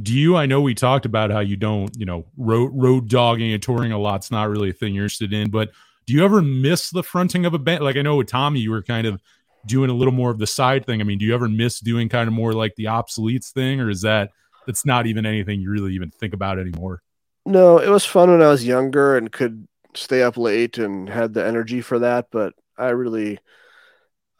[0.00, 0.36] Do you?
[0.36, 3.92] I know we talked about how you don't, you know, road road dogging and touring
[3.92, 5.70] a lot's not really a thing you're interested in, but
[6.06, 7.84] do you ever miss the fronting of a band?
[7.84, 9.20] Like I know with Tommy, you were kind of
[9.66, 11.00] doing a little more of the side thing.
[11.00, 13.90] I mean, do you ever miss doing kind of more like the obsoletes thing, or
[13.90, 14.30] is that
[14.66, 17.02] that's not even anything you really even think about anymore?
[17.44, 21.34] No, it was fun when I was younger and could stay up late and had
[21.34, 23.38] the energy for that, but I really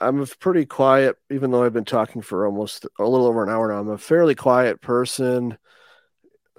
[0.00, 3.50] I'm a pretty quiet, even though I've been talking for almost a little over an
[3.50, 3.78] hour now.
[3.78, 5.58] I'm a fairly quiet person,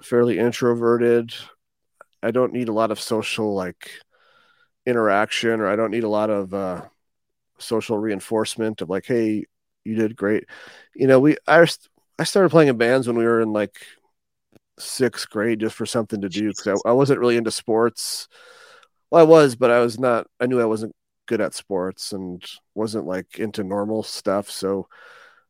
[0.02, 1.34] fairly introverted.
[2.22, 3.90] I don't need a lot of social like
[4.86, 6.82] interaction, or I don't need a lot of uh,
[7.58, 9.46] social reinforcement of like, "Hey,
[9.84, 10.46] you did great."
[10.94, 11.66] You know, we I
[12.18, 13.78] I started playing in bands when we were in like
[14.78, 18.28] sixth grade just for something to do because I, I wasn't really into sports.
[19.10, 20.26] Well, I was, but I was not.
[20.40, 20.94] I knew I wasn't
[21.26, 22.42] good at sports and
[22.74, 24.50] wasn't like into normal stuff.
[24.50, 24.88] So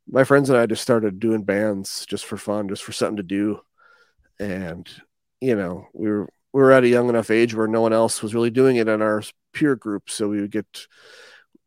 [0.08, 3.22] my friends and I just started doing bands just for fun, just for something to
[3.22, 3.60] do.
[4.38, 4.88] And
[5.40, 8.22] you know, we were we were at a young enough age where no one else
[8.22, 9.22] was really doing it in our
[9.52, 10.10] peer group.
[10.10, 10.86] So we would get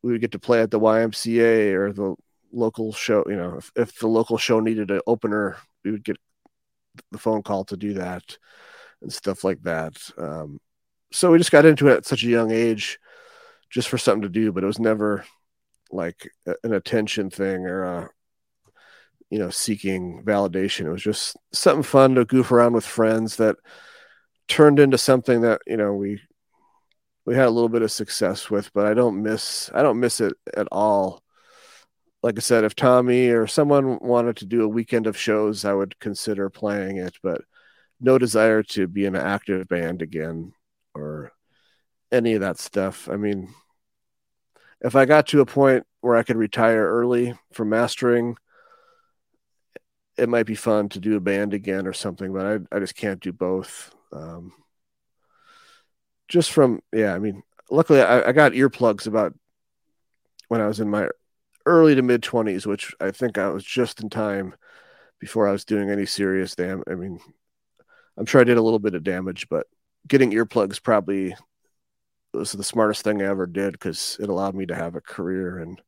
[0.04, 2.16] we would get to play at the YMCA or the
[2.52, 3.24] local show.
[3.28, 6.18] You know, if, if the local show needed an opener, we would get
[7.12, 8.38] the phone call to do that
[9.02, 9.98] and stuff like that.
[10.18, 10.60] Um,
[11.12, 13.00] so we just got into it at such a young age
[13.70, 15.26] just for something to do, but it was never
[15.92, 16.30] like
[16.64, 18.10] an attention thing or a,
[19.30, 20.86] you know, seeking validation.
[20.86, 23.58] It was just something fun to goof around with friends that
[24.48, 26.22] turned into something that, you know, we,
[27.26, 30.22] we had a little bit of success with, but I don't miss, I don't miss
[30.22, 31.24] it at all.
[32.28, 35.72] Like I said, if Tommy or someone wanted to do a weekend of shows, I
[35.72, 37.40] would consider playing it, but
[38.02, 40.52] no desire to be an active band again
[40.94, 41.32] or
[42.12, 43.08] any of that stuff.
[43.08, 43.54] I mean,
[44.82, 48.36] if I got to a point where I could retire early from mastering,
[50.18, 52.96] it might be fun to do a band again or something, but I, I just
[52.96, 53.96] can't do both.
[54.12, 54.52] Um,
[56.28, 59.34] just from, yeah, I mean, luckily I, I got earplugs about
[60.50, 61.08] when I was in my
[61.68, 64.56] early to mid 20s, which I think I was just in time
[65.20, 66.86] before I was doing any serious damage.
[66.90, 67.20] I mean,
[68.18, 69.68] I'm sure I did a little bit of damage, but
[70.08, 71.36] getting earplugs probably
[72.34, 75.60] was the smartest thing I ever did because it allowed me to have a career
[75.60, 75.82] and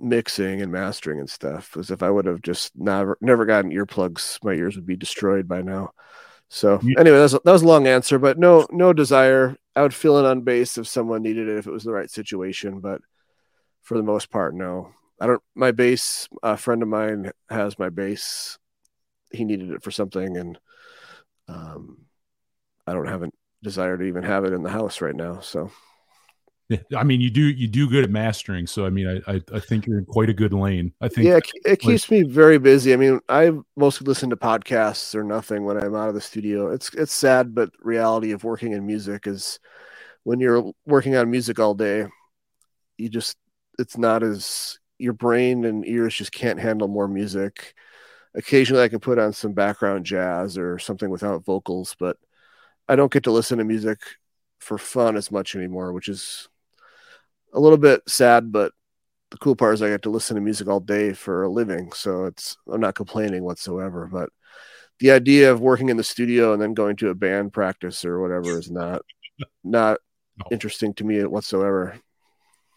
[0.00, 1.70] mixing and mastering and stuff.
[1.72, 5.48] Because if I would have just never never gotten earplugs, my ears would be destroyed
[5.48, 5.92] by now.
[6.48, 9.56] So anyway, that was, that was a long answer, but no no desire.
[9.74, 12.10] I would fill in on bass if someone needed it if it was the right
[12.10, 13.00] situation, but
[13.82, 14.92] for the most part, no.
[15.20, 15.42] I don't.
[15.54, 18.58] My bass, a friend of mine has my bass.
[19.30, 20.58] He needed it for something, and
[21.48, 21.98] um,
[22.86, 23.30] I don't have a
[23.62, 25.38] desire to even have it in the house right now.
[25.40, 25.70] So,
[26.68, 29.40] yeah, I mean, you do you do good at mastering, so I mean, I I,
[29.54, 30.92] I think you're in quite a good lane.
[31.00, 32.92] I think yeah, it, it keeps me very busy.
[32.92, 36.72] I mean, I mostly listen to podcasts or nothing when I'm out of the studio.
[36.72, 39.60] It's it's sad, but reality of working in music is
[40.24, 42.06] when you're working on music all day,
[42.96, 43.36] you just
[43.82, 47.74] it's not as your brain and ears just can't handle more music.
[48.34, 52.16] Occasionally, I can put on some background jazz or something without vocals, but
[52.88, 53.98] I don't get to listen to music
[54.60, 56.48] for fun as much anymore, which is
[57.52, 58.72] a little bit sad, but
[59.30, 61.90] the cool part is I get to listen to music all day for a living.
[61.92, 64.30] So it's, I'm not complaining whatsoever, but
[65.00, 68.20] the idea of working in the studio and then going to a band practice or
[68.20, 69.02] whatever is not,
[69.64, 69.98] not
[70.38, 70.46] no.
[70.52, 71.98] interesting to me whatsoever.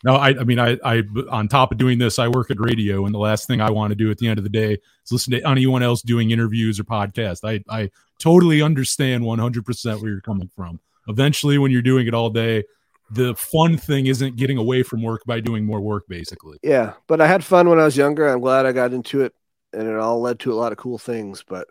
[0.06, 1.02] No, I, I mean, I, I,
[1.32, 3.90] on top of doing this, I work at radio, and the last thing I want
[3.90, 6.80] to do at the end of the day is listen to anyone else doing interviews
[6.80, 7.40] or podcasts.
[7.44, 10.80] I, I totally understand 100% where you're coming from.
[11.07, 12.65] Eventually, when you're doing it all day,
[13.10, 16.60] the fun thing isn't getting away from work by doing more work, basically.
[16.61, 18.27] Yeah, but I had fun when I was younger.
[18.27, 19.34] I'm glad I got into it,
[19.73, 21.41] and it all led to a lot of cool things.
[21.41, 21.68] But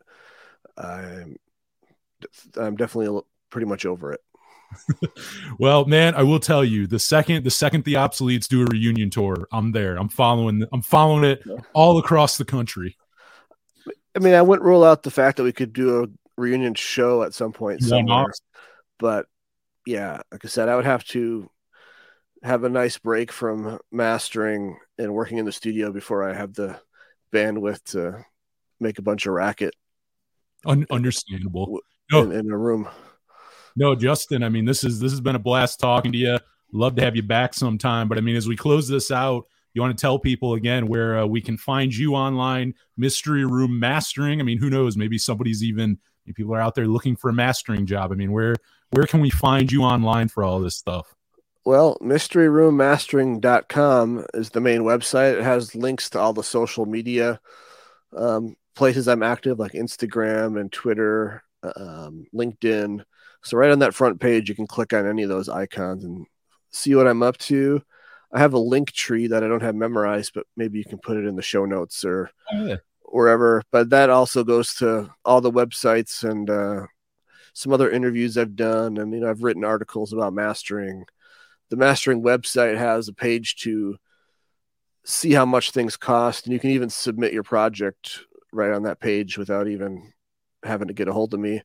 [0.77, 1.37] I'm,
[2.57, 3.21] I'm definitely
[3.51, 4.21] pretty much over it.
[5.59, 9.11] well, man, I will tell you the second the second the obsoletes do a reunion
[9.11, 9.97] tour, I'm there.
[9.97, 10.65] I'm following.
[10.73, 11.43] I'm following it
[11.73, 12.97] all across the country.
[14.17, 16.07] I mean, I wouldn't rule out the fact that we could do a
[16.37, 18.33] reunion show at some point somewhere.
[18.99, 19.27] But
[19.87, 21.51] yeah, like I said, I would have to
[22.43, 26.79] have a nice break from mastering and working in the studio before I have the
[27.33, 28.25] bandwidth to
[28.81, 29.75] make a bunch of racket.
[30.67, 31.81] Un- understandable.
[32.13, 32.89] In, in a room.
[33.77, 34.43] No, Justin.
[34.43, 36.39] I mean, this is this has been a blast talking to you.
[36.73, 38.09] Love to have you back sometime.
[38.09, 41.19] But I mean, as we close this out, you want to tell people again where
[41.19, 44.41] uh, we can find you online, Mystery Room Mastering.
[44.41, 44.97] I mean, who knows?
[44.97, 45.99] Maybe somebody's even
[46.33, 48.13] people are out there looking for a mastering job.
[48.13, 48.57] I mean, where
[48.91, 51.15] where can we find you online for all this stuff?
[51.65, 55.39] Well, mysteryroommastering.com is the main website.
[55.39, 57.41] It has links to all the social media
[58.15, 63.03] um, places I'm active, like Instagram and Twitter, um, LinkedIn.
[63.45, 66.27] So, right on that front page, you can click on any of those icons and
[66.71, 67.83] see what I'm up to.
[68.33, 71.17] I have a link tree that I don't have memorized, but maybe you can put
[71.17, 72.77] it in the show notes or oh, yeah.
[73.03, 73.63] wherever.
[73.71, 76.87] But that also goes to all the websites and uh,
[77.53, 78.97] some other interviews I've done.
[78.97, 81.05] And, you know, I've written articles about mastering
[81.71, 83.97] the mastering website has a page to
[85.05, 88.21] see how much things cost and you can even submit your project
[88.53, 90.13] right on that page without even
[90.63, 91.63] having to get a hold of me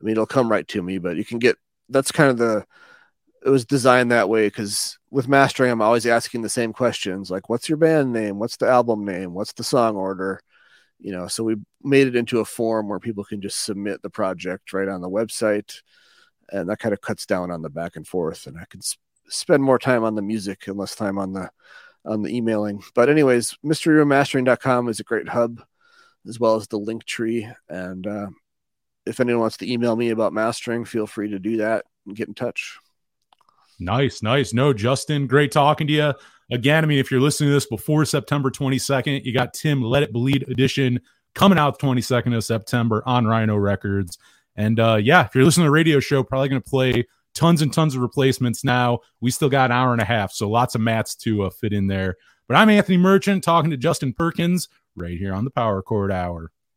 [0.00, 1.56] i mean it'll come right to me but you can get
[1.88, 2.64] that's kind of the
[3.44, 7.48] it was designed that way because with mastering i'm always asking the same questions like
[7.48, 10.40] what's your band name what's the album name what's the song order
[10.98, 14.10] you know so we made it into a form where people can just submit the
[14.10, 15.80] project right on the website
[16.50, 18.80] and that kind of cuts down on the back and forth and i can
[19.28, 21.50] spend more time on the music and less time on the
[22.04, 22.82] on the emailing.
[22.94, 25.62] But anyways, mysteryroommastering.com is a great hub
[26.26, 27.48] as well as the link tree.
[27.68, 28.28] And uh,
[29.06, 32.28] if anyone wants to email me about mastering, feel free to do that and get
[32.28, 32.78] in touch.
[33.78, 34.52] Nice, nice.
[34.52, 36.12] No, Justin, great talking to you.
[36.52, 40.02] Again, I mean, if you're listening to this before September 22nd, you got Tim Let
[40.02, 41.00] It Bleed edition
[41.34, 44.18] coming out the 22nd of September on Rhino Records.
[44.56, 47.62] And uh, yeah, if you're listening to the radio show, probably going to play tons
[47.62, 48.98] and tons of replacements now.
[49.20, 51.72] We still got an hour and a half, so lots of mats to uh, fit
[51.72, 52.16] in there.
[52.48, 56.50] But I'm Anthony Merchant talking to Justin Perkins right here on the Power Chord Hour.